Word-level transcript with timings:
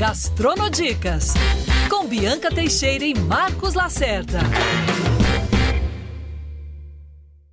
Gastronodicas, 0.00 1.34
com 1.90 2.08
Bianca 2.08 2.48
Teixeira 2.48 3.04
e 3.04 3.12
Marcos 3.12 3.74
Lacerda. 3.74 4.38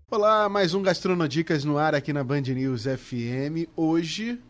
Olá, 0.10 0.48
mais 0.48 0.74
um 0.74 0.82
Gastronodicas 0.82 1.66
no 1.66 1.78
ar 1.78 1.94
aqui 1.94 2.14
na 2.14 2.24
Band 2.24 2.44
News 2.44 2.84
FM. 2.84 3.68
Hoje 3.76 4.42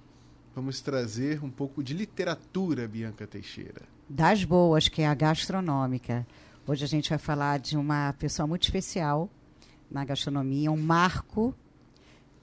vamos 0.54 0.80
trazer 0.80 1.44
um 1.44 1.50
pouco 1.50 1.82
de 1.82 1.96
literatura, 1.96 2.88
Bianca 2.88 3.26
Teixeira. 3.26 3.82
Das 4.08 4.44
boas, 4.44 4.88
que 4.88 5.02
é 5.02 5.08
a 5.08 5.16
gastronômica. 5.16 6.24
Hoje 6.68 6.86
a 6.86 6.88
gente 6.88 7.10
vai 7.10 7.18
falar 7.18 7.58
de 7.58 7.76
uma 7.76 8.14
pessoa 8.14 8.46
muito 8.46 8.66
especial 8.66 9.28
na 9.90 10.06
gastronomia, 10.06 10.72
um 10.72 10.78
marco 10.78 11.56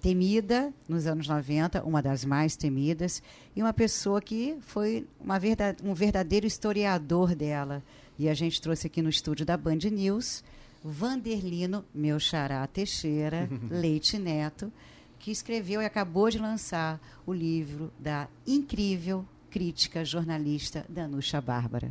temida 0.05 0.71
nos 0.87 1.07
anos 1.07 1.27
90, 1.27 1.83
uma 1.83 2.03
das 2.03 2.27
mais 2.27 2.55
temidas, 2.57 3.23
e 3.57 3.63
uma 3.63 3.73
pessoa 3.73 4.21
que 4.21 4.55
foi 4.61 5.07
uma 5.19 5.39
verdade, 5.39 5.79
um 5.83 5.95
verdadeiro 5.95 6.47
historiador 6.47 7.35
dela. 7.35 7.83
E 8.19 8.29
a 8.29 8.35
gente 8.35 8.61
trouxe 8.61 8.87
aqui 8.87 9.01
no 9.01 9.09
estúdio 9.09 9.47
da 9.47 9.57
Band 9.57 9.79
News 9.91 10.45
Vanderlino, 10.85 11.83
meu 11.95 12.21
xará 12.21 12.67
Teixeira, 12.67 13.49
Leite 13.71 14.19
Neto, 14.19 14.71
que 15.19 15.31
escreveu 15.31 15.81
e 15.81 15.87
acabou 15.87 16.29
de 16.29 16.39
lançar 16.39 17.01
o 17.25 17.33
livro 17.33 17.91
da 17.99 18.29
incrível 18.47 19.25
crítica 19.51 20.05
jornalista 20.05 20.85
Danuxa 20.87 21.41
Bárbara. 21.41 21.91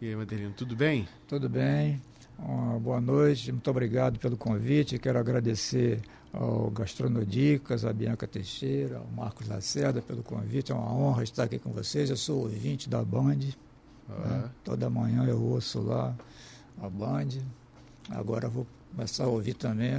E 0.00 0.06
aí, 0.06 0.14
Vanderlino, 0.14 0.52
tudo 0.52 0.76
bem? 0.76 1.08
Tudo 1.26 1.48
bem. 1.48 2.00
Uma 2.38 2.78
boa 2.78 3.00
noite, 3.00 3.50
muito 3.50 3.68
obrigado 3.68 4.20
pelo 4.20 4.36
convite. 4.36 5.00
Quero 5.00 5.18
agradecer 5.18 6.00
ao 6.34 6.70
Gastronodicas, 6.70 7.84
a 7.84 7.92
Bianca 7.92 8.26
Teixeira, 8.26 8.98
ao 8.98 9.06
Marcos 9.06 9.46
Lacerda 9.48 10.02
pelo 10.02 10.22
convite. 10.22 10.72
É 10.72 10.74
uma 10.74 10.92
honra 10.92 11.22
estar 11.22 11.44
aqui 11.44 11.58
com 11.58 11.70
vocês. 11.70 12.10
Eu 12.10 12.16
sou 12.16 12.42
ouvinte 12.42 12.88
da 12.88 13.02
Band. 13.04 13.38
Ah. 14.08 14.28
Né? 14.28 14.50
Toda 14.64 14.90
manhã 14.90 15.24
eu 15.24 15.40
ouço 15.40 15.80
lá 15.80 16.14
a 16.82 16.88
Band. 16.88 17.28
Agora 18.10 18.48
vou 18.48 18.66
começar 18.94 19.24
a 19.24 19.28
ouvir 19.28 19.54
também 19.54 19.92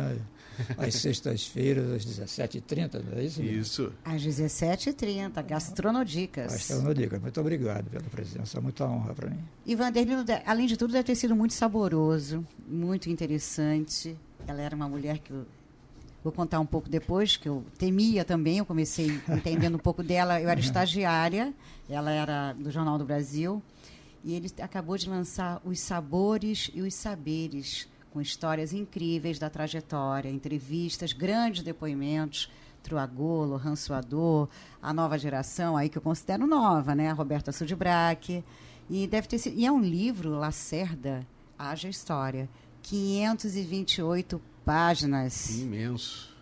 às 0.78 0.96
sextas-feiras, 0.96 1.92
às 1.92 2.06
17h30, 2.06 3.04
não 3.04 3.18
é 3.18 3.24
isso? 3.24 3.42
Isso. 3.42 3.94
Às 4.04 4.22
17h30, 4.22 5.44
Gastronodicas. 5.46 6.52
Gastronodicas, 6.52 7.22
muito 7.22 7.42
obrigado 7.42 7.90
pela 7.90 8.04
presença, 8.04 8.62
muita 8.62 8.86
honra 8.86 9.14
para 9.14 9.30
mim. 9.30 9.40
E 9.66 9.76
Vanderlino, 9.76 10.24
além 10.46 10.68
de 10.68 10.78
tudo, 10.78 10.94
deve 10.94 11.04
ter 11.04 11.16
sido 11.16 11.36
muito 11.36 11.54
saboroso, 11.54 12.46
muito 12.68 13.09
interessante. 13.09 14.16
Ela 14.48 14.62
era 14.62 14.76
uma 14.76 14.88
mulher 14.88 15.20
que 15.20 15.34
vou 16.26 16.31
contar 16.31 16.59
um 16.59 16.66
pouco 16.66 16.90
depois, 16.90 17.38
que 17.38 17.48
eu 17.48 17.64
temia 17.78 18.26
também, 18.26 18.58
eu 18.58 18.66
comecei 18.66 19.22
entendendo 19.30 19.76
um 19.76 19.80
pouco 19.80 20.02
dela. 20.02 20.42
Eu 20.42 20.50
era 20.50 20.59
estagiária, 20.59 21.54
ela 21.88 22.09
era 22.09 22.54
do 22.54 22.72
Jornal 22.72 22.98
do 22.98 23.06
Brasil, 23.06 23.62
e 24.23 24.34
ele 24.34 24.52
acabou 24.59 24.98
de 24.98 25.08
lançar 25.08 25.62
Os 25.64 25.80
Sabores 25.80 26.72
e 26.73 26.81
os 26.81 26.96
Saberes 26.96 27.88
com 28.12 28.20
histórias 28.20 28.73
incríveis 28.73 29.38
da 29.38 29.52
trajetória, 29.52 30.28
entrevistas, 30.28 31.14
grandes 31.14 31.62
depoimentos. 31.62 32.50
Truagolo, 32.81 33.58
Ransuador, 33.58 34.48
a 34.80 34.94
nova 34.94 35.18
geração, 35.18 35.76
aí 35.76 35.90
que 35.90 35.98
eu 35.98 36.02
considero 36.02 36.46
nova, 36.46 36.94
né? 36.94 37.09
A 37.09 37.14
Roberta 37.14 37.52
Sudbrack. 37.52 38.44
E 38.88 39.08
deve 39.08 39.28
ter 39.28 39.40
sido. 39.40 39.58
E 39.58 39.66
é 39.66 39.72
um 39.72 39.81
livro, 39.81 40.30
Lacerda, 40.30 41.26
Haja 41.58 41.90
História. 41.90 42.48
528 42.84 44.40
páginas. 44.66 45.60
Imenso. 45.60 46.36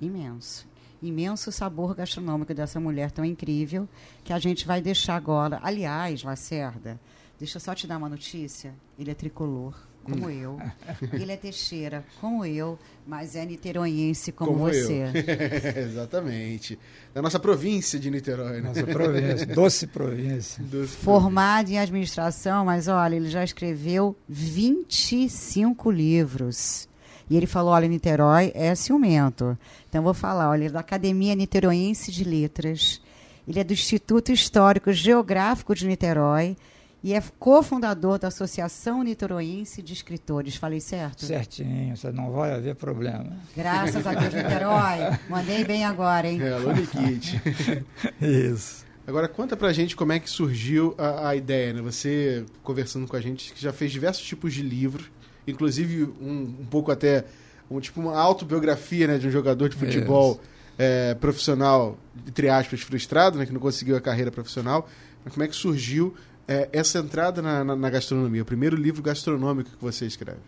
Imenso. 0.00 0.66
Imenso 1.00 1.50
sabor 1.52 1.94
gastronômico 1.94 2.52
dessa 2.52 2.78
mulher 2.80 3.10
tão 3.10 3.24
incrível 3.24 3.88
que 4.22 4.32
a 4.32 4.38
gente 4.38 4.66
vai 4.66 4.82
deixar 4.82 5.16
agora. 5.16 5.60
Aliás, 5.62 6.22
Lacerda, 6.22 7.00
deixa 7.38 7.56
eu 7.56 7.60
só 7.60 7.74
te 7.74 7.86
dar 7.86 7.96
uma 7.96 8.08
notícia. 8.08 8.74
Ele 8.98 9.10
é 9.10 9.14
tricolor 9.14 9.74
como 10.02 10.26
hum. 10.26 10.30
eu. 10.30 10.58
Ele 11.12 11.32
é 11.32 11.36
Teixeira, 11.36 12.04
como 12.20 12.44
eu, 12.44 12.78
mas 13.06 13.36
é 13.36 13.44
niteroiense 13.44 14.32
como, 14.32 14.52
como 14.52 14.64
você. 14.64 15.04
Exatamente. 15.76 16.78
Da 17.14 17.22
nossa 17.22 17.38
província 17.38 17.98
de 17.98 18.10
Niterói. 18.10 18.60
Né? 18.60 18.68
Nossa 18.68 18.86
província, 18.86 19.46
doce 19.46 19.86
província. 19.86 20.64
Doce 20.64 20.96
Formado 20.96 21.66
província. 21.66 21.74
em 21.74 21.78
administração, 21.78 22.64
mas 22.64 22.88
olha, 22.88 23.16
ele 23.16 23.30
já 23.30 23.44
escreveu 23.44 24.16
25 24.28 25.90
livros. 25.90 26.89
E 27.30 27.36
ele 27.36 27.46
falou, 27.46 27.72
olha, 27.72 27.86
Niterói 27.86 28.50
é 28.56 28.74
ciumento. 28.74 29.56
Então, 29.88 30.02
vou 30.02 30.12
falar, 30.12 30.50
olha, 30.50 30.62
ele 30.62 30.66
é 30.66 30.72
da 30.72 30.80
Academia 30.80 31.32
Niteroense 31.36 32.10
de 32.10 32.24
Letras. 32.24 33.00
Ele 33.46 33.60
é 33.60 33.64
do 33.64 33.72
Instituto 33.72 34.32
Histórico 34.32 34.92
Geográfico 34.92 35.72
de 35.72 35.86
Niterói 35.86 36.56
e 37.02 37.14
é 37.14 37.22
cofundador 37.38 38.18
da 38.18 38.28
Associação 38.28 39.04
Niteroense 39.04 39.80
de 39.80 39.92
Escritores. 39.92 40.56
Falei 40.56 40.80
certo? 40.80 41.24
Certinho, 41.24 41.96
você 41.96 42.10
não 42.10 42.32
vai 42.32 42.52
haver 42.52 42.74
problema. 42.74 43.38
Graças 43.56 44.04
a 44.04 44.12
Deus, 44.12 44.34
Niterói. 44.34 45.18
Mandei 45.28 45.64
bem 45.64 45.84
agora, 45.84 46.28
hein? 46.28 46.42
É, 46.42 46.56
Lone 46.56 46.86
Kit. 46.86 47.40
Isso. 48.20 48.84
Agora, 49.06 49.26
conta 49.28 49.56
pra 49.56 49.72
gente 49.72 49.96
como 49.96 50.12
é 50.12 50.20
que 50.20 50.28
surgiu 50.28 50.94
a, 50.98 51.30
a, 51.30 51.36
ideia, 51.36 51.72
né? 51.72 51.80
Você 51.80 52.44
conversando 52.62 53.06
com 53.06 53.16
a 53.16 53.20
gente, 53.20 53.52
que 53.52 53.60
já 53.60 53.72
fez 53.72 53.90
diversos 53.90 54.24
tipos 54.24 54.52
de 54.52 54.62
livros, 54.62 55.10
inclusive 55.50 56.04
um, 56.20 56.54
um 56.60 56.66
pouco 56.70 56.90
até, 56.90 57.24
um, 57.70 57.80
tipo 57.80 58.00
uma 58.00 58.18
autobiografia 58.18 59.06
né, 59.06 59.18
de 59.18 59.28
um 59.28 59.30
jogador 59.30 59.68
de 59.68 59.76
futebol 59.76 60.40
é, 60.78 61.14
profissional, 61.14 61.98
entre 62.26 62.48
aspas, 62.48 62.80
frustrado, 62.80 63.38
né? 63.38 63.44
Que 63.44 63.52
não 63.52 63.60
conseguiu 63.60 63.96
a 63.96 64.00
carreira 64.00 64.30
profissional. 64.30 64.88
Mas 65.22 65.34
como 65.34 65.44
é 65.44 65.48
que 65.48 65.54
surgiu 65.54 66.14
é, 66.48 66.70
essa 66.72 66.98
entrada 66.98 67.42
na, 67.42 67.62
na, 67.62 67.76
na, 67.76 67.90
gastronomia, 67.90 68.40
o 68.40 68.46
primeiro 68.46 68.76
livro 68.76 69.02
gastronômico 69.02 69.70
que 69.76 69.82
você 69.82 70.06
escreve? 70.06 70.40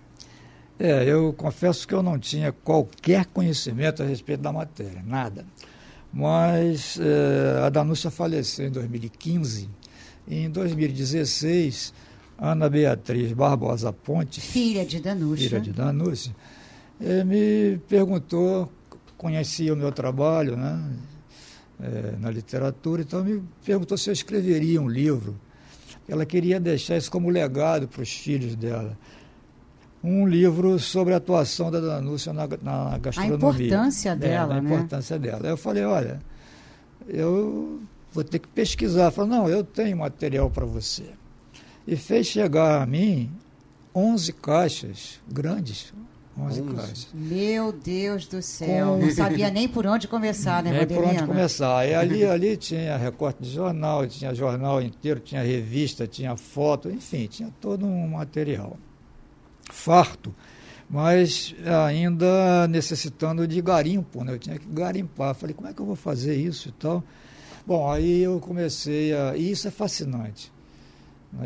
É, 0.79 1.05
eu 1.05 1.35
confesso 1.35 1.87
que 1.87 1.95
eu 1.95 2.03
não 2.03 2.19
tinha 2.19 2.51
qualquer 2.51 3.27
conhecimento 3.27 4.03
a 4.03 4.07
respeito 4.07 4.41
da 4.41 4.51
matéria, 4.51 5.03
nada. 5.07 5.45
Mas 6.11 6.99
é, 6.99 7.67
a 7.67 7.69
Danúcia 7.69 8.11
faleceu 8.11 8.67
em 8.67 8.71
2015. 8.71 9.69
E 10.27 10.45
em 10.45 10.51
2016, 10.51 11.93
Ana 12.45 12.69
Beatriz 12.69 13.33
Barbosa 13.33 13.93
Ponte, 13.93 14.41
filha 14.41 14.85
de 14.85 15.01
Danúcia, 15.01 15.49
filha 15.49 15.61
de 15.61 15.73
Danúcia 15.73 16.35
me 17.27 17.79
perguntou, 17.89 18.71
conhecia 19.17 19.75
o 19.75 19.77
meu 19.77 19.91
trabalho 19.91 20.57
né, 20.57 20.81
é, 21.83 22.17
na 22.21 22.31
literatura, 22.31 23.03
então 23.03 23.25
me 23.25 23.43
perguntou 23.65 23.99
se 23.99 24.09
eu 24.09 24.13
escreveria 24.13 24.81
um 24.81 24.89
livro 24.89 25.35
ela 26.09 26.27
queria 26.27 26.59
deixar 26.59 26.97
isso 26.97 27.11
como 27.11 27.31
legado 27.31 27.87
para 27.89 28.03
os 28.03 28.13
filhos 28.13 28.55
dela. 28.55 28.97
Um 30.03 30.27
livro 30.27 30.79
sobre 30.79 31.15
a 31.15 31.19
atuação 31.19 31.71
da 31.71 31.79
Danúcia 31.79 32.33
na, 32.33 32.49
na 32.61 32.99
gastronomia. 32.99 33.47
A 33.47 33.67
importância 33.67 34.11
é, 34.11 34.17
dela, 34.17 34.55
é, 34.55 34.59
a 34.59 34.61
né? 34.61 34.69
importância 34.69 35.19
dela. 35.19 35.49
Eu 35.49 35.57
falei, 35.57 35.85
olha, 35.85 36.21
eu 37.07 37.81
vou 38.13 38.25
ter 38.25 38.41
que 38.41 38.49
pesquisar. 38.49 39.03
Ela 39.03 39.11
falou, 39.13 39.31
não, 39.31 39.49
eu 39.49 39.63
tenho 39.63 39.97
material 39.97 40.51
para 40.51 40.67
você. 40.67 41.05
E 41.87 41.97
fez 41.97 42.27
chegar 42.27 42.83
a 42.83 42.87
mim 42.87 43.31
11 43.95 44.33
caixas 44.35 45.21
grandes, 45.29 45.93
11 46.39 46.63
caixas. 46.63 47.09
Meu 47.13 47.73
Deus 47.73 48.27
do 48.27 48.41
céu, 48.41 48.95
Com... 48.95 49.05
não 49.05 49.11
sabia 49.11 49.51
nem 49.51 49.69
por 49.69 49.87
onde 49.87 50.09
começar, 50.09 50.63
né, 50.63 50.71
Nem 50.71 50.87
por 50.87 51.05
onde 51.05 51.25
começar. 51.25 51.87
E 51.87 51.95
ali, 51.95 52.25
ali 52.25 52.57
tinha 52.57 52.97
recorte 52.97 53.43
de 53.43 53.51
jornal, 53.51 54.07
tinha 54.07 54.35
jornal 54.35 54.81
inteiro, 54.81 55.21
tinha 55.21 55.43
revista, 55.43 56.07
tinha 56.07 56.37
foto, 56.37 56.91
enfim, 56.91 57.27
tinha 57.27 57.53
todo 57.61 57.85
um 57.85 58.09
material. 58.09 58.79
Farto, 59.71 60.35
mas 60.89 61.55
ainda 61.87 62.69
necessitando 62.69 63.47
de 63.47 63.61
garimpo, 63.61 64.23
né? 64.23 64.35
Eu 64.35 64.39
tinha 64.39 64.59
que 64.59 64.67
garimpar. 64.67 65.35
Falei, 65.35 65.55
como 65.55 65.69
é 65.69 65.73
que 65.73 65.81
eu 65.81 65.87
vou 65.87 65.97
fazer 65.97 66.37
isso 66.37 66.69
e 66.69 66.73
tal? 66.73 67.03
Bom, 67.67 67.91
aí 67.91 68.23
eu 68.23 68.41
comecei 68.41 69.15
a... 69.15 69.37
E 69.37 69.51
isso 69.51 69.69
é 69.69 69.71
fascinante. 69.71 70.52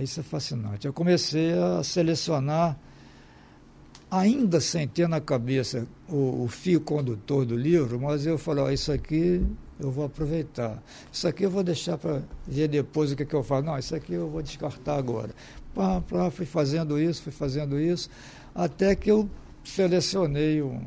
Isso 0.01 0.21
é 0.21 0.23
fascinante. 0.23 0.87
Eu 0.87 0.93
comecei 0.93 1.53
a 1.53 1.83
selecionar 1.83 2.77
ainda 4.11 4.61
sem 4.61 4.87
ter 4.87 5.09
na 5.09 5.21
cabeça 5.21 5.87
o, 6.09 6.45
o 6.45 6.49
fio 6.49 6.81
condutor 6.81 7.45
do 7.45 7.57
livro, 7.57 8.01
mas 8.01 8.27
eu 8.27 8.39
falei, 8.39 8.65
ó, 8.65 8.71
isso 8.71 8.93
aqui 8.93 9.45
eu 9.79 9.91
vou 9.91 10.05
aproveitar. 10.05 10.83
Isso 11.13 11.29
aqui 11.29 11.45
eu 11.45 11.51
vou 11.51 11.63
deixar 11.63 11.99
para 11.99 12.23
ver 12.47 12.69
depois 12.69 13.13
o 13.13 13.17
que, 13.17 13.25
que 13.25 13.35
eu 13.35 13.43
faço. 13.43 13.65
Não, 13.65 13.79
isso 13.79 13.95
aqui 13.95 14.15
eu 14.15 14.29
vou 14.29 14.43
descartar 14.43 14.97
agora. 14.97 15.31
Pá, 15.75 16.01
pá, 16.01 16.31
fui 16.31 16.47
fazendo 16.47 16.99
isso, 16.99 17.23
fui 17.23 17.33
fazendo 17.33 17.79
isso, 17.79 18.09
até 18.55 18.95
que 18.95 19.11
eu 19.11 19.29
selecionei 19.65 20.63
o, 20.63 20.81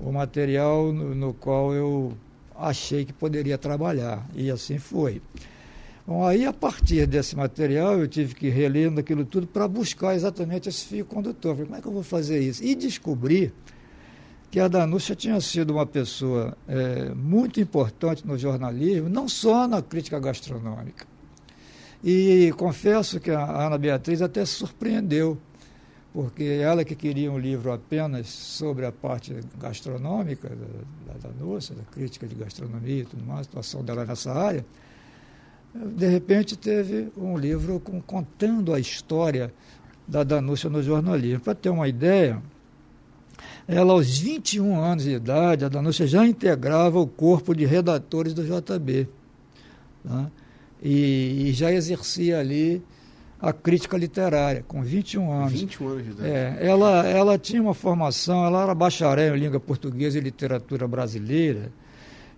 o 0.00 0.12
material 0.12 0.92
no, 0.92 1.14
no 1.14 1.34
qual 1.34 1.74
eu 1.74 2.12
achei 2.56 3.04
que 3.04 3.12
poderia 3.12 3.58
trabalhar. 3.58 4.26
E 4.34 4.50
assim 4.50 4.78
foi. 4.78 5.20
Bom, 6.04 6.26
aí 6.26 6.44
a 6.44 6.52
partir 6.52 7.06
desse 7.06 7.36
material 7.36 8.00
eu 8.00 8.08
tive 8.08 8.34
que 8.34 8.48
relendo 8.48 8.98
aquilo 8.98 9.24
tudo 9.24 9.46
para 9.46 9.68
buscar 9.68 10.14
exatamente 10.14 10.68
esse 10.68 10.84
fio 10.84 11.04
condutor. 11.04 11.54
Falei, 11.54 11.66
como 11.66 11.78
é 11.78 11.80
que 11.80 11.86
eu 11.86 11.92
vou 11.92 12.02
fazer 12.02 12.40
isso? 12.40 12.62
E 12.64 12.74
descobri 12.74 13.52
que 14.50 14.58
a 14.58 14.66
Danúcia 14.66 15.14
tinha 15.14 15.40
sido 15.40 15.72
uma 15.72 15.86
pessoa 15.86 16.56
é, 16.66 17.14
muito 17.14 17.60
importante 17.60 18.26
no 18.26 18.36
jornalismo, 18.36 19.08
não 19.08 19.28
só 19.28 19.66
na 19.68 19.80
crítica 19.80 20.18
gastronômica. 20.18 21.06
E 22.04 22.52
confesso 22.58 23.20
que 23.20 23.30
a 23.30 23.66
Ana 23.66 23.78
Beatriz 23.78 24.20
até 24.20 24.44
surpreendeu, 24.44 25.38
porque 26.12 26.42
ela 26.42 26.84
que 26.84 26.96
queria 26.96 27.30
um 27.30 27.38
livro 27.38 27.72
apenas 27.72 28.28
sobre 28.28 28.84
a 28.84 28.92
parte 28.92 29.34
gastronômica 29.58 30.48
da, 30.48 31.12
da, 31.14 31.28
da 31.28 31.44
nossa, 31.44 31.74
da 31.74 31.84
crítica 31.84 32.26
de 32.26 32.34
gastronomia 32.34 33.02
e 33.02 33.04
tudo 33.06 33.24
mais, 33.24 33.40
a 33.40 33.44
situação 33.44 33.84
dela 33.84 34.04
nessa 34.04 34.32
área, 34.32 34.66
de 35.74 36.06
repente 36.06 36.56
teve 36.56 37.08
um 37.16 37.36
livro 37.36 37.80
com, 37.80 38.00
contando 38.00 38.74
a 38.74 38.80
história 38.80 39.52
da 40.06 40.22
Danúcia 40.22 40.68
no 40.68 40.82
jornalismo. 40.82 41.40
Para 41.40 41.54
ter 41.54 41.70
uma 41.70 41.88
ideia, 41.88 42.42
ela 43.66 43.92
aos 43.92 44.18
21 44.18 44.78
anos 44.78 45.04
de 45.04 45.12
idade, 45.12 45.64
a 45.64 45.68
Danúcia 45.68 46.06
já 46.06 46.26
integrava 46.26 46.98
o 46.98 47.06
corpo 47.06 47.54
de 47.54 47.64
redatores 47.64 48.34
do 48.34 48.44
JB. 48.44 49.08
Tá? 50.06 50.30
E, 50.82 51.48
e, 51.48 51.52
já 51.52 51.72
exercia 51.72 52.40
ali 52.40 52.82
a 53.40 53.52
crítica 53.52 53.96
literária, 53.96 54.64
com 54.66 54.82
21 54.82 55.32
anos. 55.32 55.52
21 55.52 55.88
anos 55.88 56.04
de 56.04 56.10
idade. 56.10 56.28
É, 56.28 56.58
ela, 56.60 57.06
ela 57.06 57.38
tinha 57.38 57.62
uma 57.62 57.74
formação, 57.74 58.44
ela 58.44 58.64
era 58.64 58.74
bacharel 58.74 59.36
em 59.36 59.40
língua 59.40 59.60
portuguesa 59.60 60.18
e 60.18 60.20
literatura 60.20 60.86
brasileira, 60.86 61.72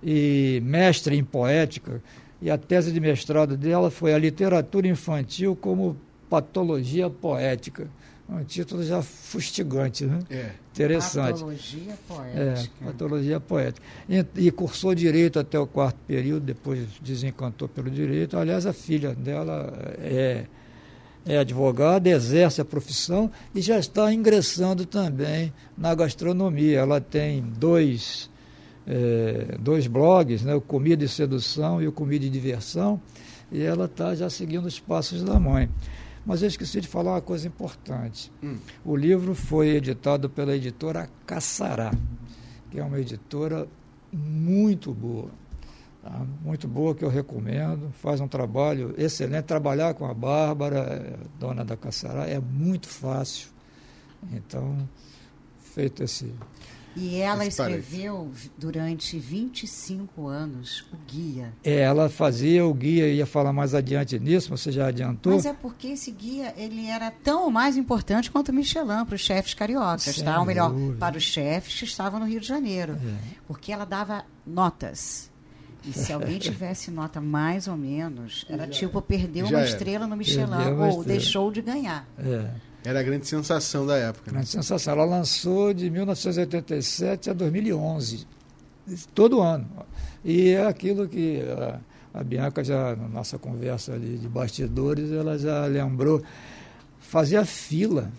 e 0.03 0.61
mestre 0.63 1.17
em 1.17 1.25
poética, 1.25 2.03
e 2.45 2.51
a 2.51 2.59
tese 2.59 2.93
de 2.93 3.01
mestrado 3.01 3.57
dela 3.57 3.91
foi 3.91 4.13
a 4.13 4.19
literatura 4.19 4.87
infantil 4.87 5.57
como 5.57 5.97
patologia 6.29 7.09
poética. 7.09 7.89
Um 8.29 8.45
título 8.45 8.85
já 8.85 9.01
fustigante, 9.01 10.05
né? 10.05 10.19
É. 10.29 10.51
Interessante. 10.71 11.41
Patologia 11.41 11.95
poética. 12.07 12.75
É, 12.83 12.85
patologia 12.85 13.41
poética. 13.41 13.87
E, 14.07 14.47
e, 14.47 14.51
cursou 14.51 14.95
direito 14.95 15.39
até 15.39 15.59
o 15.59 15.67
quarto 15.67 15.97
período, 16.07 16.45
depois 16.45 16.87
desencantou 17.01 17.67
pelo 17.67 17.91
direito. 17.91 18.37
Aliás, 18.37 18.67
a 18.67 18.75
filha 18.75 19.15
dela 19.15 19.73
é, 19.99 20.45
é 21.25 21.39
advogada, 21.39 22.11
exerce 22.11 22.61
a 22.61 22.65
profissão 22.65 23.31
e 23.55 23.63
já 23.63 23.79
está 23.79 24.13
ingressando 24.13 24.85
também 24.85 25.51
na 25.79 25.95
gastronomia. 25.95 26.81
Ela 26.81 27.01
tem 27.01 27.41
dois 27.41 28.29
é, 28.87 29.57
dois 29.59 29.87
blogs, 29.87 30.43
né, 30.43 30.55
o 30.55 30.61
Comida 30.61 31.05
e 31.05 31.09
Sedução 31.09 31.83
e 31.83 31.89
o 31.89 31.93
Comida 31.93 32.25
e 32.25 32.31
Diversão, 32.31 33.01
e 33.51 33.63
ela 33.63 33.87
está 33.87 34.15
já 34.15 34.29
seguindo 34.29 34.67
os 34.67 34.81
passos 34.81 35.23
da 35.23 35.39
mãe. 35.39 35.69
Mas 36.27 36.43
eu 36.43 36.49
esqueci 36.49 36.81
de 36.81 36.89
falar 36.89 37.13
uma 37.13 37.21
coisa 37.21 37.47
importante. 37.47 38.33
Hum. 38.43 38.57
O 38.85 38.97
livro 38.97 39.35
foi 39.35 39.69
editado 39.69 40.31
pela 40.31 40.57
editora 40.57 41.09
Caçará, 41.27 41.93
que 42.71 42.81
é 42.81 42.85
uma 42.85 42.99
editora 42.99 43.69
muito 44.11 44.93
boa. 44.93 45.29
Tá? 46.03 46.27
Muito 46.43 46.67
boa, 46.67 46.95
que 46.95 47.05
eu 47.05 47.11
recomendo. 47.11 47.91
Faz 48.01 48.21
um 48.21 48.29
trabalho 48.29 48.95
excelente. 48.97 49.45
Trabalhar 49.45 49.93
com 49.95 50.07
a 50.07 50.15
Bárbara, 50.15 51.19
dona 51.39 51.65
da 51.65 51.77
Caçará, 51.77 52.27
é 52.27 52.41
muito 52.41 52.89
fácil. 52.89 53.49
Então, 54.33 54.89
feito 55.61 56.03
esse 56.03 56.33
e 56.97 57.17
ela 57.17 57.45
escreveu 57.47 58.31
durante 58.57 59.19
25 59.19 60.27
anos 60.27 60.85
o 60.93 60.97
guia. 61.07 61.53
É, 61.63 61.81
ela 61.81 62.09
fazia 62.09 62.65
o 62.65 62.73
guia, 62.73 63.09
ia 63.09 63.27
falar 63.27 63.53
mais 63.53 63.75
adiante 63.75 64.19
nisso, 64.19 64.51
você 64.51 64.71
já 64.71 64.87
adiantou. 64.89 65.35
Mas 65.35 65.47
é 65.47 65.53
porque 65.53 65.89
esse 65.89 66.11
guia 66.11 66.55
ele 66.57 66.87
era 66.87 67.11
tão 67.11 67.51
mais 67.51 67.77
importante 67.77 68.31
quanto 68.31 68.51
o 68.51 68.53
Michelin 68.53 69.05
para 69.05 69.15
os 69.15 69.21
chefes 69.21 69.55
cariocas, 69.55 70.21
tá? 70.23 70.39
Ou 70.39 70.47
melhor, 70.47 70.73
para 70.99 71.17
os 71.17 71.25
chefes 71.25 71.79
que 71.79 71.85
estavam 71.85 72.21
no 72.21 72.27
Rio 72.27 72.41
de 72.41 72.47
Janeiro. 72.47 72.95
É. 72.95 73.35
Porque 73.47 73.73
ela 73.73 73.85
dava 73.85 74.25
notas. 74.47 75.31
E 75.87 75.93
se 75.93 76.13
alguém 76.13 76.39
tivesse 76.41 76.91
nota 76.91 77.21
mais 77.21 77.69
ou 77.69 77.77
menos, 77.77 78.47
era 78.49 78.65
já, 78.67 78.73
tipo 78.73 79.03
perdeu 79.03 79.47
uma 79.47 79.65
estrela 79.65 80.07
no 80.07 80.17
Michelin 80.17 80.55
ou 80.55 80.89
estrela. 80.89 81.05
deixou 81.05 81.53
de 81.53 81.61
ganhar. 81.61 82.09
É. 82.19 82.51
Era 82.85 83.01
a 83.01 83.03
grande 83.03 83.27
sensação 83.27 83.87
da 83.87 83.97
época. 83.97 84.31
Né? 84.31 84.35
Grande 84.35 84.49
sensação. 84.51 84.93
Ela 84.93 85.05
lançou 85.05 85.73
de 85.73 85.89
1987 85.89 87.31
a 87.31 87.33
2011, 87.33 88.27
todo 89.15 89.41
ano. 89.41 89.67
E 90.25 90.51
é 90.51 90.67
aquilo 90.67 91.09
que 91.09 91.41
a, 91.43 91.81
a 92.21 92.23
Bianca 92.23 92.63
já, 92.63 92.95
na 92.95 93.09
nossa 93.09 93.39
conversa 93.39 93.95
ali 93.95 94.19
de 94.19 94.29
bastidores, 94.29 95.11
ela 95.11 95.39
já 95.39 95.65
lembrou, 95.67 96.23
fazia 97.01 97.45
fila 97.45 98.13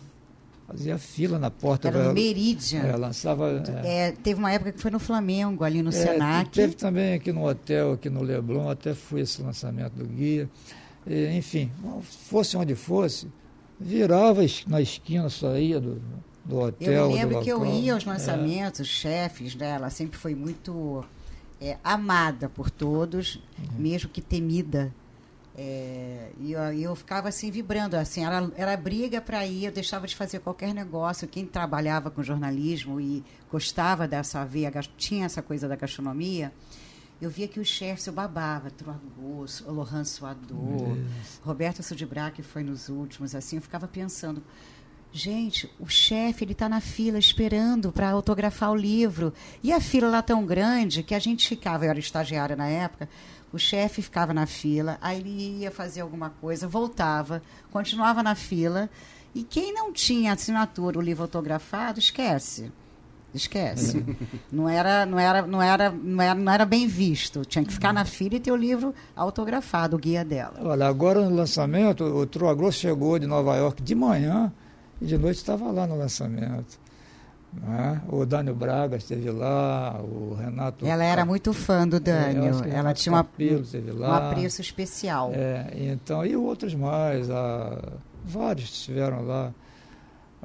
fazia 0.67 0.97
fila 0.97 1.37
na 1.37 1.51
porta. 1.51 1.87
Era 1.87 2.05
no 2.05 2.13
Meridian. 2.13 2.81
É, 2.81 2.95
lançava. 2.95 3.63
É, 3.83 4.11
teve 4.11 4.39
uma 4.39 4.51
época 4.51 4.71
que 4.71 4.81
foi 4.81 4.91
no 4.91 4.99
Flamengo, 4.99 5.63
ali 5.63 5.81
no 5.81 5.89
é, 5.89 5.93
Senac. 5.93 6.49
Teve 6.49 6.75
também 6.75 7.13
aqui 7.13 7.31
no 7.31 7.47
hotel, 7.47 7.93
aqui 7.93 8.09
no 8.09 8.23
Leblon, 8.23 8.69
até 8.69 8.93
foi 8.93 9.21
esse 9.21 9.41
lançamento 9.41 9.93
do 9.93 10.05
guia. 10.05 10.49
E, 11.05 11.37
enfim, 11.37 11.71
fosse 12.01 12.57
onde 12.57 12.73
fosse, 12.73 13.27
virava 13.79 14.41
na 14.67 14.81
esquina, 14.81 15.29
saía 15.29 15.79
do, 15.79 16.01
do 16.43 16.59
hotel. 16.59 16.91
Eu 16.91 17.07
me 17.07 17.13
lembro 17.13 17.41
que 17.41 17.49
eu 17.49 17.65
ia 17.65 17.93
aos 17.93 18.05
é. 18.05 18.09
lançamentos, 18.09 18.81
é. 18.81 18.83
chefes 18.83 19.55
dela, 19.55 19.89
sempre 19.89 20.17
foi 20.17 20.35
muito 20.35 21.03
é, 21.59 21.77
amada 21.83 22.49
por 22.49 22.69
todos, 22.69 23.35
uhum. 23.57 23.79
mesmo 23.79 24.09
que 24.09 24.21
temida. 24.21 24.93
É, 25.57 26.31
e 26.41 26.51
eu, 26.51 26.61
eu, 26.73 26.95
ficava 26.95 27.29
assim 27.29 27.49
vibrando, 27.49 27.95
assim, 27.95 28.25
era, 28.25 28.51
era 28.57 28.75
briga 28.75 29.21
para 29.21 29.45
ir, 29.45 29.65
eu 29.65 29.71
deixava 29.71 30.05
de 30.05 30.15
fazer 30.15 30.39
qualquer 30.39 30.73
negócio. 30.73 31.27
Quem 31.27 31.45
trabalhava 31.45 32.11
com 32.11 32.21
jornalismo 32.21 32.99
e 32.99 33.23
gostava 33.49 34.05
dessa 34.05 34.43
veia, 34.43 34.71
tinha 34.97 35.25
essa 35.25 35.41
coisa 35.41 35.67
da 35.67 35.77
gastronomia, 35.77 36.51
eu 37.21 37.29
via 37.29 37.47
que 37.47 37.63
chefes, 37.63 38.07
eu 38.07 38.13
babava, 38.13 38.69
Truagos, 38.69 39.63
Lohan 39.65 40.03
Suador, 40.03 40.97
Roberto 41.43 41.81
Sudibra, 41.81 42.31
que 42.31 42.43
foi 42.43 42.63
nos 42.63 42.89
últimos, 42.89 43.33
assim, 43.33 43.55
eu 43.55 43.61
ficava 43.61 43.87
pensando, 43.87 44.43
gente, 45.11 45.71
o 45.79 45.87
chefe, 45.87 46.43
ele 46.43 46.51
está 46.51 46.67
na 46.67 46.81
fila 46.81 47.17
esperando 47.17 47.91
para 47.91 48.09
autografar 48.09 48.71
o 48.71 48.75
livro, 48.75 49.33
e 49.63 49.71
a 49.71 49.79
fila 49.79 50.09
lá 50.09 50.21
tão 50.21 50.45
grande 50.45 51.03
que 51.03 51.15
a 51.15 51.19
gente 51.19 51.47
ficava, 51.47 51.85
eu 51.85 51.89
era 51.89 51.99
estagiária 51.99 52.55
na 52.55 52.67
época, 52.67 53.07
o 53.53 53.57
chefe 53.57 54.01
ficava 54.01 54.33
na 54.33 54.45
fila, 54.45 54.97
aí 55.01 55.19
ele 55.19 55.59
ia 55.61 55.71
fazer 55.71 56.01
alguma 56.01 56.29
coisa, 56.29 56.67
voltava, 56.67 57.41
continuava 57.71 58.21
na 58.21 58.35
fila, 58.35 58.89
e 59.33 59.43
quem 59.43 59.73
não 59.73 59.93
tinha 59.93 60.33
assinatura, 60.33 60.99
o 60.99 61.01
livro 61.01 61.23
autografado, 61.23 61.99
esquece. 61.99 62.71
Esquece. 63.35 64.05
não, 64.51 64.67
era, 64.69 65.05
não, 65.05 65.19
era, 65.19 65.41
não, 65.45 65.61
era, 65.61 65.91
não, 65.91 66.21
era, 66.21 66.35
não 66.35 66.51
era 66.51 66.65
bem 66.65 66.87
visto. 66.87 67.43
Tinha 67.43 67.63
que 67.63 67.73
ficar 67.73 67.93
na 67.93 68.05
fila 68.05 68.35
e 68.35 68.39
ter 68.39 68.51
o 68.51 68.55
livro 68.55 68.93
autografado, 69.15 69.95
o 69.95 69.99
guia 69.99 70.23
dela. 70.23 70.53
Olha, 70.61 70.87
agora 70.87 71.21
no 71.21 71.35
lançamento, 71.35 72.03
o 72.03 72.25
Truagrosso 72.25 72.79
chegou 72.79 73.19
de 73.19 73.27
Nova 73.27 73.55
York 73.55 73.81
de 73.81 73.95
manhã 73.95 74.51
e 75.01 75.05
de 75.05 75.17
noite 75.17 75.37
estava 75.37 75.71
lá 75.71 75.85
no 75.85 75.97
lançamento. 75.97 76.79
Né? 77.53 78.01
O 78.09 78.25
Dânio 78.25 78.53
Braga 78.53 78.97
esteve 78.97 79.29
lá, 79.31 79.99
o 80.01 80.33
Renato. 80.35 80.85
Ela 80.85 81.03
era 81.03 81.25
muito 81.25 81.53
fã 81.53 81.87
do 81.87 81.99
Dânio. 81.99 82.63
É, 82.65 82.75
Ela 82.75 82.93
tinha 82.93 83.13
uma, 83.13 83.25
um 83.99 84.13
apreço 84.13 84.61
especial. 84.61 85.31
É, 85.33 85.71
então, 85.75 86.25
e 86.25 86.35
outros 86.35 86.73
mais, 86.75 87.29
a, 87.29 87.77
vários 88.25 88.69
estiveram 88.69 89.25
lá 89.25 89.53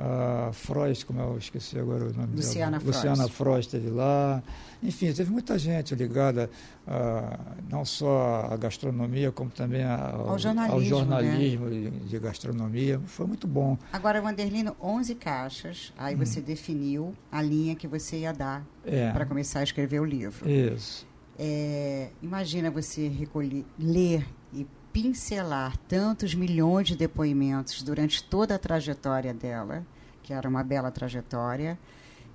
a 0.02 0.50
Frost, 0.52 1.04
como 1.04 1.20
eu 1.20 1.36
esqueci 1.36 1.78
agora 1.78 2.04
o 2.06 2.12
nome 2.14 2.36
Luciana 2.36 2.78
dela. 2.78 2.80
Frost. 2.80 2.96
Luciana 2.96 3.28
Frost 3.28 3.66
esteve 3.66 3.90
lá. 3.90 4.42
Enfim, 4.82 5.12
teve 5.12 5.30
muita 5.30 5.58
gente 5.58 5.94
ligada 5.94 6.48
a, 6.86 7.38
não 7.68 7.84
só 7.84 8.48
à 8.50 8.56
gastronomia, 8.56 9.30
como 9.30 9.50
também 9.50 9.84
ao, 9.84 10.30
ao 10.30 10.38
jornalismo, 10.38 10.74
ao 10.74 10.82
jornalismo 10.82 11.66
né? 11.66 11.92
de, 12.06 12.18
gastronomia. 12.18 12.98
Foi 13.04 13.26
muito 13.26 13.46
bom. 13.46 13.76
Agora, 13.92 14.22
Vanderlino, 14.22 14.74
11 14.80 15.14
caixas, 15.16 15.92
aí 15.98 16.14
hum. 16.14 16.18
você 16.18 16.40
definiu 16.40 17.14
a 17.30 17.42
linha 17.42 17.76
que 17.76 17.86
você 17.86 18.20
ia 18.20 18.32
dar 18.32 18.64
é. 18.86 19.12
para 19.12 19.26
começar 19.26 19.60
a 19.60 19.64
escrever 19.64 20.00
o 20.00 20.04
livro. 20.04 20.48
Isso. 20.48 21.06
É, 21.38 22.08
imagina 22.22 22.70
você 22.70 23.06
recolher, 23.06 23.66
ler 23.78 24.26
e 24.52 24.66
pincelar 24.92 25.76
tantos 25.88 26.34
milhões 26.34 26.88
de 26.88 26.96
depoimentos 26.96 27.82
durante 27.82 28.22
toda 28.22 28.54
a 28.54 28.58
trajetória 28.58 29.32
dela, 29.32 29.84
que 30.22 30.32
era 30.32 30.48
uma 30.48 30.62
bela 30.62 30.90
trajetória. 30.90 31.78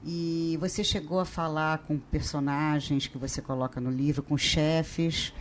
E 0.05 0.57
você 0.62 0.83
chegou 0.83 1.19
a 1.19 1.25
falar 1.25 1.79
com 1.79 1.97
personagens 1.97 3.07
que 3.07 3.17
você 3.17 3.41
coloca 3.41 3.81
no 3.81 3.89
livro, 3.89 4.21
com 4.21 4.38
chefes. 4.38 5.33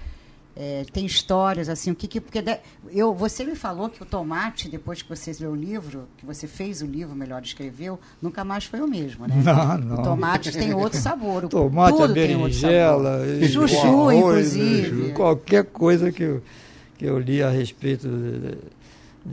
É, 0.57 0.85
tem 0.93 1.05
histórias 1.05 1.69
assim, 1.69 1.91
o 1.91 1.97
que, 1.97 2.07
que 2.07 2.21
porque 2.21 2.41
de, 2.41 2.61
eu 2.93 3.13
você 3.13 3.45
me 3.45 3.57
falou 3.57 3.89
que 3.89 4.01
o 4.01 4.07
tomate 4.07 4.69
depois 4.69 5.03
que 5.03 5.09
você 5.09 5.33
leu 5.41 5.51
o 5.51 5.57
livro, 5.57 6.07
que 6.17 6.25
você 6.25 6.47
fez 6.47 6.81
o 6.81 6.87
livro, 6.87 7.13
melhor 7.13 7.43
escreveu, 7.43 7.99
nunca 8.23 8.45
mais 8.45 8.65
foi 8.65 8.81
o 8.81 8.87
mesmo, 8.87 9.27
né? 9.27 9.35
Não, 9.45 9.79
não. 9.79 9.99
O 9.99 10.03
tomate 10.05 10.53
tem 10.53 10.73
outro 10.73 11.01
sabor. 11.01 11.47
O, 11.47 11.49
tomate, 11.49 11.99
tudo 11.99 12.13
a 12.13 12.15
berinjela, 12.15 13.23
chuchu, 13.49 13.77
arroz, 13.79 14.55
inclusive. 14.55 15.13
Qualquer 15.13 15.65
coisa 15.65 16.13
que 16.13 16.23
eu 16.23 16.43
que 16.97 17.05
eu 17.05 17.19
li 17.19 17.43
a 17.43 17.51
respeito 17.51 18.09
de, 18.09 18.59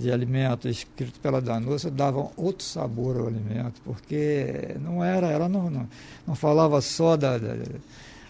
de 0.02 0.12
alimentos 0.12 0.70
escrito 0.70 1.20
pela 1.20 1.42
Danusa 1.42 1.92
davam 1.92 2.32
outro 2.38 2.66
sabor 2.66 3.18
ao 3.18 3.28
alimento, 3.28 3.82
porque 3.84 4.76
não 4.80 5.04
era, 5.04 5.28
ela 5.28 5.50
não, 5.50 5.70
não, 5.70 5.88
não 6.26 6.36
falava 6.36 6.80
só 6.82 7.16
da, 7.18 7.38
da, 7.38 7.56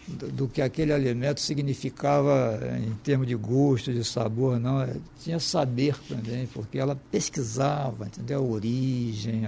do, 0.07 0.47
que 0.47 0.61
aquele 0.61 0.91
alimento 0.91 1.39
significava 1.39 2.59
em 2.83 2.93
termos 3.03 3.27
de 3.27 3.35
gosto, 3.35 3.93
de 3.93 4.03
sabor, 4.03 4.59
não. 4.59 4.81
É, 4.81 4.95
tinha 5.23 5.39
saber 5.39 5.95
também, 6.07 6.47
porque 6.47 6.77
ela 6.77 6.99
pesquisava, 7.11 8.07
entendeu? 8.07 8.39
A 8.39 8.43
origem. 8.43 9.47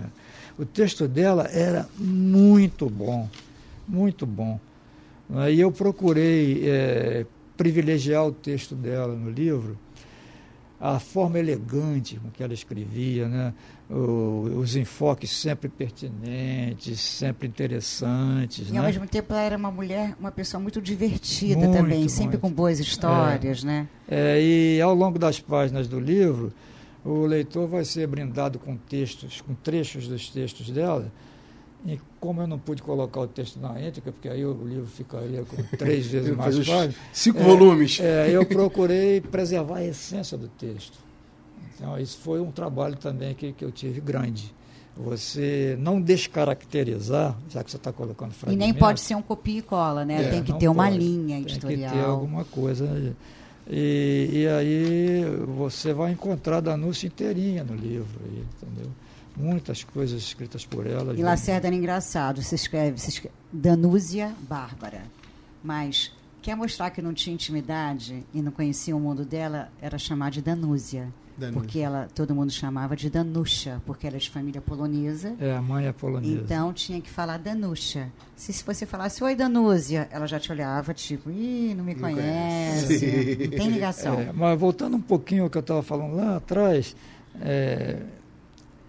O 0.58 0.66
texto 0.66 1.08
dela 1.08 1.50
era 1.52 1.88
muito 1.98 2.90
bom, 2.90 3.28
muito 3.88 4.26
bom. 4.26 4.60
E 5.50 5.60
eu 5.60 5.72
procurei 5.72 6.62
é, 6.70 7.26
privilegiar 7.64 8.28
o 8.28 8.32
texto 8.34 8.76
dela 8.76 9.16
no 9.16 9.32
livro, 9.32 9.78
a 10.78 11.00
forma 11.00 11.40
elegante 11.40 12.20
com 12.20 12.30
que 12.30 12.44
ela 12.44 12.54
escrevia, 12.54 13.30
né? 13.30 13.54
O, 13.90 14.58
os 14.58 14.76
enfoques 14.76 15.30
sempre 15.30 15.70
pertinentes, 15.70 17.00
sempre 17.00 17.48
interessantes. 17.48 18.68
E 18.68 18.74
né? 18.74 18.80
ao 18.80 18.86
mesmo 18.86 19.08
tempo 19.08 19.32
ela 19.32 19.42
era 19.42 19.56
uma 19.56 19.72
mulher, 19.72 20.14
uma 20.20 20.32
pessoa 20.32 20.60
muito 20.60 20.82
divertida 20.82 21.56
Muito, 21.56 21.74
também, 21.74 22.10
sempre 22.10 22.32
muito. 22.32 22.42
com 22.42 22.52
boas 22.52 22.82
histórias, 22.82 23.64
né? 23.64 23.88
É, 24.10 24.42
e 24.42 24.82
ao 24.82 24.94
longo 24.94 25.18
das 25.18 25.40
páginas 25.40 25.88
do 25.88 26.02
livro, 26.02 26.52
o 27.06 27.26
leitor 27.26 27.66
vai 27.66 27.86
ser 27.86 28.06
brindado 28.08 28.60
com 28.60 28.76
textos, 28.76 29.40
com 29.40 29.54
trechos 29.54 30.06
dos 30.10 30.30
textos 30.30 30.70
dela. 30.70 31.10
E 31.86 32.00
como 32.20 32.42
eu 32.42 32.48
não 32.48 32.58
pude 32.58 32.82
colocar 32.82 33.20
o 33.20 33.28
texto 33.28 33.60
na 33.60 33.72
íntegra, 33.82 34.12
porque 34.14 34.30
aí 34.30 34.46
o 34.46 34.54
livro 34.66 34.86
ficaria 34.88 35.44
com 35.44 35.58
três 35.78 36.06
vezes 36.08 36.36
mais 36.36 36.56
páginas, 36.60 36.96
Cinco 37.12 37.40
É, 37.40 37.44
volumes. 37.44 38.00
é, 38.00 38.30
eu 38.32 38.46
procurei 38.48 39.20
preservar 39.20 39.78
a 39.80 39.84
essência 39.86 40.38
do 40.38 40.48
texto. 40.48 40.98
Então, 41.76 42.00
isso 42.00 42.18
foi 42.20 42.40
um 42.40 42.52
trabalho 42.52 42.96
também 42.96 43.34
que, 43.36 43.52
que 43.52 43.66
eu 43.66 43.72
tive 43.72 44.00
grande. 44.00 44.54
Você 44.96 45.76
não 45.80 46.00
descaracterizar, 46.00 47.36
já 47.50 47.64
que 47.64 47.72
você 47.72 47.78
está 47.78 47.92
colocando 47.92 48.32
E 48.32 48.36
fragmentos. 48.36 48.66
nem 48.72 48.74
pode 48.80 49.02
ser 49.02 49.16
um 49.16 49.22
copia 49.22 49.60
e 49.60 49.62
cola, 49.62 50.06
né? 50.06 50.24
É, 50.26 50.30
tem 50.30 50.44
que 50.44 50.54
ter 50.54 50.68
uma 50.68 50.86
pode. 50.86 50.98
linha 51.00 51.36
Tem 51.38 51.46
que 51.46 51.52
editorial. 51.54 51.92
ter 51.94 52.04
alguma 52.06 52.46
coisa. 52.46 53.14
E, 53.68 54.30
e 54.32 54.48
aí 54.48 55.26
você 55.58 55.94
vai 55.94 56.12
encontrar 56.12 56.60
Danúcia 56.62 57.08
inteirinha 57.08 57.64
no 57.64 57.76
livro, 57.76 58.20
entendeu? 58.28 58.92
Muitas 59.36 59.84
coisas 59.84 60.22
escritas 60.22 60.66
por 60.66 60.86
ela. 60.86 61.14
E 61.16 61.24
Lacerda 61.24 61.68
era 61.68 61.76
engraçado, 61.76 62.42
se 62.42 62.54
escreve, 62.56 63.00
se 63.00 63.10
escreve 63.10 63.34
Danúzia 63.52 64.34
Bárbara. 64.48 65.02
Mas 65.64 66.12
quer 66.42 66.56
mostrar 66.56 66.90
que 66.92 67.02
não 67.02 67.14
tinha 67.14 67.34
intimidade 67.34 68.24
e 68.34 68.42
não 68.42 68.52
conhecia 68.52 68.96
o 68.96 69.00
mundo 69.00 69.26
dela, 69.26 69.70
era 69.82 69.98
chamar 69.98 70.30
de 70.32 70.42
Danúzia. 70.42 71.08
Danúzia. 71.36 71.60
Porque 71.62 71.80
ela, 71.80 72.08
todo 72.14 72.36
mundo 72.36 72.52
chamava 72.52 72.96
de 72.96 73.10
Danusha, 73.10 73.82
porque 73.88 74.06
ela 74.06 74.18
é 74.18 74.20
de 74.20 74.30
família 74.30 74.62
polonesa. 74.62 75.34
É, 75.40 75.54
a 75.56 75.62
mãe 75.64 75.88
é 75.88 75.92
polonesa. 75.92 76.42
Então 76.44 76.72
tinha 76.72 77.02
que 77.02 77.10
falar 77.10 77.38
Danusha. 77.40 78.12
Se, 78.36 78.54
se 78.54 78.64
você 78.64 78.86
falasse 78.86 79.24
Oi 79.24 79.34
Danúzia, 79.36 80.08
ela 80.12 80.28
já 80.28 80.40
te 80.40 80.52
olhava, 80.52 80.94
tipo, 80.94 81.32
ih, 81.32 81.74
não 81.76 81.84
me 81.84 81.96
Não 81.96 82.02
conhece. 82.02 82.86
conhece. 83.00 83.38
Não 83.50 83.58
tem 83.58 83.70
ligação. 83.70 84.20
É, 84.20 84.32
mas 84.32 84.60
voltando 84.60 84.96
um 84.96 85.02
pouquinho 85.02 85.46
ao 85.46 85.50
que 85.50 85.58
eu 85.58 85.62
estava 85.62 85.82
falando 85.82 86.16
lá 86.18 86.36
atrás, 86.38 86.96
é, 87.42 87.98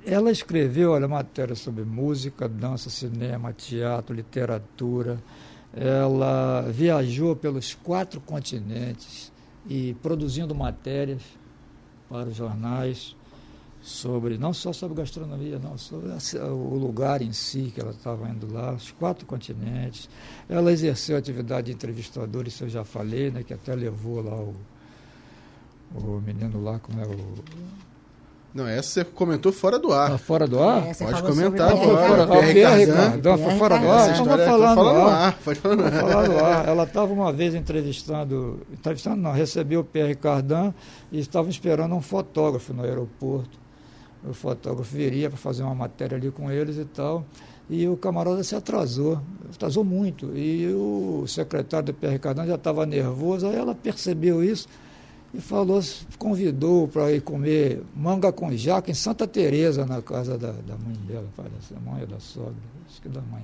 ela 0.06 0.30
escreveu 0.30 0.92
olha, 0.92 1.08
matéria 1.08 1.54
sobre 1.54 1.84
música, 1.84 2.49
dança, 2.49 2.90
cinema, 2.90 3.52
teatro, 3.52 4.14
literatura. 4.14 5.18
Ela 5.73 6.62
viajou 6.70 7.34
pelos 7.34 7.75
quatro 7.75 8.20
continentes 8.20 9.32
e 9.68 9.94
produzindo 10.02 10.54
matérias 10.54 11.23
para 12.08 12.28
os 12.28 12.37
jornais 12.37 13.16
sobre 13.84 14.38
não 14.38 14.54
só 14.54 14.73
sobre 14.73 14.96
gastronomia, 14.96 15.58
não 15.58 15.76
sobre 15.76 16.08
o 16.08 16.75
lugar 16.75 17.20
em 17.20 17.32
si 17.32 17.70
que 17.75 17.80
ela 17.80 17.90
estava 17.90 18.28
indo 18.30 18.50
lá, 18.50 18.73
os 18.73 18.90
quatro 18.92 19.26
continentes. 19.26 20.08
Ela 20.49 20.73
exerceu 20.73 21.16
a 21.16 21.18
atividade 21.18 21.66
de 21.66 21.73
entrevistadora, 21.73 22.49
isso 22.49 22.64
eu 22.64 22.68
já 22.70 22.82
falei, 22.82 23.30
né, 23.30 23.42
que 23.42 23.52
até 23.52 23.75
levou 23.75 24.23
lá 24.23 24.37
o, 24.37 24.54
o 25.94 26.20
menino 26.20 26.62
lá, 26.62 26.78
como 26.78 26.99
é 26.99 27.06
o. 27.06 27.34
Não, 28.54 28.68
essa 28.68 29.02
você 29.02 29.04
comentou 29.04 29.50
fora 29.50 29.80
do 29.80 29.92
ar. 29.92 30.12
Ah, 30.12 30.18
fora 30.18 30.46
do 30.46 30.62
ar? 30.62 30.87
É, 30.87 30.94
Pode 30.94 31.23
comentar 31.23 31.73
agora. 31.73 32.06
fora, 32.08 32.26
Pierre 32.28 32.52
Pierre 32.52 32.87
Pierre 32.87 32.87
Cardin. 32.92 33.20
Cardin, 33.20 33.42
foi 33.42 33.58
fora 33.58 33.78
do 33.80 33.90
ar, 33.90 34.11
então 34.12 34.25
vou 34.25 34.34
história 34.37 34.46
falar 34.46 34.75
no 34.76 34.80
ar. 35.08 35.26
ar. 35.26 35.38
Pode 35.44 35.58
falar 35.58 35.76
no 35.76 35.84
ar. 35.84 35.90
falar 35.92 36.28
no 36.28 36.38
ar. 36.38 36.68
Ela 36.68 36.84
estava 36.84 37.12
uma 37.12 37.32
vez 37.32 37.54
entrevistando, 37.56 38.61
entrevistando 38.73 39.16
não, 39.16 39.32
recebeu 39.32 39.80
o 39.80 39.84
Pierre 39.84 40.14
Cardin 40.14 40.73
e 41.11 41.18
estavam 41.18 41.50
esperando 41.50 41.96
um 41.96 42.00
fotógrafo 42.00 42.73
no 42.73 42.84
aeroporto. 42.84 43.58
O 44.25 44.32
fotógrafo 44.32 44.94
viria 44.94 45.28
para 45.28 45.37
fazer 45.37 45.64
uma 45.64 45.75
matéria 45.75 46.16
ali 46.16 46.30
com 46.30 46.49
eles 46.49 46.76
e 46.76 46.84
tal. 46.84 47.25
E 47.68 47.88
o 47.88 47.96
camarada 47.96 48.44
se 48.44 48.54
atrasou, 48.54 49.20
atrasou 49.52 49.82
muito. 49.82 50.30
E 50.37 50.68
o 50.68 51.25
secretário 51.26 51.87
do 51.87 51.94
Pierre 51.94 52.20
Cardin 52.20 52.46
já 52.46 52.54
estava 52.54 52.87
nervoso, 52.87 53.49
aí 53.49 53.56
ela 53.56 53.75
percebeu 53.75 54.44
isso 54.44 54.68
e 55.35 55.41
falou, 55.41 55.83
convidou 56.17 56.87
para 56.87 57.12
ir 57.12 57.21
comer 57.21 57.83
manga 57.95 58.31
com 58.33 58.55
jaca 58.57 58.91
em 58.91 58.95
Santa 58.95 59.26
Teresa 59.26 59.85
na 59.85 60.00
casa 60.00 60.38
da, 60.38 60.53
da 60.53 60.76
mãe 60.76 60.95
dela, 61.09 61.26
parece, 61.37 61.75
da 61.75 61.81
mãe 61.81 62.03
ou 62.03 62.07
da 62.07 62.21
sogra, 62.21 62.55
acho 62.88 63.03
que 63.03 63.09
da 63.09 63.21
mãe. 63.21 63.43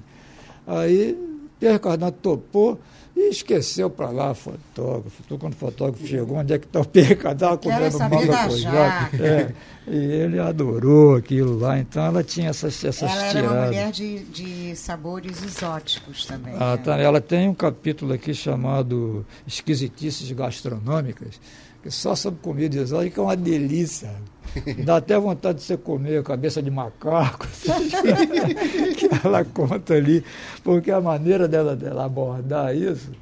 Aí 0.67 1.19
Pierre 1.59 1.79
Cardin 1.79 2.11
topou 2.11 2.81
e 3.15 3.29
esqueceu 3.29 3.91
para 3.91 4.09
lá 4.09 4.35
fotógrafo. 4.35 5.23
Então, 5.27 5.37
quando 5.37 5.53
o 5.53 5.57
fotógrafo 5.57 6.07
chegou, 6.07 6.39
onde 6.39 6.55
é 6.55 6.59
que 6.59 6.65
está 6.65 6.81
o 6.81 6.85
Pierre 6.87 7.17
Quero 7.17 7.59
comendo 7.59 7.99
manga 7.99 8.49
com 8.49 8.57
jaca. 8.57 9.17
É, 9.23 9.53
e 9.87 9.97
ele 9.97 10.39
adorou 10.39 11.17
aquilo 11.17 11.59
lá, 11.59 11.79
então 11.79 12.05
ela 12.05 12.23
tinha 12.25 12.49
essas, 12.49 12.83
essas 12.83 13.11
Ela 13.11 13.27
era 13.27 13.41
uma 13.41 13.49
tiradas. 13.49 13.67
mulher 13.67 13.93
de, 13.93 14.19
de 14.25 14.77
sabores 14.77 15.43
exóticos 15.43 16.25
também. 16.25 16.55
Ah, 16.55 16.77
né? 16.77 16.83
tá. 16.83 16.97
Ela 16.97 17.21
tem 17.21 17.49
um 17.49 17.55
capítulo 17.55 18.13
aqui 18.13 18.33
chamado 18.33 19.27
Esquisitices 19.47 20.31
Gastronômicas, 20.33 21.41
que 21.83 21.91
só 21.91 22.15
sobre 22.15 22.41
comida 22.41 22.79
exótica 22.79 23.21
é 23.21 23.25
uma 23.25 23.37
delícia. 23.37 24.11
Dá 24.85 24.97
até 24.97 25.19
vontade 25.19 25.59
de 25.59 25.65
você 25.65 25.77
comer 25.77 26.23
cabeça 26.25 26.61
de 26.63 26.71
macaco, 26.71 27.47
que 28.97 29.09
ela 29.25 29.45
conta 29.45 29.95
ali, 29.95 30.25
porque 30.65 30.91
a 30.91 31.01
maneira 31.01 31.47
dela, 31.47 31.77
dela 31.77 32.05
abordar 32.05 32.75
isso 32.75 33.13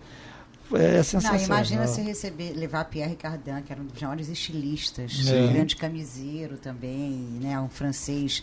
é 0.76 0.96
Não, 0.98 1.04
sensacional. 1.04 1.44
imagina 1.44 1.86
se 1.86 2.02
receber, 2.02 2.52
levar 2.52 2.84
Pierre 2.84 3.16
Cardin, 3.16 3.62
que 3.62 3.72
era 3.72 3.80
um 3.80 3.86
dos 3.86 4.00
maiores 4.00 4.28
estilistas, 4.28 5.14
Sim. 5.16 5.44
um 5.44 5.52
grande 5.52 5.76
camiseiro 5.76 6.56
também, 6.58 7.10
né, 7.40 7.58
um 7.60 7.68
francês 7.68 8.42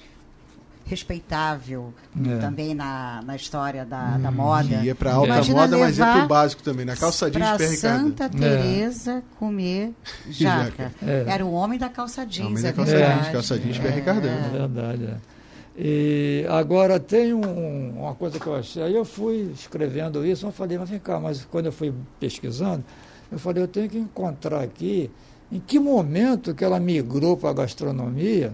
respeitável 0.85 1.93
É. 2.25 2.37
também 2.39 2.73
na, 2.73 3.21
na 3.25 3.35
história 3.35 3.83
da, 3.85 4.17
da 4.17 4.31
moda. 4.31 4.75
Ia 4.83 4.93
pra 4.95 5.13
alta 5.13 5.27
Imagina 5.27 5.61
moda, 5.61 5.77
mas 5.77 5.97
ia 5.97 6.05
levar 6.05 6.19
pro 6.19 6.27
básico 6.27 6.63
também. 6.63 6.85
Na 6.85 6.95
calça 6.95 7.29
jeans 7.29 7.43
Cardin. 7.45 7.75
Santa 7.75 8.29
Teresa 8.29 9.23
comer 9.39 9.93
jaca. 10.29 10.91
É. 11.05 11.25
Era 11.27 11.45
o 11.45 11.51
homem 11.51 11.79
da 11.79 11.89
calça 11.89 12.25
jeans, 12.25 12.47
Homem 12.49 12.61
da 12.63 12.69
é 12.69 12.73
calça 12.73 12.97
jeans, 12.97 13.29
calça 13.29 13.59
jeans 13.59 13.77
Cardin. 14.03 14.27
É 14.27 14.49
verdade. 14.51 15.03
é. 15.05 15.15
E 15.77 16.45
agora 16.49 16.99
tem 16.99 17.33
um- 17.33 17.99
uma 17.99 18.15
coisa 18.15 18.39
que 18.39 18.47
eu 18.47 18.55
achei. 18.55 18.81
Aí 18.81 18.95
eu 18.95 19.03
fui 19.03 19.51
escrevendo 19.53 20.25
isso, 20.25 20.45
eu 20.45 20.51
falei, 20.51 20.77
mas 20.77 20.89
vem 20.89 20.99
cá, 20.99 21.19
mas 21.19 21.43
quando 21.51 21.65
eu 21.65 21.71
fui 21.71 21.93
pesquisando, 22.19 22.83
eu 23.31 23.37
falei, 23.37 23.61
eu 23.61 23.67
tenho 23.67 23.89
que 23.89 23.97
encontrar 23.97 24.61
aqui 24.61 25.11
em 25.51 25.59
que 25.59 25.77
momento 25.77 26.55
que 26.55 26.63
ela 26.63 26.79
migrou 26.79 27.35
para 27.35 27.49
a 27.49 27.53
gastronomia 27.53 28.53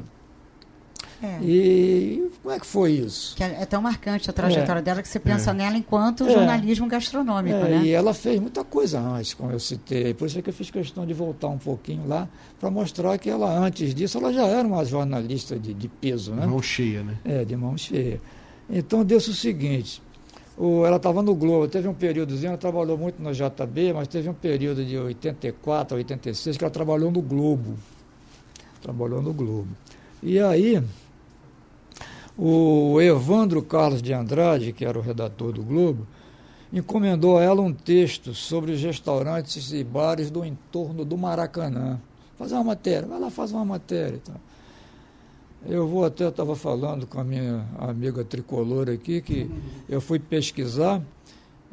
É. 1.24 1.38
e 1.44 2.30
como 2.42 2.54
é 2.56 2.60
que 2.60 2.66
foi 2.66 2.94
isso? 2.94 3.36
Que 3.36 3.44
é, 3.44 3.58
é 3.62 3.66
tão 3.66 3.82
marcante 3.82 4.30
a 4.30 4.34
trajetória 4.34 4.82
dela 4.82 5.02
que 5.02 5.08
você 5.08 5.20
pensa 5.20 5.52
É. 5.52 5.54
nela 5.54 5.78
enquanto 5.78 6.26
É. 6.26 6.32
jornalismo 6.34 6.88
gastronômico, 6.88 7.56
É, 7.58 7.70
né? 7.70 7.82
E 7.86 7.92
ela 7.92 8.14
fez 8.14 8.40
muita 8.40 8.64
coisa 8.64 9.00
antes, 9.00 9.34
como 9.34 9.52
eu 9.52 9.60
citei. 9.60 10.14
Por 10.14 10.28
isso 10.28 10.40
é 10.40 10.42
que 10.42 10.50
eu 10.50 10.54
fiz 10.54 10.70
questão 10.72 11.06
de 11.06 11.14
voltar 11.14 11.48
um 11.50 11.58
pouquinho 11.58 12.08
lá 12.08 12.28
para 12.60 12.72
mostrar 12.72 13.18
que 13.18 13.30
ela, 13.30 13.52
antes 13.60 13.94
disso, 13.94 14.18
ela 14.18 14.34
já 14.34 14.46
era 14.48 14.68
uma 14.68 14.84
jornalista 14.84 15.60
de, 15.60 15.74
de 15.74 15.88
peso, 15.88 16.34
né? 16.34 16.46
Mão 16.48 16.62
cheia, 16.62 17.04
né? 17.04 17.18
É, 17.24 17.46
de 17.46 17.56
mão 17.56 17.78
cheia. 17.78 18.20
Então 18.70 19.04
deu-se 19.04 19.30
o 19.30 19.34
seguinte, 19.34 20.02
o, 20.58 20.86
ela 20.86 20.96
estava 20.98 21.22
no 21.22 21.36
Globo, 21.36 21.68
teve 21.68 21.88
um 21.88 21.94
períodozinho, 21.94 22.50
ela 22.50 22.58
trabalhou 22.58 22.98
muito 22.98 23.22
no 23.22 23.32
JB, 23.34 23.94
mas 23.94 24.08
teve 24.08 24.30
um 24.30 24.34
período 24.34 24.84
de 24.86 24.98
84 24.98 25.96
a 25.96 25.98
86 25.98 26.58
que 26.58 26.64
ela 26.64 26.72
trabalhou 26.72 27.12
no 27.12 27.22
Globo. 27.22 27.76
Trabalhou 28.82 29.22
no 29.22 29.34
Globo. 29.34 29.68
E 30.24 30.40
aí, 30.40 30.82
o 32.44 33.00
Evandro 33.00 33.62
Carlos 33.62 34.02
de 34.02 34.12
Andrade, 34.14 34.74
que 34.74 34.84
era 34.84 34.98
o 34.98 35.02
redator 35.02 35.52
do 35.54 35.62
Globo, 35.62 36.08
encomendou 36.74 37.38
a 37.38 37.44
ela 37.44 37.62
um 37.62 37.72
texto 37.72 38.34
sobre 38.34 38.72
os 38.72 38.82
restaurantes 38.82 39.72
e 39.72 39.84
bares 39.84 40.32
do 40.32 40.44
entorno 40.44 41.06
do 41.06 41.16
Maracanã. 41.16 42.00
Fazer 42.40 42.56
uma 42.56 42.64
matéria, 42.64 43.08
vai 43.08 43.20
lá 43.20 43.30
fazer 43.30 43.54
uma 43.54 43.66
matéria. 43.66 44.20
Então. 44.22 44.36
Eu 45.68 45.88
vou 45.88 46.04
até, 46.04 46.28
estava 46.28 46.56
falando 46.56 47.06
com 47.06 47.20
a 47.20 47.24
minha 47.24 47.64
amiga 47.78 48.24
tricolor 48.26 48.90
aqui, 48.90 49.22
que 49.22 49.48
eu 49.88 50.02
fui 50.02 50.18
pesquisar, 50.18 51.00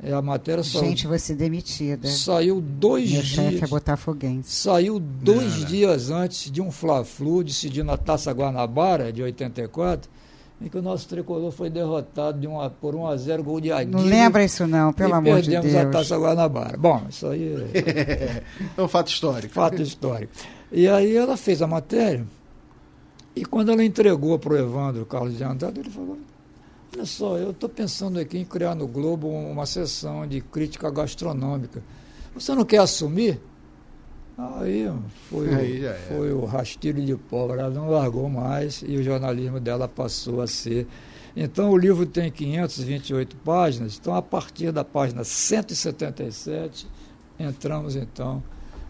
é, 0.02 0.12
a 0.12 0.20
matéria 0.20 0.62
saiu, 0.62 0.84
Gente, 0.84 1.06
você 1.06 1.34
demitida. 1.34 2.06
saiu 2.08 2.60
dois 2.60 3.10
Meu 3.10 3.22
chefe 3.22 3.48
dias. 3.50 3.62
é 3.62 3.66
botafoguense. 3.66 4.50
Saiu 4.54 5.00
dois 5.00 5.54
Não, 5.54 5.60
não. 5.60 5.66
dias 5.66 6.10
antes 6.10 6.50
de 6.50 6.60
um 6.60 6.70
Fla-Flu 6.70 7.42
decidindo 7.42 7.90
a 7.90 7.96
Taça 7.96 8.30
Guanabara 8.32 9.10
de 9.10 9.22
84 9.22 10.10
em 10.60 10.68
que 10.68 10.76
o 10.76 10.82
nosso 10.82 11.08
tricolor 11.08 11.52
foi 11.52 11.70
derrotado 11.70 12.40
de 12.40 12.46
uma, 12.46 12.68
por 12.68 12.94
1 12.94 13.06
a 13.06 13.16
0 13.16 13.42
gol 13.44 13.60
de 13.60 13.70
Aguirre. 13.70 13.96
Não 13.96 14.02
lembra 14.08 14.44
isso 14.44 14.66
não, 14.66 14.92
pelo 14.92 15.14
amor 15.14 15.40
de 15.40 15.50
perdemos 15.50 15.72
Deus. 15.72 15.86
a 15.86 15.90
Taça 15.90 16.16
Guanabara. 16.16 16.76
Bom, 16.76 17.02
isso 17.08 17.26
aí 17.28 17.54
é 17.74 18.42
É 18.76 18.82
um 18.82 18.88
fato 18.88 19.08
histórico. 19.08 19.54
fato 19.54 19.80
histórico. 19.80 20.32
E 20.72 20.88
aí 20.88 21.16
ela 21.16 21.36
fez 21.36 21.62
a 21.62 21.66
matéria, 21.66 22.26
e 23.34 23.44
quando 23.44 23.70
ela 23.70 23.84
entregou 23.84 24.36
para 24.38 24.52
o 24.54 24.56
Evandro 24.56 25.06
Carlos 25.06 25.36
de 25.36 25.44
Andrade, 25.44 25.78
ele 25.78 25.90
falou, 25.90 26.18
olha 26.92 27.06
só, 27.06 27.36
eu 27.38 27.52
estou 27.52 27.68
pensando 27.68 28.18
aqui 28.18 28.36
em 28.38 28.44
criar 28.44 28.74
no 28.74 28.88
Globo 28.88 29.28
uma 29.28 29.64
sessão 29.64 30.26
de 30.26 30.40
crítica 30.40 30.90
gastronômica. 30.90 31.80
Você 32.34 32.52
não 32.52 32.64
quer 32.64 32.78
assumir? 32.78 33.40
Aí 34.38 34.88
foi, 35.28 35.48
Aí 35.54 35.82
foi 36.08 36.32
o 36.32 36.44
rastilho 36.44 37.04
de 37.04 37.16
pólvora, 37.16 37.62
ela 37.62 37.70
não 37.70 37.90
largou 37.90 38.28
mais 38.28 38.82
e 38.86 38.96
o 38.96 39.02
jornalismo 39.02 39.58
dela 39.58 39.88
passou 39.88 40.40
a 40.40 40.46
ser. 40.46 40.86
Então 41.36 41.70
o 41.70 41.76
livro 41.76 42.06
tem 42.06 42.30
528 42.30 43.36
páginas, 43.36 43.98
então 44.00 44.14
a 44.14 44.22
partir 44.22 44.70
da 44.72 44.84
página 44.84 45.24
177 45.24 46.86
entramos 47.38 47.96
então 47.96 48.42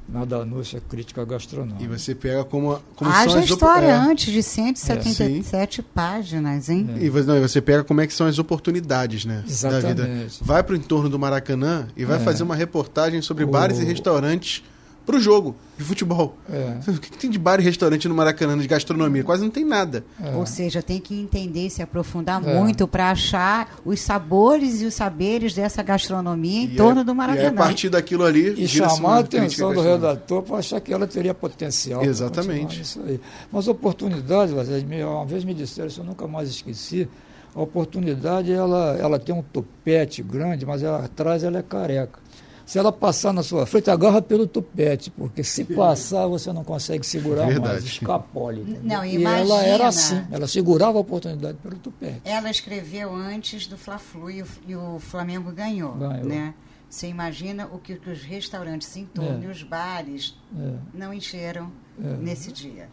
na 0.09 0.25
Danúcia 0.25 0.81
Crítica 0.81 1.23
Gastronômica. 1.25 1.83
E 1.85 1.87
você 1.87 2.15
pega 2.15 2.43
como, 2.43 2.81
como 2.97 3.11
são 3.11 3.21
Haja 3.21 3.39
as 3.41 3.45
op- 3.45 3.53
história 3.53 3.87
é. 3.89 3.93
antes 3.93 4.33
de 4.33 4.43
177 4.43 5.83
páginas, 5.83 6.71
hein? 6.71 6.89
E 6.99 7.11
você, 7.11 7.27
não, 7.27 7.37
e 7.37 7.41
você 7.47 7.61
pega 7.61 7.85
como 7.85 8.01
é 8.01 8.07
que 8.07 8.15
são 8.15 8.27
as 8.27 8.39
oportunidades, 8.39 9.27
né? 9.27 9.45
Da 9.63 9.79
vida. 9.81 10.03
Exatamente. 10.03 10.39
Vai 10.43 10.63
para 10.63 10.73
o 10.73 10.77
entorno 10.77 11.11
do 11.11 11.19
Maracanã 11.19 11.89
e 11.95 12.07
vai 12.07 12.17
É. 12.17 12.21
fazer 12.21 12.43
uma 12.43 12.57
reportagem 12.57 13.21
sobre 13.21 13.45
O- 13.45 13.49
bares 13.49 13.79
e 13.81 13.85
restaurantes 13.85 14.63
pro 15.09 15.19
jogo 15.19 15.57
de 15.79 15.83
futebol. 15.85 16.37
É, 16.53 16.75
O 16.91 16.99
que, 17.01 17.11
que 17.13 17.17
tem 17.19 17.31
de 17.31 17.39
bar 17.39 17.59
e 17.59 17.63
restaurante 17.63 18.07
no 18.07 18.15
Maracanã 18.15 18.59
de 18.59 18.69
gastronomia? 18.69 19.25
Quase 19.25 19.43
não 19.43 19.51
tem 19.51 19.65
nada. 19.65 20.05
é. 20.23 20.37
Ou 20.37 20.45
seja, 20.45 20.83
tem 20.83 21.01
que 21.01 21.19
entender 21.19 21.67
e 21.67 21.71
se 21.71 21.81
aprofundar 21.81 22.47
É. 22.47 22.55
muito 22.55 22.87
para 22.87 23.11
achar 23.11 23.77
os 23.87 24.01
sabores 24.01 24.83
e 24.83 24.85
os 24.85 24.93
saberes 24.93 25.55
dessa 25.55 25.83
gastronomia 25.83 26.61
em 26.61 26.65
E 26.65 26.77
torno 26.77 27.01
é- 27.01 27.05
do 27.05 27.13
E 27.13 27.15
Maracanã. 27.15 27.49
a 27.49 27.53
partir 27.53 27.89
daquilo 27.89 28.23
ali. 28.25 28.63
E 28.63 28.69
chamar 28.69 29.17
a 29.17 29.19
atenção 29.21 29.73
do 29.73 29.81
redator 29.81 30.43
para 30.43 30.57
achar 30.59 30.79
que 30.81 30.93
ela 30.93 31.07
teria 31.07 31.33
potencial. 31.33 32.05
Exatamente. 32.05 32.83
Isso 32.83 33.01
aí. 33.07 33.19
Mas 33.51 33.67
a 33.67 33.71
oportunidade, 33.71 34.53
uma 34.53 35.25
vez 35.25 35.43
me 35.43 35.55
disseram, 35.55 35.89
isso 35.89 36.01
eu 36.01 36.05
nunca 36.05 36.27
mais 36.27 36.51
esqueci, 36.51 37.09
a 37.55 37.63
oportunidade 37.63 38.53
ela, 38.53 38.95
ela 39.01 39.19
tem 39.19 39.35
um 39.35 39.43
tupete 39.43 40.23
grande, 40.23 40.67
mas 40.67 40.83
ela, 40.83 41.05
atrás 41.05 41.43
ela 41.43 41.59
é 41.59 41.63
careca. 41.63 42.19
Se 42.69 42.79
ela 42.79 42.93
passar 42.93 43.33
na 43.33 43.43
sua 43.43 43.65
frente, 43.65 43.91
agarra 43.91 44.21
pelo 44.21 44.47
tupete, 44.47 45.11
porque 45.11 45.43
se 45.43 45.65
passar 45.65 46.27
você 46.27 46.53
não 46.53 46.63
consegue 46.63 47.07
segurar 47.07 47.45
mais, 47.47 47.55
Verdade. 47.55 47.87
escapole. 47.87 48.61
entendeu? 48.61 48.81
Não, 48.85 49.05
e 49.07 49.25
ela 49.25 49.63
era 49.65 49.89
assim, 49.89 50.23
ela 50.31 50.47
segurava 50.47 50.99
a 50.99 51.01
oportunidade 51.01 51.57
pelo 51.63 51.77
tupete. 51.77 52.21
Ela 52.27 52.51
escreveu 52.51 53.15
antes 53.15 53.67
do 53.67 53.79
Fla-Flu 53.79 54.31
e, 54.31 54.43
o- 54.43 54.47
e 54.67 54.77
o 54.77 54.99
Flamengo 54.99 55.51
ganhou, 55.51 55.95
Ganhou. 55.95 56.27
né? 56.27 56.53
Você 56.91 57.07
imagina 57.09 57.67
o 57.73 57.79
que, 57.79 57.97
que 57.97 58.11
os 58.11 58.23
restaurantes 58.23 58.95
em 58.99 59.07
torno 59.07 59.43
É. 59.45 59.47
e 59.47 59.51
os 59.51 59.63
bares 59.63 60.37
É, 60.55 60.73
não 60.93 61.15
encheram 61.15 61.73
é. 61.99 62.17
nesse 62.19 62.53
dia. 62.53 62.91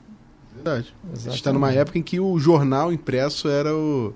Verdade. 0.54 0.96
A 1.04 1.08
gente 1.08 1.18
está 1.18 1.32
Exatamente. 1.32 1.54
numa 1.54 1.74
época 1.74 1.98
em 2.00 2.02
que 2.02 2.18
o 2.18 2.40
jornal 2.40 2.94
impresso 2.94 3.50
era 3.50 3.76
o, 3.76 4.14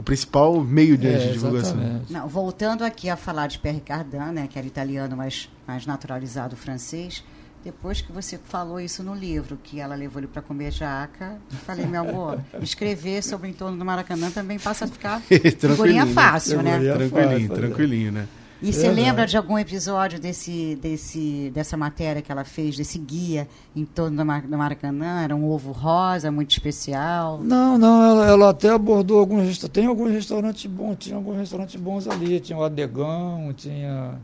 o 0.00 0.02
principal 0.02 0.60
meio 0.62 0.96
de, 0.98 1.06
É, 1.08 1.18
de 1.18 1.32
divulgação. 1.34 1.78
exatamente. 1.78 2.12
Não, 2.12 2.26
voltando 2.28 2.82
aqui 2.82 3.08
a 3.10 3.16
falar 3.16 3.46
de 3.46 3.58
Pierre 3.58 3.80
Cardin, 3.80 4.32
né, 4.32 4.48
que 4.48 4.58
era 4.58 4.66
italiano, 4.66 5.16
mas 5.16 5.48
mais 5.66 5.86
naturalizado 5.86 6.56
francês, 6.56 7.22
depois 7.62 8.00
que 8.00 8.10
você 8.10 8.38
falou 8.42 8.80
isso 8.80 9.02
no 9.02 9.14
livro, 9.14 9.58
que 9.62 9.78
ela 9.78 9.94
levou 9.94 10.18
ele 10.20 10.26
para 10.26 10.40
comer 10.40 10.72
jaca, 10.72 11.36
eu 11.52 11.58
falei, 11.58 11.84
meu 11.86 12.00
amor, 12.00 12.40
escrever 12.62 13.22
sobre 13.22 13.48
o 13.48 13.50
entorno 13.50 13.76
do 13.78 13.84
Maracanã 13.84 14.30
também 14.30 14.58
passa 14.58 14.86
a 14.86 14.88
ficar 14.88 15.20
figurinha 15.28 16.06
né? 16.06 16.12
fácil, 16.14 16.62
né? 16.62 16.78
Figurinha. 16.78 16.94
Tranquilinho, 17.08 17.48
tranquilinho, 17.54 18.12
né? 18.12 18.26
E 18.62 18.72
você 18.72 18.90
lembra 18.90 19.26
de 19.26 19.36
algum 19.36 19.58
episódio 19.58 20.20
desse, 20.20 20.78
desse, 20.82 21.50
dessa 21.54 21.76
matéria 21.76 22.20
que 22.20 22.30
ela 22.30 22.44
fez, 22.44 22.76
desse 22.76 22.98
guia 22.98 23.48
em 23.74 23.84
torno 23.86 24.18
do 24.18 24.24
Mar- 24.26 24.42
do 24.46 24.58
Maracanã? 24.58 25.22
Era 25.22 25.34
um 25.34 25.48
ovo 25.50 25.72
rosa 25.72 26.30
muito 26.30 26.50
especial. 26.50 27.40
Não, 27.42 27.78
não, 27.78 28.02
ela, 28.02 28.26
ela 28.26 28.50
até 28.50 28.68
abordou 28.68 29.18
alguns 29.18 29.44
resta- 29.46 29.68
Tem 29.68 29.86
alguns 29.86 30.10
restaurantes 30.10 30.66
bons, 30.70 30.96
tinha 30.98 31.16
alguns 31.16 31.36
restaurantes 31.38 31.80
bons 31.80 32.06
ali. 32.06 32.38
Tinha 32.40 32.58
o 32.58 32.62
Adegão, 32.62 33.52
tinha 33.56 34.18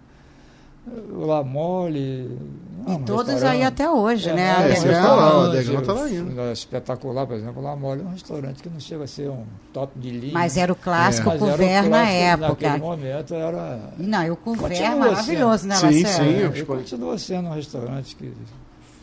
o 0.86 1.26
La 1.26 1.42
Mole. 1.42 2.38
não, 2.86 2.96
um 2.96 3.02
Todos 3.04 3.42
aí 3.42 3.62
até 3.64 3.90
hoje, 3.90 4.28
É, 4.30 4.34
né? 4.34 4.42
É, 4.48 4.52
Adegão. 4.52 4.76
você 4.76 4.92
tá 4.92 5.14
lá, 5.14 5.94
lá 5.94 6.04
ainda. 6.04 6.42
é 6.42 6.52
Espetacular, 6.52 7.26
por 7.26 7.36
exemplo, 7.36 7.60
o 7.60 7.64
La 7.64 7.74
Mole 7.76 8.02
é 8.02 8.04
um 8.04 8.10
restaurante 8.10 8.62
que 8.62 8.68
não 8.68 8.78
chega 8.80 9.04
a 9.04 9.06
ser 9.06 9.28
um 9.28 9.44
top 9.72 9.98
de 9.98 10.10
linha. 10.10 10.32
Mas 10.32 10.56
era 10.56 10.72
o 10.72 10.76
clássico 10.76 11.36
couvert 11.38 11.88
na 11.88 12.08
época. 12.08 12.48
Naquele 12.48 12.76
momento 12.78 13.34
era. 13.34 13.80
Não, 13.98 14.22
e 14.24 14.30
o 14.30 14.36
couvert 14.36 14.80
é 14.80 14.94
maravilhoso, 14.94 15.66
né, 15.66 15.74
Sim, 15.76 15.86
Lacerda? 16.02 16.08
sim, 16.08 16.38
eu- 16.38 16.52
É, 16.52 16.58
e 16.58 16.64
continua 16.64 17.18
sendo 17.18 17.48
um 17.48 17.52
restaurante 17.54 18.14
que 18.14 18.32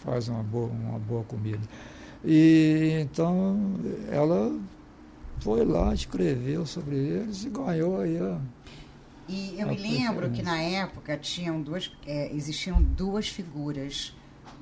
faz 0.05 0.27
uma 0.29 0.43
boa, 0.43 0.69
uma 0.69 0.99
boa 0.99 1.23
comida. 1.23 1.59
E 2.25 2.99
então 3.01 3.57
ela 4.09 4.51
foi 5.41 5.65
lá, 5.65 5.93
escreveu 5.93 6.65
sobre 6.65 6.95
eles 6.95 7.43
e 7.43 7.49
ganhou 7.49 7.99
aí 7.99 8.17
a. 8.17 8.37
E 9.27 9.55
eu 9.57 9.67
me 9.67 9.77
lembro 9.77 10.29
que 10.31 10.41
na 10.41 10.61
época 10.61 11.17
tinham 11.17 11.61
duas, 11.61 11.91
é, 12.05 12.33
existiam 12.35 12.81
duas 12.81 13.27
figuras 13.29 14.13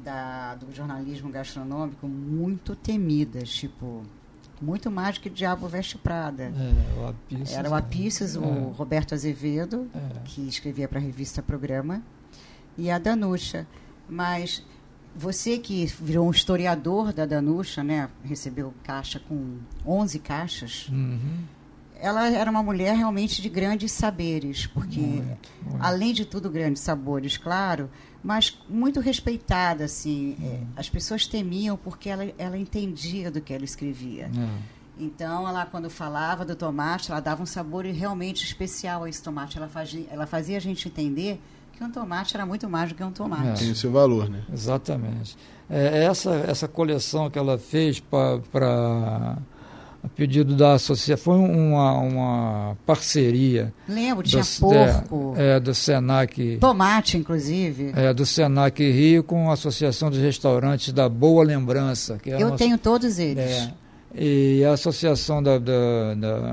da, 0.03 0.55
do 0.55 0.71
jornalismo 0.73 1.29
gastronômico 1.31 2.07
muito 2.07 2.75
temidas, 2.75 3.49
tipo, 3.49 4.03
muito 4.61 4.91
mais 4.91 5.15
do 5.15 5.21
que 5.21 5.29
Diabo 5.29 5.67
Veste 5.67 5.97
Prada. 5.97 6.43
É, 6.43 6.99
o 6.99 7.07
Apícios, 7.07 7.51
Era 7.53 7.69
o 7.69 7.73
Apícios, 7.75 8.35
o 8.35 8.43
É. 8.43 8.71
Roberto 8.75 9.13
Azevedo, 9.15 9.89
É. 9.95 10.19
que 10.25 10.41
escrevia 10.47 10.87
para 10.87 10.99
a 10.99 11.01
revista 11.01 11.41
Programa, 11.41 12.03
e 12.77 12.89
a 12.91 12.99
Danucha. 12.99 13.65
Mas 14.07 14.63
você 15.15 15.57
que 15.57 15.85
virou 15.85 16.27
um 16.27 16.31
historiador 16.31 17.11
da 17.11 17.25
Danucha, 17.25 17.83
né, 17.83 18.09
recebeu 18.23 18.73
caixa 18.83 19.19
com 19.19 19.57
11 19.85 20.19
caixas, 20.19 20.87
Uhum. 20.89 21.43
Ela 22.01 22.27
era 22.27 22.49
uma 22.49 22.63
mulher 22.63 22.95
realmente 22.95 23.41
de 23.41 23.47
grandes 23.47 23.91
saberes, 23.91 24.65
porque 24.65 24.99
Muito, 24.99 25.49
muito. 25.65 25.83
além 25.83 26.13
de 26.13 26.25
tudo 26.25 26.49
grandes 26.49 26.81
sabores, 26.81 27.37
claro, 27.37 27.89
mas 28.23 28.57
muito 28.67 28.99
respeitada 28.99 29.85
assim. 29.85 30.35
É, 30.43 30.59
as 30.75 30.89
pessoas 30.89 31.27
temiam 31.27 31.77
porque 31.77 32.09
ela, 32.09 32.27
ela 32.37 32.57
entendia 32.57 33.29
do 33.29 33.39
que 33.39 33.53
ela 33.53 33.63
escrevia. 33.63 34.25
É. 34.25 34.81
Então, 34.97 35.47
ela 35.47 35.65
quando 35.65 35.89
falava 35.89 36.43
do 36.43 36.55
tomate, 36.55 37.11
ela 37.11 37.19
dava 37.19 37.41
um 37.41 37.45
sabor 37.45 37.85
realmente 37.85 38.43
especial 38.43 39.03
a 39.03 39.09
esse 39.09 39.21
tomate. 39.21 39.57
Ela 39.57 39.69
fazia, 39.69 40.05
ela 40.11 40.27
fazia 40.27 40.57
a 40.57 40.59
gente 40.59 40.87
entender 40.87 41.39
que 41.71 41.83
um 41.83 41.89
tomate 41.89 42.35
era 42.35 42.45
muito 42.45 42.69
mais 42.69 42.89
do 42.89 42.95
que 42.95 43.03
um 43.03 43.11
tomate. 43.11 43.61
Tem 43.61 43.71
o 43.71 43.75
seu 43.75 43.91
valor, 43.91 44.29
né? 44.29 44.43
Exatamente. 44.51 45.37
É, 45.69 46.03
essa, 46.03 46.31
essa 46.47 46.67
coleção 46.67 47.29
que 47.29 47.39
ela 47.39 47.57
fez 47.57 47.99
para 47.99 49.37
a 50.03 50.07
pedido 50.09 50.55
da 50.55 50.73
associação 50.73 51.23
foi 51.23 51.37
uma, 51.37 51.93
uma 51.99 52.77
parceria 52.85 53.71
Lembro, 53.87 54.23
tinha 54.27 54.41
do, 54.41 54.59
porco, 54.59 55.33
é, 55.37 55.59
do 55.59 55.73
Senac 55.75 56.57
tomate, 56.59 57.17
inclusive. 57.17 57.91
é, 57.95 58.13
do 58.13 58.25
Senac 58.25 58.81
Rio 58.81 59.23
com 59.23 59.49
a 59.49 59.53
Associação 59.53 60.09
dos 60.09 60.19
Restaurantes 60.19 60.91
da 60.91 61.07
Boa 61.07 61.43
Lembrança 61.43 62.17
que 62.17 62.31
é 62.31 62.41
Eu 62.41 62.51
tenho 62.55 62.77
todos 62.77 63.19
eles. 63.19 63.43
é, 63.43 63.71
e 64.15 64.63
a 64.65 64.73
Associação 64.73 65.41
da, 65.41 65.57
da- 65.59 66.13
da- 66.15 66.51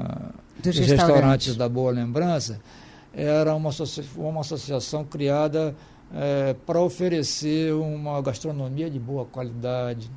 Dos 0.62 0.74
dos 0.74 0.78
restaurantes. 0.86 0.90
restaurantes 0.90 1.56
da 1.56 1.68
Boa 1.68 1.90
Lembrança 1.92 2.60
era 3.14 3.54
uma, 3.54 3.70
uma 4.16 4.40
associação 4.40 5.04
criada 5.04 5.74
para 6.66 6.80
oferecer 6.80 7.72
uma 7.74 8.20
gastronomia 8.22 8.88
de 8.90 8.98
boa 8.98 9.24
qualidade. 9.24 10.10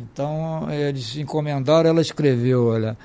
Então, 0.00 0.68
eles 0.70 1.16
encomendaram, 1.16 1.90
ela 1.90 2.00
escreveu, 2.00 2.66
olha, 2.66 2.96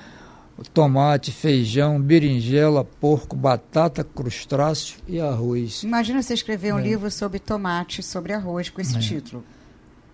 tomate, 0.72 1.30
feijão, 1.30 2.00
berinjela, 2.00 2.84
porco, 2.84 3.36
batata, 3.36 4.02
crustáceo 4.02 4.98
e 5.06 5.20
arroz. 5.20 5.82
Imagina 5.82 6.22
você 6.22 6.34
escrever 6.34 6.72
um 6.74 6.78
É. 6.78 6.82
livro 6.82 7.10
sobre 7.10 7.38
tomate, 7.38 8.02
sobre 8.02 8.32
arroz, 8.32 8.70
com 8.70 8.80
esse 8.80 8.96
É. 8.96 9.00
título. 9.00 9.44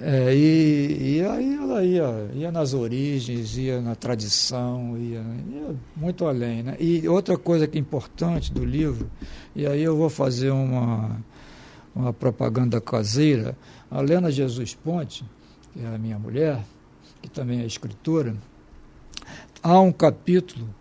É, 0.01 0.35
e, 0.35 1.19
e 1.19 1.25
aí 1.25 1.55
ela 1.55 1.85
ia, 1.85 2.29
ia 2.35 2.51
nas 2.53 2.75
origens, 2.75 3.57
ia 3.57 3.81
na 3.81 3.95
tradição, 3.95 4.99
ia, 4.99 5.25
ia 5.53 5.77
muito 5.97 6.27
além. 6.27 6.65
Né? 6.65 6.77
E 6.81 7.09
outra 7.09 7.39
coisa 7.39 7.67
que 7.69 7.79
é 7.79 7.81
importante 7.81 8.53
do 8.53 8.65
livro, 8.65 9.09
e 9.55 9.65
aí 9.67 9.83
eu 9.83 9.97
vou 9.97 10.11
fazer 10.11 10.51
uma, 10.51 11.17
uma 11.95 12.13
propaganda 12.13 12.81
caseira, 12.81 13.57
a 13.89 14.01
Lena 14.01 14.31
Jesus 14.33 14.75
Ponte, 14.75 15.25
que 15.75 15.85
é 15.85 15.87
a 15.87 15.99
minha 15.99 16.19
mulher, 16.19 16.65
que 17.21 17.29
também 17.29 17.61
é 17.61 17.67
escritora, 17.67 18.35
há 19.61 19.81
um 19.81 19.91
capítulo 19.91 20.73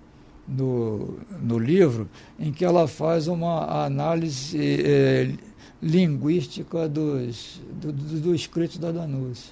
no, 0.47 1.17
no 1.41 1.57
livro 1.57 2.07
em 2.39 2.53
que 2.53 2.63
ela 2.63 2.87
faz 2.87 3.27
uma 3.27 3.85
análise 3.85 4.57
eh, 4.85 5.33
linguística 5.81 6.87
dos, 6.87 7.59
do, 7.81 7.91
do, 7.91 8.21
do 8.21 8.35
escrito 8.35 8.77
da 8.77 8.91
Danúcia. 8.91 9.51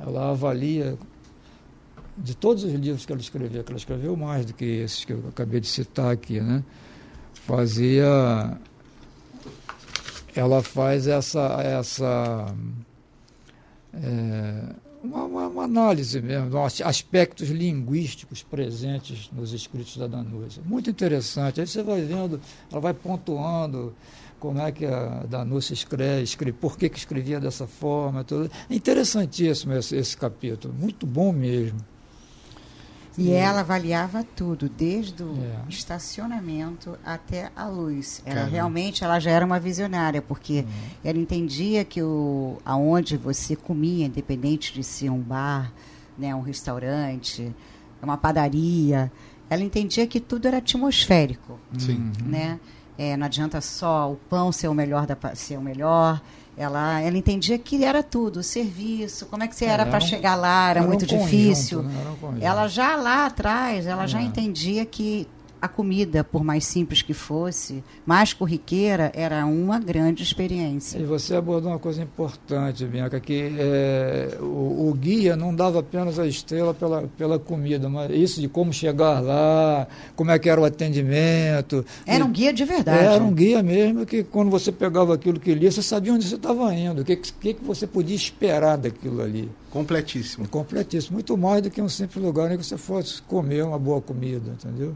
Ela 0.00 0.30
avalia 0.30 0.96
de 2.16 2.34
todos 2.36 2.64
os 2.64 2.72
livros 2.72 3.04
que 3.04 3.12
ela 3.12 3.20
escreveu, 3.20 3.62
que 3.62 3.70
ela 3.70 3.78
escreveu 3.78 4.16
mais 4.16 4.46
do 4.46 4.54
que 4.54 4.64
esses 4.64 5.04
que 5.04 5.12
eu 5.12 5.22
acabei 5.28 5.60
de 5.60 5.68
citar 5.68 6.10
aqui, 6.10 6.40
né? 6.40 6.64
Fazia 7.34 8.58
ela 10.34 10.62
faz 10.62 11.06
essa 11.06 11.60
essa 11.62 12.54
é, 13.94 14.74
uma, 15.02 15.24
uma, 15.24 15.46
uma, 15.48 15.64
análise 15.64 16.20
mesmo, 16.20 16.58
aspectos 16.58 17.48
linguísticos 17.48 18.42
presentes 18.42 19.30
nos 19.32 19.52
escritos 19.52 19.96
da 19.96 20.06
Danúcia. 20.06 20.62
Muito 20.64 20.90
interessante. 20.90 21.60
Aí 21.60 21.66
você 21.66 21.82
vai 21.82 22.02
vendo, 22.02 22.40
ela 22.70 22.80
vai 22.80 22.94
pontuando 22.94 23.94
como 24.38 24.60
é 24.60 24.70
que 24.70 24.86
a 24.86 25.24
Danúcia 25.28 25.72
escreve, 25.72 26.22
escreve 26.22 26.56
por 26.58 26.76
que, 26.76 26.88
que 26.88 26.98
escrevia 26.98 27.40
dessa 27.40 27.66
forma. 27.66 28.24
Tudo. 28.24 28.50
É 28.68 28.74
interessantíssimo 28.74 29.72
esse, 29.74 29.96
esse 29.96 30.16
capítulo, 30.16 30.74
muito 30.74 31.06
bom 31.06 31.32
mesmo. 31.32 31.78
E 33.18 33.32
ela 33.32 33.60
avaliava 33.60 34.24
tudo, 34.36 34.68
desde 34.68 35.22
o 35.22 35.34
é. 35.42 35.68
estacionamento 35.68 36.96
até 37.04 37.50
a 37.56 37.66
luz. 37.66 38.22
Ela 38.24 38.34
Caramba. 38.34 38.52
realmente 38.52 39.02
ela 39.02 39.18
já 39.18 39.30
era 39.30 39.44
uma 39.44 39.58
visionária, 39.58 40.22
porque 40.22 40.60
uhum. 40.60 40.90
ela 41.04 41.18
entendia 41.18 41.84
que 41.84 42.00
o, 42.00 42.58
aonde 42.64 43.16
você 43.16 43.56
comia, 43.56 44.06
independente 44.06 44.72
de 44.72 44.84
ser 44.84 45.10
um 45.10 45.18
bar, 45.18 45.72
né, 46.16 46.34
um 46.34 46.42
restaurante, 46.42 47.54
uma 48.02 48.16
padaria, 48.16 49.10
ela 49.50 49.62
entendia 49.62 50.06
que 50.06 50.20
tudo 50.20 50.46
era 50.46 50.58
atmosférico. 50.58 51.58
Sim. 51.78 52.12
Né? 52.24 52.60
É, 52.96 53.16
não 53.16 53.26
adianta 53.26 53.60
só 53.60 54.12
o 54.12 54.16
pão 54.16 54.52
ser 54.52 54.68
o 54.68 54.74
melhor 54.74 55.06
da 55.06 55.16
ser 55.34 55.56
o 55.56 55.62
melhor, 55.62 56.20
ela, 56.58 57.00
ela 57.00 57.16
entendia 57.16 57.56
que 57.56 57.84
era 57.84 58.02
tudo, 58.02 58.40
o 58.40 58.42
serviço, 58.42 59.26
como 59.26 59.44
é 59.44 59.48
que 59.48 59.54
você 59.54 59.64
era, 59.64 59.82
era 59.82 59.86
para 59.86 59.98
um, 59.98 60.08
chegar 60.08 60.34
lá, 60.34 60.70
era, 60.70 60.80
era 60.80 60.88
muito 60.88 61.04
um 61.04 61.06
difícil. 61.06 61.84
Conjunto, 61.84 62.32
né? 62.32 62.40
um 62.40 62.44
ela 62.44 62.66
já 62.66 62.96
lá 62.96 63.26
atrás, 63.26 63.86
ela 63.86 64.04
é. 64.04 64.08
já 64.08 64.20
entendia 64.20 64.84
que 64.84 65.28
a 65.60 65.68
comida, 65.68 66.22
por 66.22 66.44
mais 66.44 66.64
simples 66.64 67.02
que 67.02 67.14
fosse, 67.14 67.82
mais 68.06 68.32
corriqueira, 68.32 69.10
era 69.14 69.44
uma 69.46 69.78
grande 69.78 70.22
experiência. 70.22 70.98
E 70.98 71.04
você 71.04 71.34
abordou 71.34 71.70
uma 71.70 71.78
coisa 71.78 72.02
importante, 72.02 72.84
Bianca, 72.84 73.18
que 73.20 73.54
é, 73.58 74.38
o, 74.40 74.88
o, 74.88 74.94
guia 74.94 75.36
não 75.36 75.54
dava 75.54 75.80
apenas 75.80 76.18
a 76.18 76.26
estrela 76.26 76.72
pela, 76.72 77.08
pela 77.16 77.38
comida, 77.38 77.88
mas 77.88 78.10
isso 78.10 78.40
de 78.40 78.48
como 78.48 78.72
chegar 78.72 79.20
lá, 79.20 79.86
como 80.14 80.30
é 80.30 80.38
que 80.38 80.48
era 80.48 80.60
o 80.60 80.64
atendimento. 80.64 81.84
Era 82.06 82.24
um 82.24 82.30
guia 82.30 82.52
de 82.52 82.64
verdade. 82.64 83.04
Era 83.04 83.22
um 83.22 83.32
guia 83.32 83.62
mesmo, 83.62 84.06
que 84.06 84.22
quando 84.22 84.50
você 84.50 84.70
pegava 84.70 85.14
aquilo 85.14 85.40
que 85.40 85.54
lia, 85.54 85.70
você 85.70 85.82
sabia 85.82 86.12
onde 86.12 86.24
você 86.24 86.36
estava 86.36 86.72
indo, 86.74 87.02
o 87.02 87.04
que, 87.04 87.16
que, 87.16 87.54
que 87.54 87.64
você 87.64 87.86
podia 87.86 88.16
esperar 88.16 88.76
daquilo 88.76 89.20
ali. 89.22 89.50
Completíssimo. 89.70 90.48
Completíssimo. 90.48 91.14
Muito 91.14 91.36
mais 91.36 91.62
do 91.62 91.70
que 91.70 91.80
um 91.80 91.88
simples 91.88 92.24
lugar 92.24 92.50
em 92.50 92.56
que 92.56 92.64
você 92.64 92.76
fosse 92.76 93.20
comer 93.22 93.64
uma 93.64 93.78
boa 93.78 94.00
comida, 94.00 94.52
entendeu? 94.52 94.94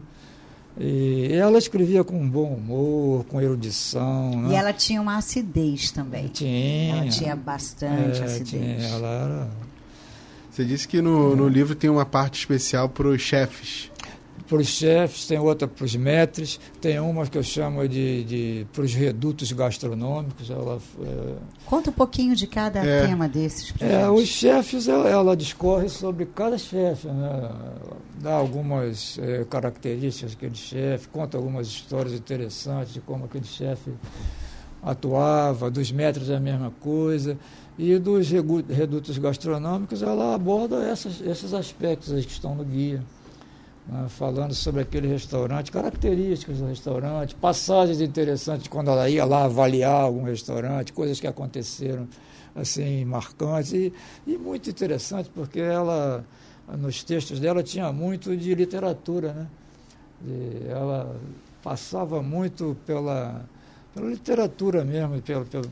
E 0.79 1.31
ela 1.33 1.57
escrevia 1.57 2.03
com 2.03 2.27
bom 2.27 2.53
humor, 2.53 3.25
com 3.25 3.39
erudição. 3.39 4.41
Né? 4.41 4.53
E 4.53 4.55
ela 4.55 4.73
tinha 4.73 5.01
uma 5.01 5.17
acidez 5.17 5.91
também. 5.91 6.27
Tinha. 6.27 6.95
Ela 6.95 7.09
tinha 7.09 7.35
bastante 7.35 8.21
é, 8.21 8.23
acidez. 8.23 8.49
Tinha, 8.49 8.87
ela 8.87 9.07
era... 9.07 9.49
Você 10.49 10.65
disse 10.65 10.87
que 10.87 11.01
no, 11.01 11.35
no 11.35 11.47
livro 11.47 11.73
tem 11.73 11.89
uma 11.89 12.05
parte 12.05 12.39
especial 12.39 12.87
para 12.87 13.07
os 13.07 13.21
chefes 13.21 13.91
para 14.53 14.61
os 14.61 14.67
chefes, 14.67 15.25
tem 15.25 15.39
outra 15.39 15.67
para 15.67 15.83
os 15.83 15.95
metres, 15.95 16.59
tem 16.79 16.99
uma 16.99 17.25
que 17.25 17.37
eu 17.37 17.43
chamo 17.43 17.87
de, 17.87 18.23
de 18.23 18.67
para 18.71 18.83
os 18.83 18.93
redutos 18.93 19.51
gastronômicos. 19.51 20.49
Ela, 20.49 20.79
é... 21.01 21.35
Conta 21.65 21.89
um 21.89 21.93
pouquinho 21.93 22.35
de 22.35 22.45
cada 22.45 22.85
é, 22.85 23.07
tema 23.07 23.27
desses. 23.27 23.73
É, 23.79 24.07
os 24.09 24.27
chefes, 24.27 24.87
ela, 24.87 25.09
ela, 25.09 25.35
discorre 25.35 25.89
sobre 25.89 26.25
cada 26.25 26.57
chefe, 26.57 27.07
né? 27.07 27.49
Dá 28.23 28.33
algumas 28.33 29.19
é, 29.19 29.43
características 29.43 30.33
daquele 30.33 30.55
chefe, 30.55 31.09
conta 31.09 31.37
algumas 31.37 31.67
histórias 31.67 32.13
interessantes 32.13 32.93
de 32.93 33.01
como 33.01 33.25
aquele 33.25 33.45
chefe 33.45 33.91
atuava, 34.81 35.69
dos 35.69 35.91
metros 35.91 36.29
é 36.29 36.37
a 36.37 36.39
mesma 36.39 36.71
coisa. 36.79 37.37
E 37.77 37.97
dos 37.97 38.29
redutos 38.29 39.17
gastronômicos, 39.17 40.01
ela 40.01 40.35
aborda 40.35 40.83
essas, 40.83 41.19
esses 41.21 41.53
aspectos 41.53 42.25
que 42.25 42.31
estão 42.31 42.55
no 42.55 42.63
guia 42.63 43.01
né, 43.87 44.05
falando 44.07 44.53
sobre 44.53 44.81
aquele 44.81 45.07
restaurante, 45.07 45.71
características 45.71 46.59
do 46.59 46.67
restaurante, 46.67 47.35
passagens 47.35 47.99
interessantes 47.99 48.67
quando 48.67 48.89
ela 48.89 49.09
ia 49.09 49.25
lá 49.25 49.45
avaliar 49.45 50.03
algum 50.03 50.23
restaurante, 50.23 50.93
coisas 50.93 51.19
que 51.19 51.27
aconteceram 51.27 52.07
assim 52.55 53.03
marcantes 53.03 53.73
e, 53.73 53.91
e 54.27 54.37
muito 54.37 54.69
interessante 54.69 55.29
porque 55.33 55.59
ela 55.59 56.23
nos 56.67 57.03
textos 57.03 57.39
dela 57.39 57.61
tinha 57.63 57.91
muito 57.91 58.35
de 58.35 58.53
literatura, 58.55 59.33
né? 59.33 59.47
E 60.25 60.67
ela 60.69 61.15
passava 61.61 62.21
muito 62.21 62.77
pela, 62.85 63.45
pela 63.93 64.09
literatura 64.09 64.83
mesmo, 64.83 65.21
pelo, 65.21 65.45
pelo, 65.45 65.67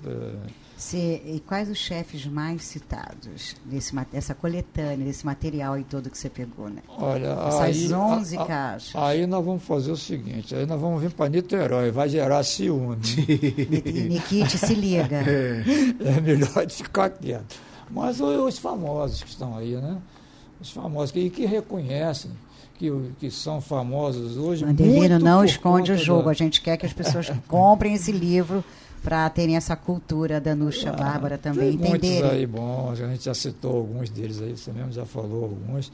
Cê, 0.81 1.21
e 1.27 1.39
quais 1.41 1.69
os 1.69 1.77
chefes 1.77 2.25
mais 2.25 2.63
citados 2.63 3.55
desse, 3.63 3.95
dessa 4.11 4.33
coletânea, 4.33 5.05
desse 5.05 5.23
material 5.23 5.73
aí 5.73 5.83
todo 5.83 6.09
que 6.09 6.17
você 6.17 6.27
pegou, 6.27 6.69
né? 6.69 6.81
Olha, 6.97 7.27
Essas 7.47 7.61
aí, 7.61 7.93
11 7.93 8.37
a, 8.37 8.45
caixas. 8.45 8.95
Aí 8.95 9.27
nós 9.27 9.45
vamos 9.45 9.61
fazer 9.61 9.91
o 9.91 9.95
seguinte, 9.95 10.55
aí 10.55 10.65
nós 10.65 10.81
vamos 10.81 10.99
vir 10.99 11.11
para 11.11 11.29
Niterói, 11.29 11.91
vai 11.91 12.09
gerar 12.09 12.43
ciúme. 12.43 12.97
Nikite, 14.09 14.57
se 14.57 14.73
liga. 14.73 15.17
É. 15.17 15.63
é 16.17 16.19
melhor 16.19 16.65
ficar 16.67 17.11
quieto. 17.11 17.59
Mas 17.91 18.19
os 18.19 18.57
famosos 18.57 19.21
que 19.21 19.29
estão 19.29 19.55
aí, 19.55 19.75
né? 19.75 20.01
Os 20.61 20.71
famosos 20.71 21.11
que, 21.11 21.29
que 21.29 21.45
reconhecem 21.45 22.31
que, 22.81 22.91
que 23.19 23.29
são 23.29 23.61
famosos 23.61 24.37
hoje. 24.37 24.65
Mandelino 24.65 25.19
não 25.19 25.45
esconde 25.45 25.91
o 25.91 25.97
jogo. 25.97 26.25
Da... 26.25 26.31
A 26.31 26.33
gente 26.33 26.61
quer 26.61 26.77
que 26.77 26.85
as 26.85 26.93
pessoas 26.93 27.31
comprem 27.47 27.93
esse 27.93 28.11
livro 28.11 28.63
para 29.03 29.29
terem 29.29 29.55
essa 29.55 29.75
cultura 29.75 30.39
da 30.39 30.55
Nuxa 30.55 30.89
ah, 30.89 30.93
Bárbara 30.93 31.37
também, 31.37 31.77
tem 31.77 31.89
entenderem. 31.89 32.19
muitos 32.21 32.37
aí 32.37 32.45
bons, 32.45 33.01
a 33.01 33.07
gente 33.07 33.25
já 33.25 33.33
citou 33.33 33.77
alguns 33.77 34.09
deles 34.09 34.39
aí, 34.41 34.55
você 34.55 34.71
mesmo 34.71 34.91
já 34.91 35.05
falou 35.05 35.43
alguns. 35.43 35.91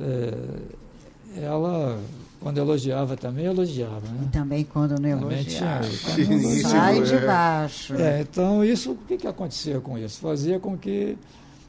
É, 0.00 1.40
ela, 1.40 2.00
quando 2.40 2.58
elogiava 2.58 3.16
também, 3.16 3.46
elogiava. 3.46 4.00
Né? 4.00 4.24
E 4.24 4.28
também 4.30 4.64
quando 4.64 5.00
não 5.00 5.08
elogiava. 5.08 5.88
Tinha, 6.14 6.62
sai 6.62 7.02
de 7.02 7.14
é. 7.14 7.26
baixo. 7.26 7.94
É, 7.94 8.20
então, 8.22 8.64
isso, 8.64 8.92
o 8.92 8.96
que, 8.96 9.16
que 9.16 9.26
acontecia 9.26 9.80
com 9.80 9.96
isso? 9.96 10.20
Fazia 10.20 10.58
com 10.58 10.76
que 10.76 11.16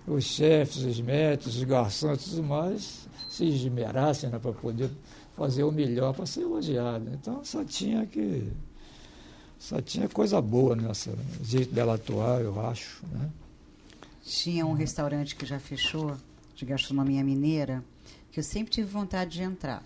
os 0.08 0.24
chefes, 0.24 0.84
os 0.84 1.00
médicos, 1.00 1.58
os 1.58 1.64
garçons 1.64 2.28
e 2.28 2.30
tudo 2.30 2.44
mais 2.44 3.08
se 3.30 3.46
esmerassem 3.46 4.30
né, 4.30 4.38
para 4.38 4.52
poder 4.52 4.92
fazer 5.36 5.64
o 5.64 5.72
melhor 5.72 6.14
para 6.14 6.26
ser 6.26 6.42
elogiado. 6.42 7.10
Então, 7.14 7.44
só 7.44 7.64
tinha 7.64 8.06
que 8.06 8.52
só 9.58 9.82
tinha 9.82 10.10
coisa 10.10 10.42
boa 10.42 10.76
nessa 10.76 11.18
jeito 11.42 11.74
dela 11.74 11.96
atuar, 11.96 12.42
eu 12.42 12.60
acho. 12.68 13.04
Né? 13.08 13.30
Tinha 14.24 14.66
um 14.66 14.74
restaurante 14.74 15.36
que 15.36 15.46
já 15.46 15.60
fechou, 15.60 16.16
de 16.56 16.66
gastronomia 16.66 17.24
mineira, 17.24 17.84
que 18.32 18.40
eu 18.40 18.44
sempre 18.44 18.72
tive 18.72 18.88
vontade 18.88 19.32
de 19.32 19.42
entrar. 19.42 19.82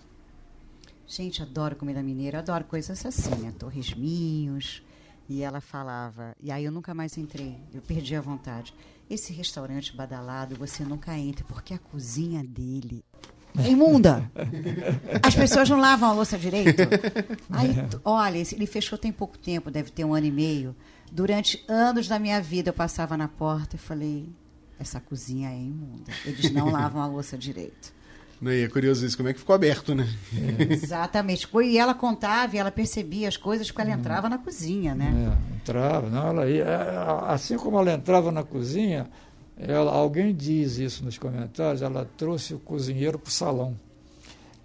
Gente, 1.06 1.42
adoro 1.42 1.74
comida 1.74 2.02
mineira, 2.02 2.40
adoro 2.40 2.64
coisas 2.64 3.06
assim, 3.06 3.34
né? 3.36 3.54
Torresminhos. 3.58 4.82
E 5.28 5.42
ela 5.42 5.60
falava, 5.60 6.34
e 6.42 6.50
aí 6.50 6.64
eu 6.64 6.72
nunca 6.72 6.94
mais 6.94 7.16
entrei, 7.16 7.56
eu 7.72 7.82
perdi 7.82 8.14
a 8.14 8.20
vontade. 8.20 8.74
Esse 9.08 9.32
restaurante 9.32 9.96
badalado, 9.96 10.56
você 10.56 10.84
nunca 10.84 11.16
entra, 11.16 11.44
porque 11.48 11.72
a 11.72 11.78
cozinha 11.78 12.44
dele 12.44 13.02
é 13.56 13.70
imunda. 13.70 14.30
As 15.22 15.34
pessoas 15.34 15.68
não 15.68 15.80
lavam 15.80 16.10
a 16.10 16.12
louça 16.12 16.36
direito. 16.36 16.82
Aí, 17.50 17.74
olha, 18.04 18.38
ele 18.38 18.66
fechou 18.66 18.98
tem 18.98 19.10
pouco 19.10 19.38
tempo, 19.38 19.70
deve 19.70 19.90
ter 19.90 20.04
um 20.04 20.14
ano 20.14 20.26
e 20.26 20.30
meio. 20.30 20.76
Durante 21.10 21.64
anos 21.66 22.06
da 22.06 22.18
minha 22.18 22.40
vida, 22.40 22.68
eu 22.70 22.74
passava 22.74 23.16
na 23.16 23.28
porta 23.28 23.76
e 23.76 23.78
falei: 23.78 24.28
essa 24.78 25.00
cozinha 25.00 25.50
é 25.50 25.58
imunda. 25.58 26.12
Eles 26.24 26.50
não 26.52 26.70
lavam 26.70 27.00
a 27.02 27.06
louça 27.06 27.36
direito. 27.36 27.92
Não, 28.40 28.52
e 28.52 28.62
é 28.62 28.68
curioso 28.68 29.04
isso, 29.04 29.16
como 29.16 29.28
é 29.28 29.32
que 29.32 29.40
ficou 29.40 29.54
aberto, 29.54 29.94
né? 29.94 30.08
É. 30.60 30.62
Exatamente. 30.72 31.48
E 31.64 31.78
ela 31.78 31.94
contava 31.94 32.54
e 32.54 32.58
ela 32.58 32.70
percebia 32.70 33.28
as 33.28 33.36
coisas 33.36 33.68
porque 33.68 33.82
ela 33.82 33.90
uhum. 33.90 33.98
entrava 33.98 34.28
na 34.28 34.38
cozinha, 34.38 34.94
né? 34.94 35.12
É, 35.12 35.56
entrava, 35.56 36.08
não, 36.08 36.28
ela 36.28 36.48
ia, 36.48 36.64
é, 36.64 37.32
assim 37.32 37.56
como 37.56 37.78
ela 37.78 37.92
entrava 37.92 38.30
na 38.30 38.44
cozinha, 38.44 39.08
ela, 39.56 39.90
alguém 39.90 40.34
diz 40.34 40.78
isso 40.78 41.04
nos 41.04 41.18
comentários, 41.18 41.82
ela 41.82 42.08
trouxe 42.16 42.54
o 42.54 42.58
cozinheiro 42.60 43.18
para 43.18 43.28
o 43.28 43.32
salão. 43.32 43.76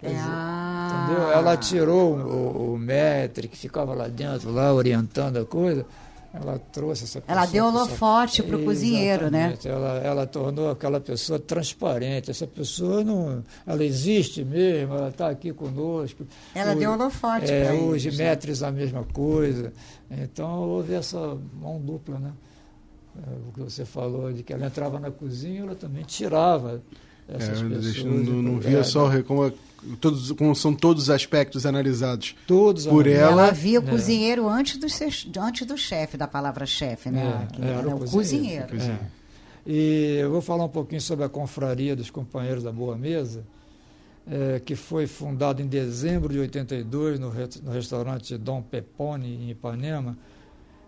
Dizer, 0.00 0.16
ah. 0.20 1.06
Entendeu? 1.06 1.32
Ela 1.32 1.56
tirou 1.56 2.16
o, 2.16 2.74
o 2.74 2.78
mestre 2.78 3.48
que 3.48 3.56
ficava 3.56 3.94
lá 3.94 4.06
dentro, 4.06 4.52
lá 4.52 4.72
orientando 4.72 5.38
a 5.38 5.44
coisa, 5.44 5.86
ela 6.34 6.58
trouxe 6.58 7.04
essa 7.04 7.20
pessoa. 7.20 7.38
Ela 7.38 7.46
deu 7.46 7.64
holofote 7.66 8.42
para 8.42 8.56
o 8.56 8.64
cozinheiro, 8.64 9.30
né? 9.30 9.56
Ela, 9.64 9.98
ela 9.98 10.26
tornou 10.26 10.68
aquela 10.68 11.00
pessoa 11.00 11.38
transparente. 11.38 12.28
Essa 12.28 12.44
pessoa 12.44 13.04
não. 13.04 13.44
Ela 13.64 13.84
existe 13.84 14.44
mesmo, 14.44 14.94
ela 14.94 15.10
está 15.10 15.28
aqui 15.30 15.52
conosco. 15.52 16.26
Ela 16.52 16.74
o, 16.74 16.78
deu 16.78 16.90
holofote 16.90 17.52
é, 17.52 17.66
para 17.66 17.74
Os 17.76 18.04
né? 18.04 18.10
metros 18.10 18.64
a 18.64 18.72
mesma 18.72 19.04
coisa. 19.04 19.72
Então 20.10 20.68
houve 20.68 20.94
essa 20.94 21.38
mão 21.60 21.80
dupla, 21.80 22.18
né? 22.18 22.32
É, 23.16 23.48
o 23.48 23.52
que 23.52 23.60
você 23.60 23.84
falou 23.84 24.32
de 24.32 24.42
que 24.42 24.52
ela 24.52 24.66
entrava 24.66 24.98
na 24.98 25.12
cozinha, 25.12 25.62
ela 25.62 25.76
também 25.76 26.02
tirava 26.02 26.82
essas 27.28 27.60
É, 27.62 27.68
pessoas. 27.68 28.04
não, 28.04 28.42
não 28.42 28.56
é, 28.56 28.60
via 28.60 28.84
só 28.84 29.10
como, 29.22 29.52
todos, 30.00 30.32
como 30.32 30.54
são 30.54 30.74
todos 30.74 31.04
os 31.04 31.10
aspectos 31.10 31.64
analisados. 31.66 32.34
todos 32.46 32.86
por 32.86 33.06
ela- 33.06 33.42
Ela 33.42 33.50
via 33.52 33.80
o 33.80 33.84
É. 33.86 33.90
cozinheiro 33.90 34.48
antes 34.48 34.76
do, 34.78 34.88
ser- 34.88 35.12
antes 35.40 35.66
do 35.66 35.76
chefe, 35.76 36.16
da 36.16 36.26
palavra 36.28 36.66
chefe, 36.66 37.10
né? 37.10 37.46
É, 37.50 37.54
Que 37.54 37.62
era 37.62 37.70
era 37.78 37.94
o 37.94 37.98
cozinheiro. 38.00 38.68
cozinheiro. 38.68 39.00
É. 39.02 39.24
E 39.66 40.18
eu 40.20 40.30
vou 40.30 40.42
falar 40.42 40.64
um 40.64 40.68
pouquinho 40.68 41.00
sobre 41.00 41.24
a 41.24 41.28
confraria 41.28 41.96
dos 41.96 42.10
companheiros 42.10 42.62
da 42.64 42.70
Boa 42.72 42.96
Mesa, 42.98 43.42
que 44.64 44.74
foi 44.74 45.06
fundada 45.06 45.60
em 45.60 45.66
dezembro 45.66 46.32
de 46.32 46.38
82 46.38 47.18
no, 47.20 47.28
re- 47.30 47.48
no 47.62 47.70
restaurante 47.72 48.36
Dom 48.38 48.62
Pepone, 48.62 49.28
em 49.28 49.50
Ipanema, 49.50 50.16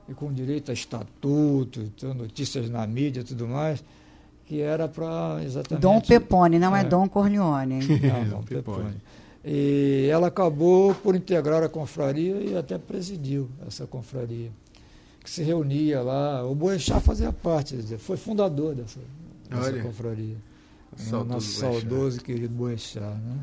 e 0.08 0.14
com 0.14 0.32
direito 0.32 0.70
a 0.70 0.74
estatuto, 0.74 1.80
então, 1.80 2.14
notícias 2.14 2.70
na 2.70 2.86
mídia 2.86 3.20
e 3.20 3.24
tudo 3.24 3.46
mais, 3.46 3.82
que 4.46 4.60
era 4.60 4.86
para 4.88 5.40
exatamente... 5.44 5.82
Dom 5.82 6.00
Pepone, 6.00 6.58
não 6.58 6.74
é, 6.74 6.80
É. 6.80 6.84
Dom 6.84 7.08
Corleone. 7.08 7.74
hein? 7.74 7.80
Não, 8.02 8.24
Dom 8.38 8.42
Pepone. 8.42 8.94
E 9.44 10.08
ela 10.10 10.28
acabou 10.28 10.94
por 10.94 11.14
integrar 11.14 11.62
a 11.62 11.68
confraria 11.68 12.36
e 12.40 12.56
até 12.56 12.78
presidiu 12.78 13.48
essa 13.66 13.86
confraria, 13.86 14.50
que 15.22 15.28
se 15.30 15.42
reunia 15.42 16.00
lá. 16.02 16.44
O 16.44 16.54
Boechat 16.54 17.00
fazia 17.00 17.32
parte, 17.32 17.76
foi 17.98 18.16
fundador 18.16 18.74
dessa, 18.74 18.98
dessa 19.48 19.62
Olha. 19.70 19.82
confraria. 19.82 20.36
O 21.12 21.24
nosso 21.24 21.48
saudoso 21.50 22.18
e 22.18 22.22
querido 22.22 22.54
Boechat. 22.54 23.00
Né? 23.04 23.36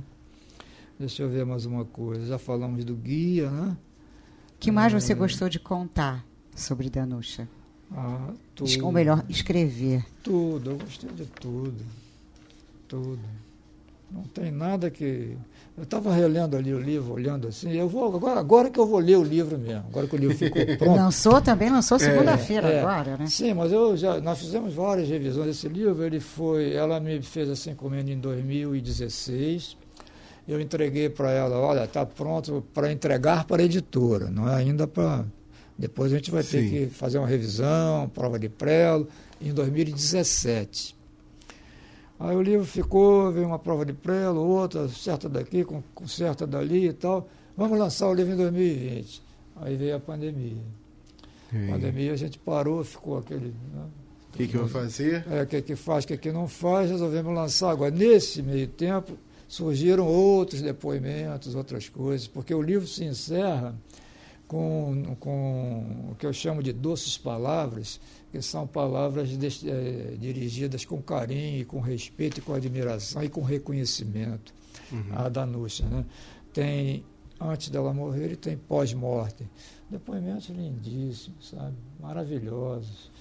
Deixa 0.99 1.23
eu 1.23 1.29
ver 1.29 1.45
mais 1.45 1.65
uma 1.65 1.85
coisa. 1.85 2.25
Já 2.25 2.37
falamos 2.37 2.83
do 2.83 2.95
guia, 2.95 3.49
né? 3.49 3.77
que 4.59 4.71
mais 4.71 4.91
você 4.93 5.11
É. 5.11 5.15
gostou 5.15 5.47
de 5.49 5.59
contar 5.59 6.25
sobre 6.55 6.89
Danúcia? 6.89 7.47
Ah, 7.95 8.29
tudo, 8.55 8.67
Es- 8.69 8.81
Ou 8.81 8.91
melhor, 8.91 9.23
escrever. 9.29 10.03
Tudo, 10.23 10.71
eu 10.71 10.77
gostei 10.77 11.09
de 11.11 11.25
tudo. 11.25 11.75
Tudo. 12.87 13.19
Não 14.11 14.23
tem 14.23 14.51
nada 14.51 14.89
que. 14.89 15.35
Eu 15.75 15.83
estava 15.83 16.13
relendo 16.13 16.55
ali 16.55 16.71
o 16.71 16.79
livro, 16.79 17.13
olhando 17.13 17.47
assim. 17.47 17.71
Eu 17.71 17.89
vou 17.89 18.15
agora, 18.15 18.39
agora 18.39 18.69
que 18.69 18.79
eu 18.79 18.85
vou 18.85 18.99
ler 18.99 19.17
o 19.17 19.23
livro 19.23 19.57
mesmo. 19.57 19.85
Agora 19.89 20.05
que 20.05 20.15
o 20.15 20.19
livro 20.19 20.37
ficou 20.37 20.63
pronto. 20.77 20.95
Lançou 20.97 21.41
também, 21.41 21.69
lançou 21.71 21.97
segunda-feira 21.97 22.67
É, 22.69 22.79
agora, 22.81 23.17
né? 23.17 23.25
Sim, 23.25 23.53
mas 23.55 23.71
eu 23.71 23.97
já, 23.97 24.19
nós 24.21 24.37
fizemos 24.37 24.71
várias 24.75 25.09
revisões 25.09 25.47
desse 25.47 25.67
livro. 25.67 26.03
Ele 26.03 26.19
foi, 26.19 26.73
ela 26.73 26.99
me 26.99 27.19
fez 27.23 27.49
essa 27.49 27.71
encomenda 27.71 28.11
em 28.11 28.19
2016. 28.19 29.75
Eu 30.47 30.59
entreguei 30.61 31.09
para 31.09 31.31
ela, 31.31 31.57
olha, 31.57 31.85
está 31.85 32.05
pronto 32.05 32.63
para 32.73 32.91
entregar 32.91 33.45
para 33.45 33.61
a 33.61 33.65
editora, 33.65 34.29
não 34.29 34.47
é 34.47 34.55
ainda 34.55 34.85
para. 34.85 35.25
Depois 35.77 36.11
a 36.11 36.15
gente 36.15 36.29
vai 36.31 36.43
ter 36.43 36.63
Sim. 36.63 36.69
que 36.69 36.85
fazer 36.87 37.17
uma 37.17 37.27
revisão, 37.27 38.09
prova 38.09 38.37
de 38.37 38.47
prelo, 38.49 39.07
em 39.41 39.51
2017. 39.53 40.95
Aí 42.19 42.35
o 42.35 42.41
livro 42.41 42.65
ficou, 42.65 43.31
veio 43.31 43.47
uma 43.47 43.59
prova 43.59 43.85
de 43.85 43.93
prelo, 43.93 44.39
outra, 44.41 44.87
certa 44.87 45.27
daqui, 45.27 45.63
com, 45.63 45.81
com 45.93 46.07
certa 46.07 46.45
dali 46.45 46.87
e 46.87 46.93
tal. 46.93 47.27
Vamos 47.57 47.77
lançar 47.77 48.07
o 48.07 48.13
livro 48.13 48.33
em 48.33 48.37
2020. 48.37 49.21
Aí 49.57 49.75
veio 49.75 49.95
a 49.95 49.99
pandemia. 49.99 50.63
E 51.51 51.67
Pandemia 51.67 52.13
a 52.13 52.15
gente 52.15 52.39
parou, 52.39 52.83
ficou 52.83 53.17
aquele. 53.17 53.53
né, 53.73 53.85
O 54.33 54.37
que, 54.37 54.47
que 54.47 54.55
eu 54.55 54.67
fazer? 54.67 55.25
é, 55.29 55.43
o 55.43 55.47
que, 55.47 55.61
que 55.61 55.75
faz, 55.75 56.03
o 56.03 56.07
que, 56.07 56.17
que 56.17 56.31
não 56.31 56.47
faz, 56.47 56.89
resolvemos 56.89 57.33
lançar. 57.33 57.69
Agora, 57.69 57.91
nesse 57.91 58.41
meio 58.41 58.67
tempo, 58.67 59.17
surgiram 59.47 60.07
outros 60.07 60.61
depoimentos, 60.61 61.53
outras 61.53 61.89
coisas, 61.89 62.27
porque 62.27 62.53
o 62.53 62.61
livro 62.61 62.87
se 62.87 63.03
encerra 63.03 63.75
com, 64.47 65.15
com 65.19 66.09
o 66.11 66.15
que 66.15 66.25
eu 66.25 66.33
chamo 66.33 66.61
de 66.61 66.71
doces 66.73 67.17
palavras, 67.17 67.99
que 68.31 68.41
são 68.41 68.67
palavras 68.67 69.29
des- 69.37 69.63
eh, 69.65 70.15
dirigidas 70.19 70.85
com 70.85 71.01
carinho, 71.01 71.65
com 71.65 71.79
respeito, 71.79 72.41
com 72.41 72.53
admiração 72.53 73.23
e 73.23 73.29
com 73.29 73.41
reconhecimento 73.41 74.53
Uhum. 74.91 75.03
a 75.11 75.29
Danúcia. 75.29 75.85
Né? 75.87 76.05
Tem 76.53 77.03
antes 77.39 77.69
dela 77.69 77.93
morrer 77.93 78.31
e 78.31 78.35
tem 78.35 78.57
pós-morte. 78.57 79.47
Depoimentos 79.89 80.49
lindíssimos, 80.49 81.49
sabe? 81.49 81.75
Maravilhosos. 81.99 83.11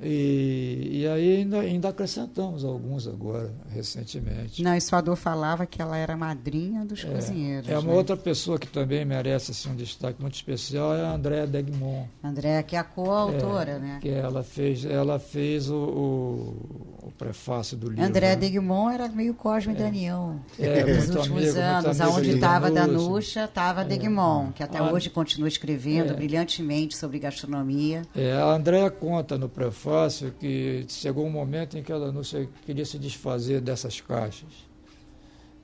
E, 0.00 1.00
e 1.00 1.06
aí 1.06 1.36
ainda, 1.38 1.60
ainda 1.60 1.88
acrescentamos 1.88 2.64
alguns 2.64 3.06
agora, 3.06 3.52
recentemente. 3.70 4.62
Não, 4.62 4.76
isso 4.76 4.94
a 4.94 5.00
Dor 5.00 5.16
falava 5.16 5.66
que 5.66 5.80
ela 5.80 5.96
era 5.96 6.16
madrinha 6.16 6.84
dos 6.84 7.04
cozinheiros. 7.04 7.68
É 7.68 7.78
uma 7.78 7.92
né? 7.92 7.96
outra 7.96 8.16
pessoa 8.16 8.58
que 8.58 8.66
também 8.66 9.04
merece 9.04 9.52
assim, 9.52 9.70
um 9.70 9.76
destaque 9.76 10.20
muito 10.20 10.34
especial, 10.34 10.94
é 10.94 11.02
a 11.02 11.12
Andréa 11.12 11.46
Degmont. 11.46 12.08
Andréa, 12.22 12.62
que 12.62 12.76
é 12.76 12.78
a 12.78 12.84
coautora, 12.84 13.72
É, 13.72 13.78
né? 13.78 13.98
Que 14.00 14.10
ela 14.10 14.42
fez, 14.42 14.84
ela 14.84 15.18
fez 15.18 15.70
o, 15.70 15.76
o, 15.76 16.93
o 17.06 17.10
prefácio 17.10 17.76
do 17.76 17.90
livro. 17.90 18.04
André 18.04 18.28
né? 18.30 18.36
Degmont 18.36 18.94
era 18.94 19.08
meio 19.08 19.34
Cosme 19.34 19.74
e 19.74 19.76
Damião. 19.76 20.40
É, 20.58 20.82
Nos 20.84 21.10
últimos 21.10 21.42
amigo, 21.42 21.58
anos, 21.58 22.00
aonde 22.00 22.30
de 22.30 22.34
estava. 22.36 22.70
Danúcia, 22.70 23.44
estava 23.44 23.84
Degmont, 23.84 24.52
que 24.54 24.62
até 24.62 24.78
Ah, 24.78 24.90
hoje 24.90 25.10
continua 25.10 25.48
escrevendo 25.48 26.12
é. 26.12 26.16
brilhantemente 26.16 26.96
sobre 26.96 27.18
gastronomia. 27.18 28.02
É, 28.16 28.32
a 28.32 28.46
Andréa 28.46 28.90
conta 28.90 29.36
no 29.36 29.48
prefácio 29.48 30.32
que 30.40 30.86
chegou 30.88 31.26
um 31.26 31.30
momento 31.30 31.76
em 31.76 31.82
que 31.82 31.92
a 31.92 31.98
Danúcia 31.98 32.48
queria 32.64 32.84
se 32.86 32.98
desfazer 32.98 33.60
dessas 33.60 34.00
caixas 34.00 34.48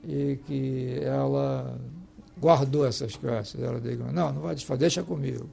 e 0.07 0.38
que 0.46 0.98
ela 1.03 1.79
guardou 2.38 2.87
essas 2.87 3.16
caixas. 3.16 3.62
Ela 3.62 3.81
disse, 3.81 3.96
não, 3.96 4.33
não 4.33 4.42
vai 4.42 4.55
desfazer, 4.55 4.81
deixa 4.81 5.03
comigo. 5.03 5.48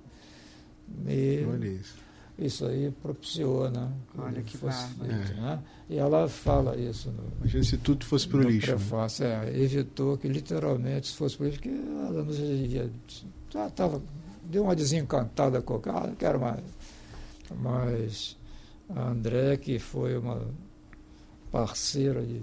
E 1.07 1.45
Olha 1.49 1.67
isso. 1.67 2.06
Isso 2.37 2.65
aí 2.65 2.91
propiciou, 3.01 3.69
né? 3.71 3.91
Olha 4.17 4.41
que 4.43 4.57
fosse 4.57 4.87
feito, 4.93 5.33
né? 5.41 5.59
E 5.89 5.97
ela 5.97 6.27
fala 6.27 6.75
isso 6.77 7.09
no, 7.11 7.23
Imagina 7.39 7.63
se 7.63 7.77
tudo 7.77 8.05
fosse 8.05 8.27
pro 8.27 8.43
no 8.43 8.49
lixo. 8.49 8.67
né? 8.67 8.75
prefácio. 8.75 9.25
É, 9.25 9.57
evitou 9.59 10.17
que 10.17 10.27
literalmente 10.27 11.07
se 11.07 11.15
fosse 11.15 11.35
por 11.37 11.47
isso 11.47 11.59
que 11.59 11.69
a 11.69 12.11
Danúcia 12.11 12.45
devia. 12.45 12.91
Já 13.49 13.69
tava, 13.69 14.01
deu 14.43 14.63
uma 14.63 14.75
desencantada 14.75 15.61
com 15.61 15.81
ah, 15.89 16.07
não 16.07 16.15
quero 16.15 16.39
mais. 16.39 16.63
Mas 17.59 18.37
a 18.89 19.09
André, 19.09 19.57
que 19.57 19.79
foi 19.79 20.17
uma 20.17 20.41
parceira 21.51 22.23
de, 22.23 22.41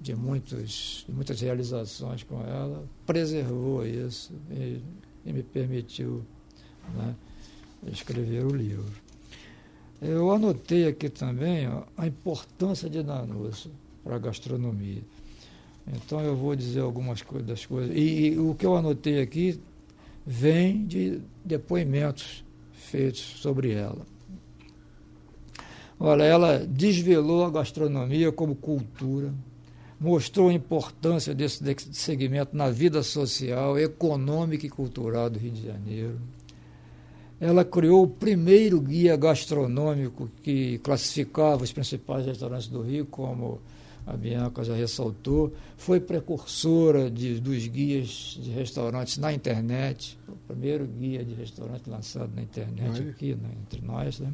de, 0.00 0.14
muitos, 0.14 1.04
de 1.06 1.12
muitas 1.14 1.40
realizações 1.40 2.22
com 2.24 2.42
ela, 2.42 2.84
preservou 3.06 3.86
isso 3.86 4.32
e, 4.50 4.82
e 5.24 5.32
me 5.32 5.42
permitiu 5.42 6.24
né, 6.94 7.14
escrever 7.86 8.44
o 8.44 8.54
livro. 8.54 8.92
Eu 10.00 10.30
anotei 10.30 10.86
aqui 10.86 11.08
também 11.08 11.66
a 11.96 12.06
importância 12.06 12.88
de 12.88 13.02
Danúcia 13.02 13.70
para 14.04 14.16
a 14.16 14.18
gastronomia. 14.18 15.02
Então 15.86 16.20
eu 16.20 16.36
vou 16.36 16.54
dizer 16.54 16.80
algumas 16.80 17.22
das 17.44 17.66
coisas. 17.66 17.96
E, 17.96 18.28
e 18.28 18.38
o 18.38 18.54
que 18.54 18.64
eu 18.64 18.76
anotei 18.76 19.20
aqui 19.20 19.60
vem 20.26 20.86
de 20.86 21.20
depoimentos 21.44 22.44
feitos 22.72 23.20
sobre 23.20 23.72
ela. 23.72 24.06
Olha, 25.98 26.22
ela 26.22 26.58
desvelou 26.58 27.44
a 27.44 27.50
gastronomia 27.50 28.30
como 28.30 28.54
cultura, 28.54 29.34
mostrou 29.98 30.48
a 30.48 30.52
importância 30.52 31.34
desse 31.34 31.64
segmento 31.92 32.56
na 32.56 32.70
vida 32.70 33.02
social, 33.02 33.76
econômica 33.78 34.64
e 34.64 34.70
cultural 34.70 35.28
do 35.28 35.40
Rio 35.40 35.50
de 35.50 35.66
Janeiro. 35.66 36.20
Ela 37.40 37.64
criou 37.64 38.02
o 38.02 38.08
primeiro 38.08 38.80
guia 38.80 39.16
gastronômico 39.16 40.28
que 40.42 40.78
classificava 40.78 41.62
os 41.62 41.72
principais 41.72 42.26
restaurantes 42.26 42.66
do 42.66 42.82
Rio, 42.82 43.06
como 43.06 43.60
a 44.04 44.16
Bianca 44.16 44.64
já 44.64 44.74
ressaltou. 44.74 45.52
Foi 45.76 46.00
precursora 46.00 47.10
de, 47.10 47.38
dos 47.40 47.66
guias 47.68 48.38
de 48.40 48.50
restaurantes 48.50 49.18
na 49.18 49.32
internet, 49.32 50.18
o 50.26 50.32
primeiro 50.48 50.86
guia 50.86 51.24
de 51.24 51.34
restaurante 51.34 51.88
lançado 51.88 52.30
na 52.34 52.42
internet 52.42 53.00
Olha. 53.00 53.10
aqui, 53.10 53.34
né, 53.34 53.50
entre 53.62 53.86
nós. 53.86 54.18
Né? 54.18 54.32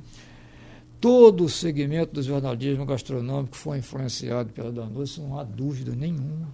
Todo 0.99 1.45
o 1.45 1.49
segmento 1.49 2.15
do 2.15 2.23
jornalismo 2.23 2.87
gastronômico 2.87 3.57
foi 3.57 3.79
influenciado 3.79 4.51
pela 4.53 4.73
Danúcia, 4.73 5.23
não 5.23 5.39
há 5.39 5.45
dúvida 5.45 5.93
nenhuma. 5.95 6.49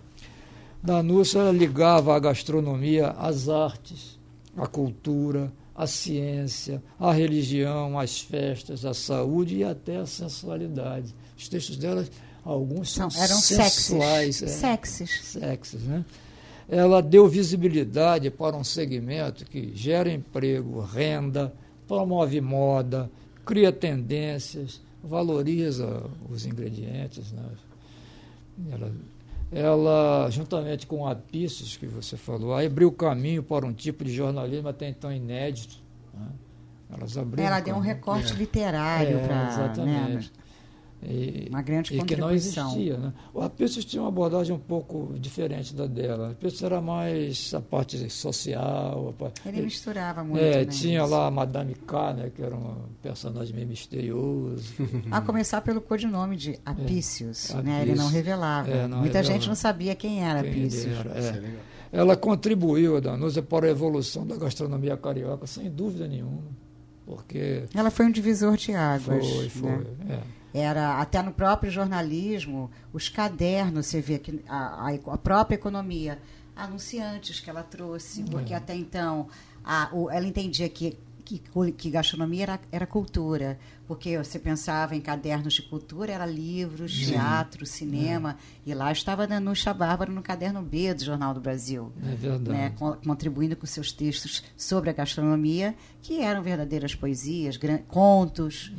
Danúcia 0.83 1.51
ligava 1.53 2.17
a 2.17 2.19
gastronomia 2.19 3.11
às 3.11 3.49
artes, 3.49 4.19
à 4.57 4.67
cultura, 4.67 5.53
à 5.75 5.87
ciência, 5.87 6.83
à 6.99 7.13
religião, 7.13 7.99
às 7.99 8.21
festas, 8.21 8.85
à 8.85 8.93
saúde 8.95 9.57
e 9.57 9.65
até 9.65 9.97
à 9.97 10.07
sensualidade. 10.07 11.15
Os 11.37 11.49
textos 11.49 11.77
dela, 11.77 12.07
alguns 12.45 12.93
são, 12.93 13.09
eram 13.17 13.37
sensuais. 13.37 14.37
sexys. 14.37 14.43
é 14.43 14.77
Sexys. 14.77 15.25
sexos, 15.25 15.83
né? 15.83 16.05
Ela 16.69 17.03
deu 17.03 17.27
visibilidade 17.27 18.31
para 18.31 18.57
um 18.57 18.63
segmento 18.63 19.45
que 19.45 19.73
gera 19.75 20.13
emprego, 20.13 20.81
renda, 20.81 21.53
promove 21.89 22.41
moda, 22.41 23.11
cria 23.45 23.73
tendências, 23.73 24.81
valoriza 25.03 26.05
os 26.29 26.47
ingredientes. 26.47 27.33
Né? 27.33 27.43
Ela, 28.71 28.93
ela, 29.53 30.29
juntamente 30.31 30.87
com 30.87 31.07
a 31.07 31.15
Pisces, 31.15 31.77
que 31.77 31.87
você 31.87 32.17
falou, 32.17 32.55
abriu 32.55 32.93
caminho 32.93 33.43
para 33.43 33.67
um 33.67 33.73
tipo 33.73 34.05
de 34.05 34.13
jornalismo 34.13 34.69
até 34.69 34.89
então 34.89 35.13
inédito. 35.13 35.77
Né? 36.15 36.27
Elas 36.93 37.17
abriram 37.17 37.49
Ela 37.49 37.61
deu 37.61 37.75
um 37.75 37.81
recorte 37.81 38.33
literário 38.35 39.19
É, 39.19 39.27
para. 39.27 39.49
exatamente. 39.49 40.33
E, 41.03 41.47
Uma 41.49 41.63
grande 41.63 41.89
e 41.95 42.05
que 42.05 42.15
não 42.17 42.29
contribuição. 42.29 42.69
existia. 42.73 42.97
Né? 42.99 43.13
O 43.33 43.41
Apessos 43.41 43.85
tinha 43.87 44.03
uma 44.03 44.09
abordagem 44.11 44.55
um 44.55 44.59
pouco 44.59 45.15
diferente 45.19 45.75
da 45.75 45.87
dela. 45.87 46.29
O 46.29 46.33
Apessos 46.33 46.63
era 46.63 46.79
mais 46.81 47.55
a 47.55 47.61
parte 47.61 48.11
social. 48.11 49.09
A 49.09 49.13
parte, 49.15 49.41
Ele 49.49 49.63
misturava 49.63 50.23
muito. 50.23 50.43
é, 50.43 50.59
né, 50.59 50.65
tinha 50.67 51.01
isso. 51.03 51.11
lá 51.11 51.27
a 51.27 51.31
Madame 51.31 51.75
K, 51.75 52.13
né, 52.13 52.31
que 52.35 52.43
era 52.43 52.55
um 52.55 52.75
personagem 53.03 53.55
meio 53.55 53.67
misterioso. 53.67 54.75
A 55.11 55.21
começar 55.23 55.61
pelo 55.63 55.81
codinome 55.81 56.37
de 56.37 56.59
Apícios, 56.67 57.51
É, 57.51 57.63
né? 57.63 57.83
Ele 57.83 57.95
não 57.95 58.09
revelava. 58.09 58.71
É, 58.71 58.87
não 58.87 58.99
Muita 58.99 59.19
revelava. 59.19 59.33
gente 59.41 59.49
não 59.49 59.55
sabia 59.55 59.95
quem 59.95 60.23
era 60.23 60.43
Quem 60.43 60.51
Apícios. 60.51 60.87
era, 60.99 61.11
é. 61.19 61.29
É. 61.93 61.99
Ela 62.01 62.15
contribuiu, 62.17 63.01
Danusa, 63.01 63.43
para 63.43 63.67
a 63.67 63.71
evolução 63.71 64.27
da 64.27 64.37
gastronomia 64.37 64.97
carioca, 64.97 65.47
sem 65.47 65.69
dúvida 65.71 66.07
nenhuma. 66.07 66.43
Porque 67.07 67.65
Ela 67.75 67.91
foi 67.91 68.07
um 68.07 68.11
divisor 68.13 68.57
de 68.57 68.73
águas. 68.75 69.27
foi, 69.27 69.49
foi. 69.49 69.71
né? 69.71 69.85
é. 70.11 70.40
Era 70.53 71.01
até 71.01 71.23
no 71.23 71.33
próprio 71.33 71.71
jornalismo, 71.71 72.71
os 72.93 73.09
cadernos, 73.09 73.87
você 73.87 74.01
vê 74.01 74.19
que 74.19 74.43
a, 74.49 74.89
a, 74.89 74.95
a 75.15 75.19
própria 75.19 75.55
economia, 75.55 76.19
anunciantes 76.57 77.41
que 77.41 77.49
ela 77.49 77.63
trouxe, 77.63 78.23
porque 78.25 78.53
É. 78.53 78.57
até 78.57 78.75
então 78.75 79.29
a, 79.65 79.89
o- 79.93 80.11
ela 80.11 80.27
entendia 80.27 80.69
que, 80.69 80.99
que, 81.39 81.73
que 81.73 81.91
gastronomia 81.91 82.43
era, 82.43 82.61
era 82.73 82.87
cultura, 82.87 83.59
porque 83.87 84.17
você 84.19 84.39
pensava 84.39 84.95
em 84.97 85.01
cadernos 85.01 85.55
de 85.55 85.63
cultura, 85.63 86.13
era 86.13 86.25
livros, 86.27 86.93
teatro, 87.07 87.65
cinema, 87.67 88.37
É. 88.67 88.71
e 88.71 88.75
lá 88.75 88.91
estava 88.93 89.25
a 89.25 89.27
Danuxa 89.27 89.73
Bárbara 89.75 90.11
no 90.11 90.23
caderno 90.23 90.63
B 90.63 90.93
do 90.95 91.05
Jornal 91.05 91.35
do 91.35 91.41
Brasil. 91.41 91.93
É 92.05 92.15
verdade. 92.15 92.51
né, 92.51 92.71
co- 92.79 92.97
contribuindo 93.05 93.57
com 93.57 93.67
seus 93.67 93.93
textos 93.93 94.43
sobre 94.57 94.91
a 94.91 94.93
gastronomia, 94.93 95.75
que 96.03 96.21
eram 96.21 96.43
verdadeiras 96.43 96.95
poesias, 96.95 97.57
contos. 97.89 98.73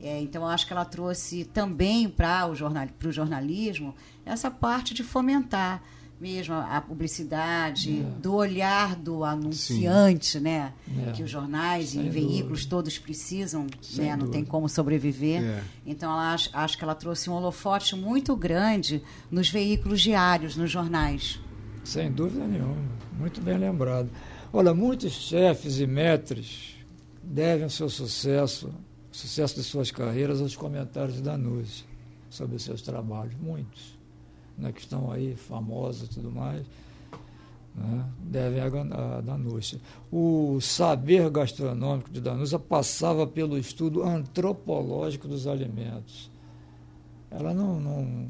É, 0.00 0.20
então, 0.20 0.42
eu 0.42 0.48
acho 0.48 0.66
que 0.66 0.72
ela 0.72 0.84
trouxe 0.84 1.44
também 1.44 2.08
para 2.08 2.46
o, 2.48 2.54
jornal, 2.54 2.86
jornalismo 3.10 3.94
essa 4.24 4.50
parte 4.50 4.92
de 4.94 5.02
fomentar 5.02 5.82
mesmo 6.20 6.54
a, 6.54 6.80
publicidade, 6.80 8.02
do 8.20 8.34
olhar 8.34 8.96
do 8.96 9.22
anunciante, 9.24 10.40
né? 10.40 10.72
É. 11.08 11.12
Que 11.12 11.22
os 11.22 11.30
jornais 11.30 11.90
Sem 11.90 12.06
e 12.06 12.08
veículos 12.08 12.60
dúvida. 12.60 12.70
todos 12.70 12.98
precisam, 12.98 13.66
Sem 13.80 14.06
né? 14.06 14.10
Não 14.12 14.26
tem 14.26 14.40
dúvida. 14.40 14.50
como 14.50 14.68
sobreviver. 14.68 15.42
É. 15.42 15.62
Então, 15.86 16.10
ela 16.10 16.32
acho, 16.32 16.50
acho 16.52 16.76
que 16.76 16.84
ela 16.84 16.94
trouxe 16.94 17.30
um 17.30 17.34
holofote 17.34 17.94
muito 17.94 18.34
grande 18.34 19.02
nos 19.30 19.48
veículos 19.48 20.00
diários, 20.00 20.56
nos 20.56 20.70
jornais. 20.70 21.38
Sem 21.84 22.10
dúvida 22.10 22.46
nenhuma. 22.46 22.76
Muito 23.18 23.40
bem 23.40 23.56
lembrado. 23.56 24.10
Olha, 24.52 24.74
muitos 24.74 25.12
chefes 25.12 25.78
e 25.78 25.86
mestres 25.86 26.76
devem 27.22 27.66
o 27.66 27.70
seu 27.70 27.88
sucesso, 27.88 28.68
o 29.12 29.16
sucesso 29.16 29.54
de 29.54 29.62
suas 29.62 29.90
carreiras, 29.90 30.40
aos 30.40 30.56
comentários 30.56 31.20
da 31.20 31.36
Nuse 31.36 31.84
sobre 32.30 32.56
os 32.56 32.62
seus 32.62 32.82
trabalhos. 32.82 33.34
Muitos. 33.40 33.97
Né, 34.58 34.72
que 34.72 34.80
estão 34.80 35.12
aí 35.12 35.36
famosos 35.36 36.08
e 36.08 36.14
tudo 36.14 36.32
mais. 36.32 36.66
né, 37.76 38.04
devem 38.18 38.60
a, 38.60 39.18
a 39.18 39.20
Danúcia. 39.20 39.78
O 40.10 40.58
saber 40.60 41.30
gastronômico 41.30 42.10
de 42.10 42.20
Danúcia 42.20 42.58
passava 42.58 43.24
pelo 43.24 43.56
estudo 43.56 44.02
antropológico 44.02 45.28
dos 45.28 45.46
alimentos. 45.46 46.28
Ela 47.30 47.54
não, 47.54 47.78
não, 47.78 48.28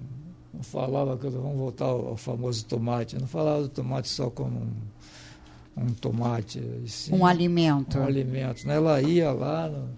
não 0.52 0.62
falava 0.62 1.16
que 1.16 1.28
vamos 1.30 1.56
voltar 1.56 1.86
ao, 1.86 2.08
ao 2.08 2.16
famoso 2.16 2.66
tomate, 2.66 3.18
não 3.18 3.26
falava 3.26 3.62
do 3.62 3.68
tomate 3.70 4.08
só 4.08 4.28
como 4.28 4.60
um, 4.60 5.82
um 5.84 5.94
tomate, 5.94 6.60
sim 6.86 7.14
Um 7.14 7.24
alimento. 7.24 7.98
um 7.98 8.04
alimento. 8.04 8.66
Né? 8.66 8.76
Ela 8.76 9.00
ia 9.00 9.32
lá 9.32 9.68
no, 9.68 9.88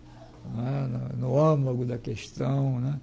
né, 0.55 1.11
no, 1.17 1.29
no 1.29 1.41
âmago 1.41 1.85
da 1.85 1.99
questão. 1.99 2.79
Né? 2.79 3.01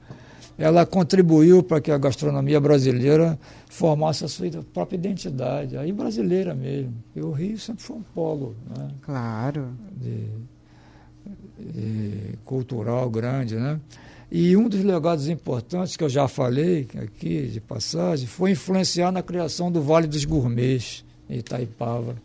Ela 0.57 0.85
contribuiu 0.85 1.61
para 1.61 1.79
que 1.79 1.91
a 1.91 1.97
gastronomia 1.97 2.59
brasileira 2.59 3.37
formasse 3.69 4.25
a 4.25 4.27
sua 4.27 4.49
própria 4.73 4.97
identidade, 4.97 5.77
aí 5.77 5.91
brasileira 5.91 6.55
mesmo. 6.55 6.93
E 7.15 7.21
o 7.21 7.31
Rio 7.31 7.59
sempre 7.59 7.83
foi 7.83 7.97
um 7.97 8.01
polo 8.01 8.55
né? 8.75 8.89
Claro. 9.03 9.69
de, 9.91 10.25
de 11.59 12.37
cultural 12.43 13.07
grande, 13.09 13.55
né? 13.55 13.79
E 14.31 14.57
um 14.57 14.67
dos 14.67 14.83
legados 14.83 15.29
importantes 15.29 15.95
que 15.95 16.03
eu 16.03 16.09
já 16.09 16.27
falei 16.27 16.87
aqui 17.01 17.47
de 17.47 17.61
passagem 17.61 18.27
foi 18.27 18.51
influenciar 18.51 19.11
na 19.11 19.21
criação 19.21 19.71
do 19.71 19.81
Vale 19.81 20.07
dos 20.07 20.25
Gourmets 20.25 21.05
em 21.29 21.37
Itaipava. 21.37 22.15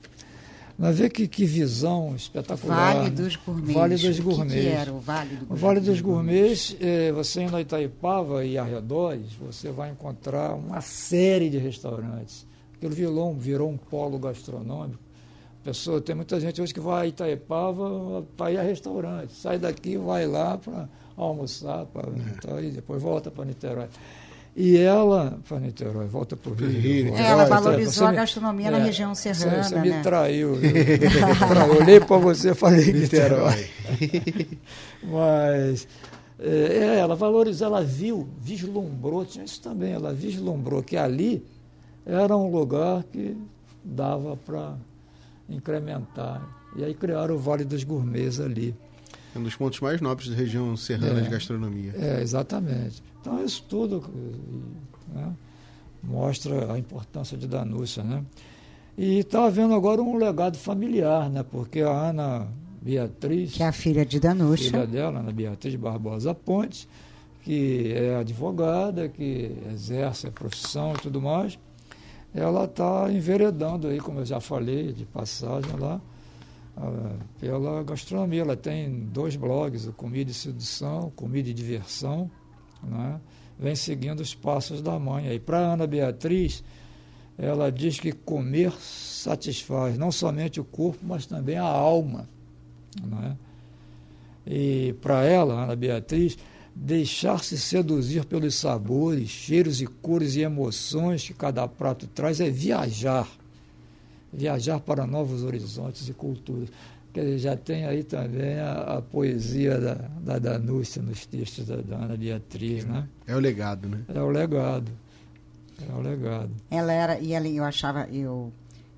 Nós 0.78 0.98
vê 0.98 1.08
que, 1.10 1.28
que 1.28 1.44
visão 1.44 2.14
espetacular. 2.16 2.94
Vale 2.96 3.10
dos 3.10 3.36
Gourmets. 3.36 3.74
Vale 3.74 3.94
dos 3.96 4.04
O 4.04 4.08
que 4.08 4.16
que, 4.16 4.22
Gourmets. 4.22 4.66
era 4.66 4.92
o 4.92 4.98
Vale 5.00 5.36
do 5.36 5.52
O 5.52 5.56
Vale 5.56 5.80
dos 5.80 6.00
Gourmets, 6.00 6.76
eh, 6.80 7.12
você 7.12 7.42
indo 7.42 7.54
a 7.56 7.60
Itaipava 7.60 8.44
e 8.44 8.58
arredores, 8.58 9.32
você 9.40 9.70
vai 9.70 9.90
encontrar 9.90 10.54
uma 10.54 10.80
série 10.80 11.48
de 11.50 11.58
restaurantes. 11.58 12.46
Aquilo 12.74 12.94
virou, 12.94 13.30
um- 13.30 13.38
virou 13.38 13.70
um 13.70 13.76
polo 13.76 14.18
gastronômico. 14.18 14.98
Pessoa, 15.62 16.00
tem 16.00 16.16
muita 16.16 16.40
gente 16.40 16.60
hoje 16.60 16.74
que 16.74 16.80
vai 16.80 17.04
a 17.04 17.06
Itaipava 17.06 18.24
para 18.36 18.50
ir 18.50 18.58
a 18.58 18.62
restaurante. 18.62 19.32
Sai 19.34 19.58
daqui, 19.60 19.96
vai 19.96 20.26
lá 20.26 20.58
para 20.58 20.88
almoçar, 21.16 21.86
para 21.86 22.08
e 22.60 22.70
depois 22.72 23.00
volta 23.00 23.30
para 23.30 23.44
Niterói. 23.44 23.86
E 24.54 24.76
ela, 24.76 25.38
para 25.48 25.58
Niterói, 25.60 26.06
volta 26.08 26.36
para 26.36 26.52
o 26.52 26.54
Rio. 26.54 27.14
É, 27.16 27.22
ela 27.22 27.46
valorizou 27.46 28.06
a 28.06 28.10
me- 28.10 28.16
gastronomia 28.16 28.70
na 28.70 28.78
é, 28.80 28.82
região 28.84 29.14
serrana, 29.14 29.62
Você 29.64 29.80
me 29.80 29.88
né? 29.88 30.02
traiu. 30.02 30.54
viu? 30.60 30.70
Eu 30.70 31.80
olhei 31.80 31.98
para 32.00 32.18
você 32.18 32.50
e 32.50 32.54
falei 32.54 32.92
Niterói. 32.92 33.66
Niterói. 33.98 34.58
Mas 35.02 35.88
é, 36.38 36.48
é, 36.48 36.98
ela 36.98 37.14
valorizou, 37.16 37.66
ela 37.66 37.82
viu, 37.82 38.28
vislumbrou, 38.40 39.24
tinha 39.24 39.44
isso 39.44 39.60
também, 39.62 39.92
ela 39.92 40.12
vislumbrou 40.12 40.82
que 40.82 40.96
ali 40.98 41.42
era 42.04 42.36
um 42.36 42.50
lugar 42.50 43.04
que 43.04 43.36
dava 43.82 44.36
para 44.36 44.74
incrementar. 45.48 46.42
E 46.76 46.84
aí 46.84 46.94
criaram 46.94 47.34
o 47.34 47.38
Vale 47.38 47.64
dos 47.64 47.84
Gourmets 47.84 48.40
ali. 48.40 48.74
É 49.34 49.38
um 49.38 49.42
dos 49.42 49.54
pontos 49.56 49.80
mais 49.80 50.00
nobres 50.00 50.28
da 50.28 50.36
região 50.36 50.76
serrana 50.76 51.20
É. 51.20 51.22
de 51.22 51.30
gastronomia. 51.30 51.92
É, 51.98 52.20
exatamente. 52.20 53.02
Então 53.22 53.42
isso 53.42 53.64
tudo 53.68 54.02
né, 55.14 55.32
mostra 56.02 56.72
a 56.72 56.78
importância 56.78 57.38
de 57.38 57.46
Danúcia, 57.46 58.02
né? 58.02 58.24
E 58.98 59.20
está 59.20 59.44
havendo 59.44 59.74
agora 59.74 60.02
um 60.02 60.16
legado 60.16 60.58
familiar, 60.58 61.30
né? 61.30 61.42
Porque 61.42 61.80
a 61.80 62.08
Ana 62.08 62.48
Beatriz 62.82 63.52
Que 63.52 63.62
é 63.62 63.68
a 63.68 63.72
filha 63.72 64.04
de 64.04 64.18
Danuxa. 64.18 64.64
filha 64.64 64.86
dela, 64.86 65.20
Ana 65.20 65.32
Beatriz 65.32 65.74
Barbosa 65.76 66.34
Pontes, 66.34 66.88
que 67.42 67.92
é 67.92 68.16
advogada, 68.16 69.08
que 69.08 69.56
exerce 69.72 70.26
a 70.26 70.30
profissão 70.32 70.92
e 70.94 70.98
tudo 70.98 71.22
mais, 71.22 71.58
ela 72.34 72.64
está 72.64 73.10
enveredando 73.10 73.86
aí, 73.86 74.00
como 74.00 74.18
eu 74.20 74.26
já 74.26 74.40
falei, 74.40 74.92
de 74.92 75.04
passagem 75.04 75.76
lá, 75.78 76.00
ah, 76.76 77.14
pela 77.38 77.82
gastronomia. 77.84 78.42
Ela 78.42 78.56
tem 78.56 79.04
dois 79.06 79.36
blogs, 79.36 79.86
o 79.86 79.92
Comida 79.92 80.30
e 80.30 80.34
Sedução, 80.34 81.12
Comida 81.14 81.48
e 81.48 81.54
Diversão, 81.54 82.30
né? 82.82 83.20
vem 83.58 83.74
seguindo 83.76 84.20
os 84.20 84.34
passos 84.34 84.82
da 84.82 84.98
mãe. 84.98 85.32
E 85.32 85.38
para 85.38 85.58
Ana 85.58 85.86
Beatriz, 85.86 86.62
ela 87.38 87.70
diz 87.70 87.98
que 87.98 88.12
comer 88.12 88.72
satisfaz 88.72 89.96
não 89.96 90.10
somente 90.10 90.60
o 90.60 90.64
corpo, 90.64 90.98
mas 91.02 91.26
também 91.26 91.56
a 91.56 91.64
alma. 91.64 92.28
Né? 93.02 93.36
E 94.46 94.94
para 95.00 95.24
ela, 95.24 95.64
Ana 95.64 95.76
Beatriz, 95.76 96.36
deixar-se 96.74 97.58
seduzir 97.58 98.24
pelos 98.24 98.54
sabores, 98.54 99.28
cheiros 99.28 99.80
e 99.80 99.86
cores 99.86 100.34
e 100.36 100.40
emoções 100.40 101.26
que 101.26 101.34
cada 101.34 101.66
prato 101.68 102.06
traz 102.06 102.40
é 102.40 102.50
viajar. 102.50 103.28
Viajar 104.32 104.80
para 104.80 105.06
novos 105.06 105.42
horizontes 105.42 106.08
e 106.08 106.12
culturas. 106.12 106.68
Quer 107.12 107.24
dizer, 107.24 107.38
já 107.38 107.56
tem 107.56 107.84
aí 107.84 108.02
também 108.02 108.58
a, 108.58 108.96
a 108.96 109.02
poesia 109.02 109.78
da, 109.78 109.94
da 110.20 110.38
Danúcia 110.38 111.02
nos 111.02 111.26
textos 111.26 111.66
da, 111.66 111.96
Ana 111.96 112.16
Beatriz, 112.16 112.86
né? 112.86 113.06
É 113.26 113.36
o 113.36 113.38
legado, 113.38 113.86
né? 113.86 114.00
É 114.14 114.20
o 114.20 114.30
legado. 114.30 114.90
É 115.88 115.92
o 115.92 116.00
legado. 116.00 116.50
Ela 116.70 116.92
era, 116.92 117.18
e 117.18 117.34
ela, 117.34 117.46
eu 117.48 117.64
achava, 117.64 118.08
eu, 118.10 118.50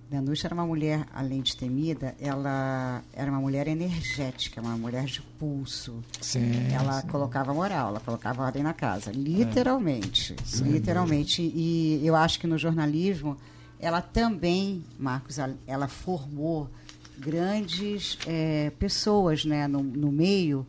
Danuxa 0.09 0.46
era 0.46 0.55
uma 0.55 0.66
mulher, 0.66 1.05
além 1.12 1.42
de 1.42 1.57
temida, 1.57 2.14
ela 2.20 3.03
era 3.12 3.29
uma 3.29 3.40
mulher 3.40 3.66
energética, 3.66 4.61
uma 4.61 4.76
mulher 4.76 5.07
de 5.07 5.20
pulso. 5.20 6.01
Sim. 6.20 6.72
Ela 6.72 7.01
sim. 7.01 7.09
colocava 7.09 7.53
moral, 7.53 7.88
ela 7.88 8.01
colocava 8.01 8.45
ordem 8.45 8.62
na 8.62 8.72
casa, 8.72 9.11
literalmente, 9.11 10.36
literalmente. 10.62 11.43
E 11.43 12.01
eu 12.05 12.14
acho 12.14 12.38
que 12.38 12.47
no 12.47 12.57
jornalismo, 12.57 13.36
ela 13.80 14.01
também, 14.01 14.84
Marcos, 14.97 15.38
ela 15.66 15.88
formou 15.88 16.70
grandes 17.18 18.18
eh, 18.26 18.72
pessoas 18.78 19.44
né, 19.44 19.66
no, 19.68 19.82
no 19.82 20.10
meio 20.10 20.66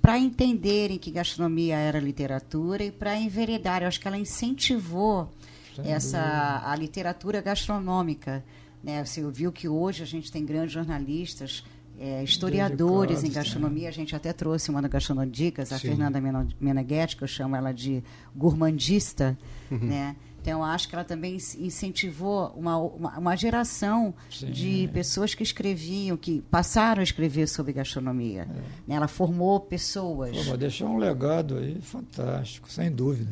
para 0.00 0.18
entenderem 0.18 0.98
que 0.98 1.10
gastronomia 1.10 1.76
era 1.76 2.00
literatura 2.00 2.82
e 2.82 2.90
para 2.90 3.16
enveredar. 3.16 3.82
Eu 3.82 3.88
acho 3.88 4.00
que 4.00 4.08
ela 4.08 4.18
incentivou 4.18 5.32
Sem 5.76 5.92
essa 5.92 6.62
a 6.66 6.74
literatura 6.74 7.40
gastronômica. 7.40 8.44
Né? 8.82 9.04
Você 9.04 9.22
viu 9.30 9.52
que 9.52 9.68
hoje 9.68 10.02
a 10.02 10.06
gente 10.06 10.32
tem 10.32 10.44
grandes 10.44 10.72
jornalistas 10.72 11.62
é, 12.00 12.24
historiadores 12.24 13.22
em 13.22 13.30
gastronomia. 13.30 13.88
A 13.88 13.92
gente 13.92 14.16
até 14.16 14.32
trouxe 14.32 14.70
uma 14.70 14.82
da 14.82 14.88
Gastronodicas, 14.88 15.72
a 15.72 15.78
Sim. 15.78 15.88
Fernanda 15.88 16.20
Meneghetti, 16.60 17.16
que 17.16 17.22
eu 17.22 17.28
chamo 17.28 17.54
ela 17.54 17.70
de 17.70 18.02
gourmandista, 18.34 19.38
né? 19.70 20.16
Então, 20.42 20.58
eu 20.58 20.64
acho 20.64 20.88
que 20.88 20.94
ela 20.96 21.04
também 21.04 21.36
in- 21.36 21.66
incentivou 21.66 22.48
uma, 22.56 22.76
uma, 22.76 23.16
uma 23.18 23.36
geração 23.36 24.12
Sim. 24.28 24.50
de 24.50 24.90
pessoas 24.92 25.34
que 25.36 25.42
escreviam, 25.44 26.16
que 26.16 26.42
passaram 26.50 26.98
a 27.00 27.04
escrever 27.04 27.46
sobre 27.48 27.72
gastronomia. 27.72 28.46
né? 28.86 28.96
Ela 28.96 29.06
formou 29.06 29.60
pessoas. 29.60 30.36
Pô, 30.36 30.44
mas 30.50 30.58
deixou 30.58 30.88
um 30.88 30.96
legado 30.98 31.58
aí 31.58 31.80
fantástico, 31.80 32.68
sem 32.70 32.90
dúvida. 32.90 33.30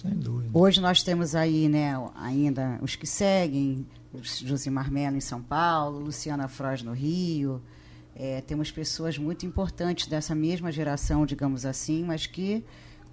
Sem 0.00 0.12
dúvida. 0.12 0.50
Hoje 0.56 0.80
nós 0.80 1.02
temos 1.02 1.34
aí, 1.34 1.68
né, 1.68 1.94
ainda 2.14 2.78
os 2.80 2.94
que 2.94 3.06
seguem, 3.08 3.84
Josimar 4.22 4.90
Mello 4.90 5.16
em 5.16 5.20
São 5.20 5.42
Paulo, 5.42 5.98
Luciana 5.98 6.46
Froz 6.46 6.80
no 6.82 6.92
Rio. 6.92 7.60
É, 8.14 8.40
temos 8.40 8.70
pessoas 8.70 9.18
muito 9.18 9.44
importantes 9.46 10.06
dessa 10.06 10.34
mesma 10.34 10.70
geração, 10.70 11.26
digamos 11.26 11.66
assim, 11.66 12.04
mas 12.04 12.26
que 12.26 12.64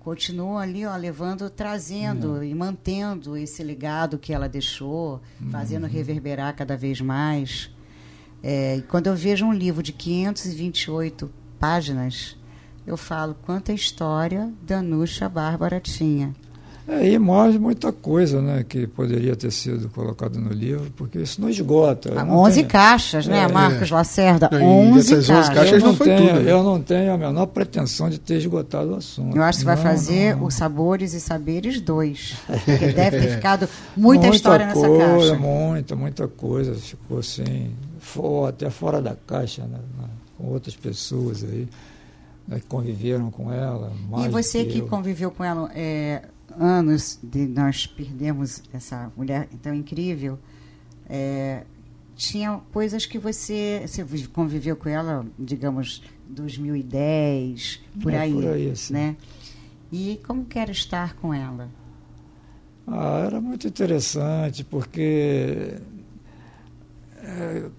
continuam 0.07 0.57
ali, 0.57 0.85
ó, 0.85 0.95
levando, 0.95 1.49
trazendo 1.49 2.41
e 2.41 2.55
mantendo 2.55 3.35
esse 3.35 3.61
legado 3.61 4.17
que 4.17 4.31
ela 4.31 4.47
deixou, 4.47 5.21
fazendo 5.51 5.85
reverberar 5.85 6.55
cada 6.55 6.77
vez 6.77 7.01
mais. 7.01 7.69
É, 8.41 8.77
e 8.77 8.81
quando 8.83 9.07
eu 9.07 9.15
vejo 9.17 9.45
um 9.45 9.51
livro 9.51 9.83
de 9.83 9.91
528 9.91 11.29
páginas, 11.59 12.37
eu 12.85 12.95
falo 12.95 13.35
quanta 13.35 13.73
história 13.73 14.49
Danucha 14.61 15.27
Bárbara 15.27 15.81
tinha. 15.81 16.33
É, 16.89 17.05
e 17.09 17.19
mais 17.19 17.57
muita 17.57 17.91
coisa 17.91 18.41
né, 18.41 18.63
que 18.67 18.87
poderia 18.87 19.35
ter 19.35 19.51
sido 19.51 19.89
colocado 19.89 20.39
no 20.39 20.53
livro, 20.53 20.89
porque 20.95 21.19
isso 21.19 21.41
não 21.41 21.49
esgota. 21.49 22.13
Ah, 22.15 22.23
não 22.23 22.37
11 22.37 22.55
tenho- 22.59 22.67
caixas, 22.69 23.27
né, 23.27 23.39
É, 23.39 23.47
Marcos 23.51 23.91
Lacerda? 23.91 24.47
Não, 24.49 24.59
e 24.59 24.63
11 24.63 25.15
dessas 25.15 25.29
11 25.29 25.31
caixas. 25.31 25.53
caixas 25.53 25.73
eu, 25.73 25.79
não 25.79 25.87
não 25.87 25.95
foi 25.95 26.07
tenho, 26.07 26.27
tudo, 26.29 26.39
né? 26.39 26.51
eu 26.51 26.63
não 26.63 26.81
tenho 26.81 27.13
a 27.13 27.17
menor 27.17 27.45
pretensão 27.47 28.09
de 28.09 28.17
ter 28.17 28.35
esgotado 28.37 28.91
o 28.91 28.95
assunto. 28.95 29.35
Eu 29.35 29.43
acho 29.43 29.57
que 29.59 29.65
você 29.65 29.65
vai 29.65 29.75
fazer 29.75 30.41
os 30.41 30.53
Sabores 30.53 31.13
e 31.13 31.19
Saberes 31.19 31.81
2. 31.81 32.37
Porque 32.47 32.93
deve 32.93 33.19
ter 33.19 33.31
ficado 33.35 33.67
muita, 33.95 34.29
história 34.29 34.65
nessa 34.65 34.87
coisa, 34.87 35.05
caixa. 35.31 35.35
Muita, 35.35 35.95
muita 35.95 36.27
coisa. 36.29 36.73
Ficou 36.75 37.19
assim, 37.19 37.71
for, 37.99 38.47
até 38.47 38.69
fora 38.69 39.01
da 39.01 39.13
caixa, 39.27 39.63
né, 39.63 39.77
com 40.37 40.45
outras 40.53 40.75
pessoas 40.77 41.43
aí, 41.43 41.67
né, 42.47 42.59
que 42.61 42.65
conviveram 42.65 43.29
com 43.29 43.51
ela. 43.51 43.91
mais 44.09 44.27
E 44.27 44.29
você 44.29 44.63
que 44.63 44.79
eu. 44.79 44.87
conviveu 44.87 45.29
com 45.31 45.43
ela 45.43 45.69
é, 45.75 46.21
anos, 46.51 47.19
de 47.23 47.45
nós 47.47 47.85
perdemos 47.87 48.63
essa 48.73 49.11
mulher 49.15 49.47
tão 49.61 49.73
incrível, 49.73 50.39
é, 51.09 51.65
tinha 52.15 52.59
coisas 52.73 53.05
que 53.05 53.17
você, 53.19 53.83
você 53.87 54.03
conviveu 54.33 54.75
com 54.75 54.89
ela, 54.89 55.25
digamos, 55.37 56.01
2010, 56.27 57.81
por 58.01 58.13
É, 58.13 58.17
aí, 58.17 58.33
por 58.33 58.47
aí, 58.47 58.69
assim. 58.71 58.93
né? 58.93 59.15
E 59.91 60.19
como 60.25 60.45
que 60.45 60.59
era 60.59 60.71
estar 60.71 61.15
com 61.15 61.33
ela? 61.33 61.69
Ah, 62.85 63.19
era 63.25 63.41
muito 63.41 63.67
interessante, 63.67 64.63
porque, 64.63 65.77
é, 67.23 67.69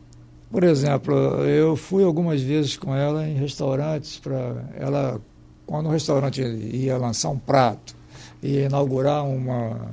por 0.50 0.64
exemplo, 0.64 1.14
eu 1.44 1.76
fui 1.76 2.04
algumas 2.04 2.42
vezes 2.42 2.76
com 2.76 2.94
ela 2.94 3.26
em 3.28 3.34
restaurantes 3.34 4.18
para 4.18 4.68
ela, 4.74 5.20
quando 5.66 5.86
o 5.88 5.90
restaurante 5.90 6.42
ia 6.42 6.98
lançar 6.98 7.30
um 7.30 7.38
prato, 7.38 7.96
ia 8.42 8.66
inaugurar 8.66 9.24
uma, 9.26 9.88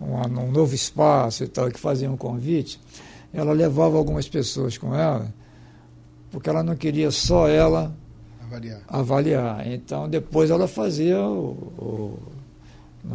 uma- 0.00 0.26
um 0.40 0.50
novo 0.50 0.74
espaço 0.74 1.44
e 1.44 1.48
tal, 1.48 1.70
que 1.70 1.78
fazia 1.80 2.10
um 2.10 2.16
convite, 2.16 2.80
ela 3.32 3.52
levava 3.52 3.96
algumas 3.96 4.28
pessoas 4.28 4.76
com 4.76 4.94
ela, 4.94 5.32
porque 6.30 6.48
ela 6.50 6.62
não 6.62 6.76
queria 6.76 7.10
só 7.10 7.48
ela 7.48 7.94
Avaliar. 8.42 8.80
avaliar. 8.88 9.66
Então, 9.66 10.08
depois 10.08 10.50
ela 10.50 10.68
fazia 10.68 11.18
o, 11.20 11.50
o- 11.78 12.18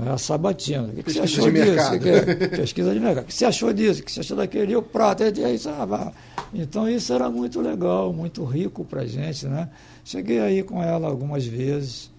é 0.06 0.10
a 0.10 0.18
sabatina. 0.18 0.84
O 0.88 0.92
que, 0.92 1.04
que 1.04 1.14
você 1.14 1.20
achou 1.22 1.50
de 1.50 1.62
disso? 1.64 1.92
que 2.00 2.36
que- 2.36 2.48
pesquisa 2.58 2.94
de 2.94 3.00
mercado. 3.00 3.24
O 3.24 3.28
que 3.28 3.34
você 3.34 3.46
achou 3.46 3.72
disso? 3.72 4.02
O 4.02 4.04
que 4.04 4.12
você 4.12 4.20
achou 4.20 4.36
daquele? 4.36 4.76
O 4.76 4.82
prato? 4.82 5.24
Aí, 5.24 5.58
sabe? 5.58 6.12
Então, 6.54 6.90
isso 6.90 7.14
era 7.14 7.30
muito 7.30 7.62
legal, 7.62 8.12
muito 8.12 8.44
rico 8.44 8.84
para 8.84 9.02
a 9.04 9.06
gente. 9.06 9.46
Né? 9.48 9.70
Cheguei 10.04 10.40
aí 10.42 10.62
com 10.64 10.84
ela 10.84 11.08
algumas 11.08 11.46
vezes. 11.46 12.12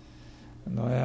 Não 0.66 0.88
é 0.88 1.02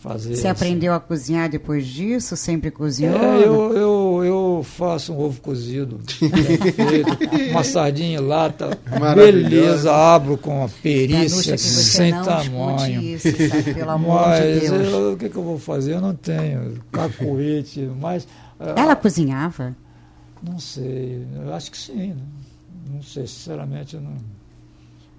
fazer. 0.00 0.34
Você 0.34 0.48
assim. 0.48 0.66
aprendeu 0.66 0.92
a 0.94 0.98
cozinhar 1.00 1.48
depois 1.48 1.86
disso? 1.86 2.36
Sempre 2.36 2.70
cozinhou? 2.70 3.14
É, 3.16 3.38
eu, 3.46 3.72
eu, 3.76 4.24
eu 4.24 4.62
faço 4.64 5.12
um 5.12 5.20
ovo 5.20 5.40
cozido, 5.40 6.00
feito, 6.08 7.50
uma 7.50 7.62
sardinha 7.62 8.18
em 8.18 8.20
lata, 8.20 8.78
beleza, 9.14 9.92
abro 9.94 10.36
com 10.38 10.52
a 10.64 10.66
Danucha, 10.66 10.78
perícia 10.82 11.58
sem 11.58 12.12
não 12.12 12.24
tamanho. 12.24 13.02
isso, 13.02 13.28
sabe? 13.48 13.74
Pelo 13.74 13.90
amor 13.92 14.20
Mas 14.28 14.44
de 14.60 14.68
Deus. 14.68 14.88
eu- 14.92 15.12
o 15.12 15.16
que, 15.16 15.28
que 15.28 15.36
eu 15.36 15.42
vou 15.44 15.58
fazer? 15.58 15.94
Eu 15.94 16.00
não 16.00 16.14
tenho 16.14 16.80
cacuete, 16.90 17.80
mas. 18.00 18.26
ah, 18.58 18.74
Ela 18.76 18.96
cozinhava? 18.96 19.76
Não 20.42 20.58
sei, 20.58 21.26
eu 21.36 21.52
acho 21.54 21.70
que 21.70 21.76
sim. 21.76 22.14
né? 22.14 22.22
Não 22.92 23.02
sei, 23.02 23.26
sinceramente, 23.26 23.94
eu 23.94 24.00
não, 24.00 24.16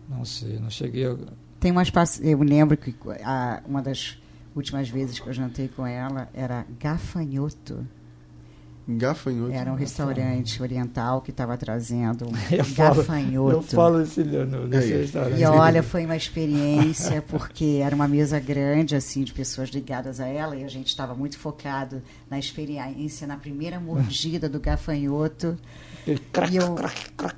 não 0.10 0.26
sei. 0.26 0.58
Não 0.60 0.70
cheguei 0.70 1.06
a. 1.06 1.16
Tem 1.60 1.72
umas. 1.72 1.92
Eu 2.24 2.40
me 2.40 2.46
lembro 2.48 2.76
que 2.76 2.94
a- 3.24 3.62
uma 3.68 3.82
das 3.84 4.18
últimas 4.56 4.90
vezes 4.90 5.20
que 5.20 5.28
eu 5.28 5.34
jantei 5.34 5.68
com 5.68 5.86
ela 5.86 6.30
era 6.34 6.66
gafanhoto. 6.80 7.86
Gafanhoto. 8.88 9.54
Era 9.54 9.72
um 9.72 9.76
restaurante 9.76 10.62
oriental 10.62 11.22
que 11.22 11.32
estava 11.32 11.56
trazendo 11.58 12.28
um 12.28 12.32
Eu 12.52 12.66
falo, 12.66 12.96
gafanhoto. 12.96 13.56
eu 13.58 13.62
falo 13.62 14.02
esse 14.02 14.24
no, 14.24 14.68
nesse 14.68 14.94
restaurante. 14.94 15.40
E 15.40 15.46
olha, 15.46 15.84
foi 15.84 16.06
uma 16.06 16.16
experiência, 16.16 17.22
porque 17.22 17.80
era 17.84 17.96
uma 17.96 18.08
mesa 18.08 18.40
grande, 18.40 18.96
assim, 18.96 19.24
de 19.24 19.34
pessoas 19.34 19.70
ligadas 19.70 20.20
a 20.20 20.28
ela, 20.28 20.56
e 20.56 20.64
a 20.64 20.68
gente 20.68 20.88
estava 20.88 21.14
muito 21.14 21.38
focado 21.38 22.02
na 22.30 22.40
experiência, 22.40 23.28
na 23.28 23.38
primeira 23.38 23.80
mordida 23.80 24.50
do 24.50 24.60
gafanhoto. 24.60 25.58
E 26.08 26.56
eu, 26.56 26.76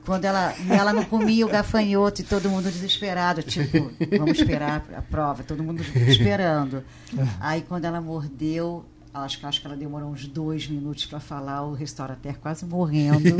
quando 0.06 0.26
ela, 0.26 0.54
e 0.58 0.72
ela 0.72 0.94
não 0.94 1.04
comia 1.04 1.46
o 1.46 1.50
gafanhoto 1.50 2.22
e 2.22 2.24
todo 2.24 2.50
mundo 2.50 2.72
desesperado, 2.72 3.44
tipo, 3.44 3.92
vamos 4.18 4.40
esperar 4.40 4.86
a 4.96 5.02
prova, 5.02 5.44
todo 5.44 5.64
mundo 5.64 5.84
esperando. 6.08 6.84
Aí 7.40 7.62
quando 7.62 7.86
ela 7.86 8.00
mordeu, 8.00 8.86
acho 9.14 9.40
que 9.40 9.46
acho 9.46 9.62
que 9.62 9.68
ela 9.68 9.76
demorou 9.76 10.10
uns 10.10 10.28
dois 10.28 10.68
minutos 10.68 11.06
para 11.06 11.20
falar, 11.20 11.64
o 11.64 11.74
restaurateur 11.74 12.36
quase 12.40 12.66
morrendo. 12.66 13.38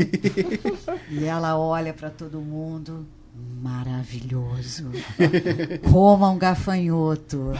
e 1.10 1.24
ela 1.24 1.58
olha 1.58 1.92
para 1.92 2.10
todo 2.10 2.40
mundo, 2.40 3.06
maravilhoso. 3.34 4.90
Coma 5.90 6.30
um 6.30 6.36
gafanhoto. 6.38 7.52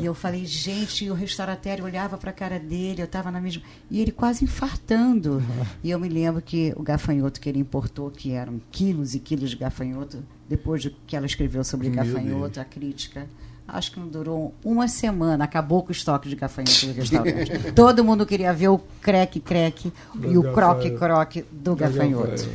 E 0.00 0.04
eu 0.04 0.14
falei, 0.14 0.46
gente, 0.46 1.04
e 1.04 1.10
o 1.10 1.14
restaurateur 1.14 1.82
olhava 1.84 2.16
para 2.16 2.30
a 2.30 2.32
cara 2.32 2.58
dele, 2.58 3.02
eu 3.02 3.04
estava 3.06 3.30
na 3.30 3.40
mesma. 3.40 3.62
E 3.90 4.00
ele 4.00 4.10
quase 4.10 4.44
infartando. 4.44 5.42
E 5.84 5.90
eu 5.90 5.98
me 5.98 6.08
lembro 6.08 6.40
que 6.40 6.72
o 6.76 6.82
gafanhoto 6.82 7.38
que 7.40 7.48
ele 7.48 7.58
importou, 7.58 8.10
que 8.10 8.32
eram 8.32 8.60
quilos 8.70 9.14
e 9.14 9.18
quilos 9.20 9.50
de 9.50 9.56
gafanhoto, 9.56 10.24
depois 10.48 10.80
de 10.80 10.90
que 11.06 11.14
ela 11.14 11.26
escreveu 11.26 11.62
sobre 11.62 11.90
Meu 11.90 11.96
gafanhoto, 11.96 12.58
a 12.58 12.64
crítica. 12.64 13.26
Acho 13.68 13.92
que 13.92 14.00
não 14.00 14.06
durou 14.06 14.54
uma 14.64 14.86
semana, 14.86 15.42
acabou 15.44 15.82
com 15.82 15.88
o 15.88 15.92
estoque 15.92 16.28
de 16.28 16.36
gafanhoto 16.36 16.86
do 16.86 16.92
restaurante. 16.92 17.72
Todo 17.74 18.04
mundo 18.04 18.24
queria 18.24 18.54
ver 18.54 18.68
o 18.68 18.78
creque-creque 19.02 19.92
Do 20.14 20.32
e 20.32 20.38
o 20.38 20.42
gafanhoto. 20.42 20.54
croque-croque 20.54 21.44
do 21.50 21.74
gafanhoto. 21.74 22.48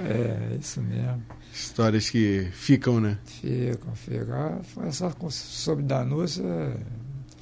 É, 0.00 0.56
isso 0.60 0.80
mesmo. 0.80 1.22
Histórias 1.52 2.08
que 2.08 2.48
ficam, 2.52 3.00
né? 3.00 3.18
Ficam, 3.24 3.94
ficam. 3.94 4.34
Ah, 4.34 5.12
com- 5.18 5.30
sobre 5.30 5.84
Danúcia, 5.84 6.44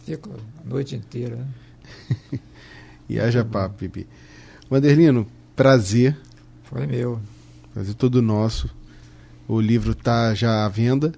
fica 0.04 0.30
a 0.30 0.68
noite 0.68 0.96
inteira. 0.96 1.36
Né? 1.36 2.38
E 3.10 3.18
haja 3.18 3.42
papo, 3.42 3.76
Pipi. 3.78 4.06
Vanderlino, 4.68 5.26
prazer. 5.56 6.14
Foi 6.64 6.86
meu. 6.86 7.18
Prazer 7.72 7.94
todo 7.94 8.20
nosso. 8.20 8.68
O 9.48 9.58
livro 9.62 9.94
tá 9.94 10.34
já 10.34 10.66
à 10.66 10.68
venda. 10.68 11.12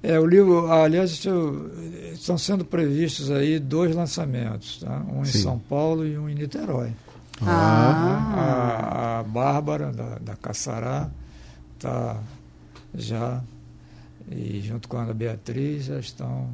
É, 0.00 0.16
o 0.20 0.24
livro, 0.24 0.70
aliás, 0.70 1.10
estão 2.12 2.38
sendo 2.38 2.64
previstos 2.64 3.32
aí 3.32 3.58
dois 3.58 3.96
lançamentos, 3.96 4.78
tá? 4.78 5.04
um 5.12 5.24
Sim. 5.24 5.38
em 5.38 5.42
São 5.42 5.58
Paulo 5.58 6.06
e 6.06 6.16
um 6.16 6.28
em 6.28 6.36
Niterói. 6.36 6.92
Ah. 7.42 8.34
A, 8.36 9.18
a 9.20 9.22
Bárbara, 9.22 9.92
da, 9.92 10.18
da 10.18 10.36
Caçará, 10.36 11.10
está 11.74 12.20
já, 12.94 13.42
e 14.30 14.60
junto 14.60 14.88
com 14.88 14.96
a 14.96 15.02
Ana 15.02 15.14
Beatriz, 15.14 15.84
já 15.86 15.98
estão. 15.98 16.48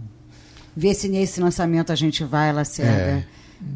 Vê 0.76 0.94
se 0.94 1.08
nesse 1.08 1.40
lançamento 1.40 1.92
a 1.92 1.94
gente 1.94 2.24
vai, 2.24 2.52
Lacerda. 2.52 3.26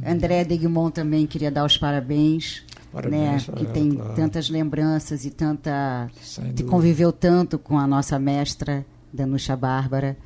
É. 0.04 0.10
André 0.10 0.44
Degmont 0.44 0.92
também 0.92 1.26
queria 1.26 1.50
dar 1.50 1.64
os 1.64 1.76
parabéns. 1.76 2.64
Parabéns 2.92 3.46
né? 3.46 3.54
Que 3.54 3.64
ela, 3.64 3.72
tem 3.72 3.94
claro. 3.94 4.14
tantas 4.14 4.48
lembranças 4.48 5.24
e 5.24 5.30
tanta. 5.30 6.10
Sem 6.20 6.44
que 6.44 6.50
dúvida. 6.50 6.70
conviveu 6.70 7.12
tanto 7.12 7.58
com 7.58 7.78
a 7.78 7.86
nossa 7.86 8.18
mestra, 8.18 8.84
Danucha 9.12 9.56
Bárbara. 9.56 10.16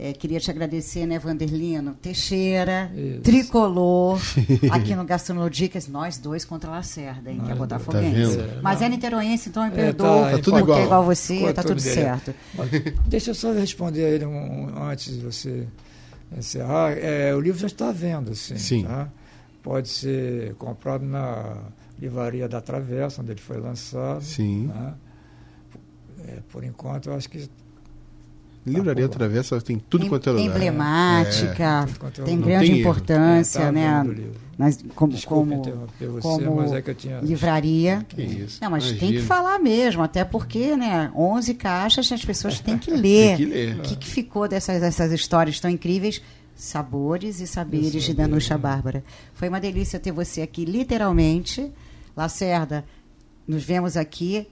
É, 0.00 0.12
queria 0.12 0.38
te 0.38 0.48
agradecer, 0.48 1.06
né, 1.06 1.18
Vanderlino? 1.18 1.94
Teixeira, 2.00 2.88
Isso. 2.94 3.20
tricolor, 3.22 4.20
aqui 4.70 4.94
no 4.94 5.04
Gastronodicas, 5.04 5.88
nós 5.88 6.18
dois 6.18 6.44
contra 6.44 6.70
a 6.70 6.74
Lacerda, 6.74 7.32
hein, 7.32 7.38
que 7.38 7.46
é 7.46 7.48
Nós 7.48 7.58
botafoguense. 7.58 8.36
Tá 8.36 8.42
vendo? 8.44 8.62
Mas 8.62 8.80
é 8.80 8.88
niteroense, 8.88 9.48
então 9.48 9.64
me 9.64 9.70
É, 9.70 9.74
perdoa, 9.74 10.06
tá, 10.26 10.30
Tá 10.30 10.38
tudo 10.38 10.50
porque 10.50 10.58
igual. 10.62 10.78
é 10.78 10.84
igual 10.84 11.04
você, 11.04 11.36
Ficou 11.38 11.52
tá 11.52 11.62
tudo 11.64 11.80
certo. 11.80 12.32
Deixa 13.08 13.30
eu 13.30 13.34
só 13.34 13.52
responder 13.52 14.04
a 14.04 14.08
ele 14.10 14.24
um- 14.24 14.68
antes 14.84 15.14
de 15.16 15.20
você 15.20 15.66
encerrar. 16.36 16.92
É, 16.92 17.34
o 17.34 17.40
livro 17.40 17.58
já 17.58 17.66
está 17.66 17.88
à 17.88 17.92
venda, 17.92 18.32
sim. 18.36 18.56
Sim. 18.56 18.84
tá? 18.84 19.08
Pode 19.64 19.88
ser 19.88 20.54
comprado 20.54 21.04
na 21.04 21.56
livraria 21.98 22.48
da 22.48 22.60
Travessa, 22.60 23.20
onde 23.20 23.32
ele 23.32 23.40
foi 23.40 23.58
lançado. 23.58 24.22
Sim. 24.22 24.70
tá? 24.72 24.94
É, 26.28 26.38
por 26.52 26.62
enquanto, 26.62 27.08
eu 27.10 27.14
acho 27.16 27.28
que 27.28 27.50
Livraria 28.66 29.08
Tá, 29.08 29.12
pô. 29.12 29.18
Travessa 29.18 29.60
tem 29.60 29.78
tudo 29.78 30.04
Em- 30.04 30.08
quanto 30.08 30.28
é 30.28 30.32
lugar. 30.32 30.46
Emblemática, 30.46 31.88
quanto 31.98 32.20
é 32.20 32.24
tem 32.24 32.40
grande 32.40 32.66
tem 32.70 32.80
importância, 32.80 33.60
É, 33.60 33.64
tá 33.64 33.72
né? 33.72 34.04
Nas- 34.58 34.84
como, 34.94 35.12
Desculpa 35.12 35.56
como 35.56 35.62
você, 36.12 36.20
como 36.44 36.56
mas 36.56 36.72
é 36.72 36.82
que 36.82 36.90
eu 36.90 36.94
tinha. 36.94 37.20
livraria. 37.20 38.04
Que 38.08 38.22
isso. 38.22 38.58
Não, 38.60 38.70
mas 38.70 38.84
tem 38.84 38.94
imagina. 38.98 39.20
que 39.20 39.26
falar 39.26 39.58
mesmo, 39.58 40.02
até 40.02 40.24
porque, 40.24 40.76
né, 40.76 41.10
11 41.16 41.54
caixas 41.54 42.10
as 42.10 42.24
pessoas 42.24 42.58
têm 42.60 42.76
que 42.76 42.90
ler. 42.94 43.36
Tem 43.36 43.46
que 43.46 43.52
ler. 43.52 43.76
O 43.78 43.82
que, 43.82 43.96
que 43.96 44.08
ficou 44.08 44.48
dessas, 44.48 44.80
dessas 44.80 45.12
histórias 45.12 45.60
tão 45.60 45.70
incríveis? 45.70 46.20
Sabores 46.56 47.40
e 47.40 47.46
saberes 47.46 47.92
de 47.92 48.00
saber, 48.00 48.14
Danuxa 48.22 48.54
né? 48.54 48.60
Bárbara. 48.60 49.04
Foi 49.32 49.48
uma 49.48 49.60
delícia 49.60 50.00
ter 50.00 50.10
você 50.10 50.42
aqui, 50.42 50.64
literalmente. 50.64 51.70
Lacerda, 52.16 52.84
nos 53.46 53.62
vemos 53.62 53.96
aqui 53.96 54.48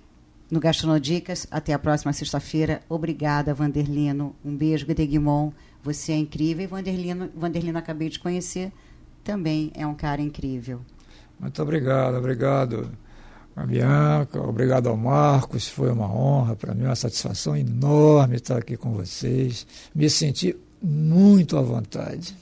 no 0.51 0.61
Gastronodicas. 0.61 1.47
Até 1.51 1.73
a 1.73 1.79
próxima 1.79 2.13
sexta-feira. 2.13 2.83
Obrigada, 2.89 3.55
Vanderlino. 3.55 4.35
Um 4.45 4.57
beijo, 4.57 4.87
Guedegmon. 4.87 5.53
Você 5.83 6.13
é 6.13 6.17
incrível. 6.17 6.65
E 6.65 6.67
Vanderlino, 6.67 7.31
Vanderlino 7.35 7.79
acabei 7.79 8.09
de 8.09 8.19
conhecer. 8.19 8.73
Também 9.23 9.73
é 9.75 9.87
um 9.87 9.95
cara 9.95 10.21
incrível. 10.23 10.81
Muito 11.39 11.61
obrigado, 11.63 12.17
obrigado 12.17 12.91
a 13.57 13.65
Bianca, 13.65 14.41
obrigado 14.41 14.89
ao 14.89 14.97
Marcos, 14.97 15.67
foi 15.67 15.91
uma 15.91 16.07
honra 16.07 16.55
para 16.55 16.75
mim, 16.75 16.85
uma 16.85 16.95
satisfação 16.95 17.57
enorme 17.57 18.37
estar 18.37 18.59
aqui 18.59 18.77
com 18.77 18.93
vocês. 18.93 19.67
Me 19.95 20.11
senti 20.11 20.55
muito 20.83 21.57
à 21.57 21.63
vontade. 21.63 22.37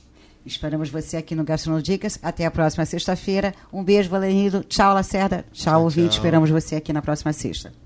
Esperamos 0.44 0.90
você 0.90 1.16
aqui 1.16 1.34
no 1.34 1.44
Gastronodicas. 1.44 2.18
Até 2.22 2.44
a 2.44 2.50
próxima 2.50 2.84
sexta-feira. 2.84 3.54
Um 3.72 3.82
beijo, 3.82 4.10
Valerino. 4.10 4.62
Tchau, 4.64 4.92
Lacerda. 4.92 5.44
Tchau, 5.52 5.52
Tchau, 5.52 5.84
ouvinte. 5.84 6.08
tchau. 6.10 6.16
Esperamos 6.18 6.50
você 6.50 6.76
aqui 6.76 6.92
na 6.92 7.00
próxima 7.00 7.32
sexta. 7.32 7.83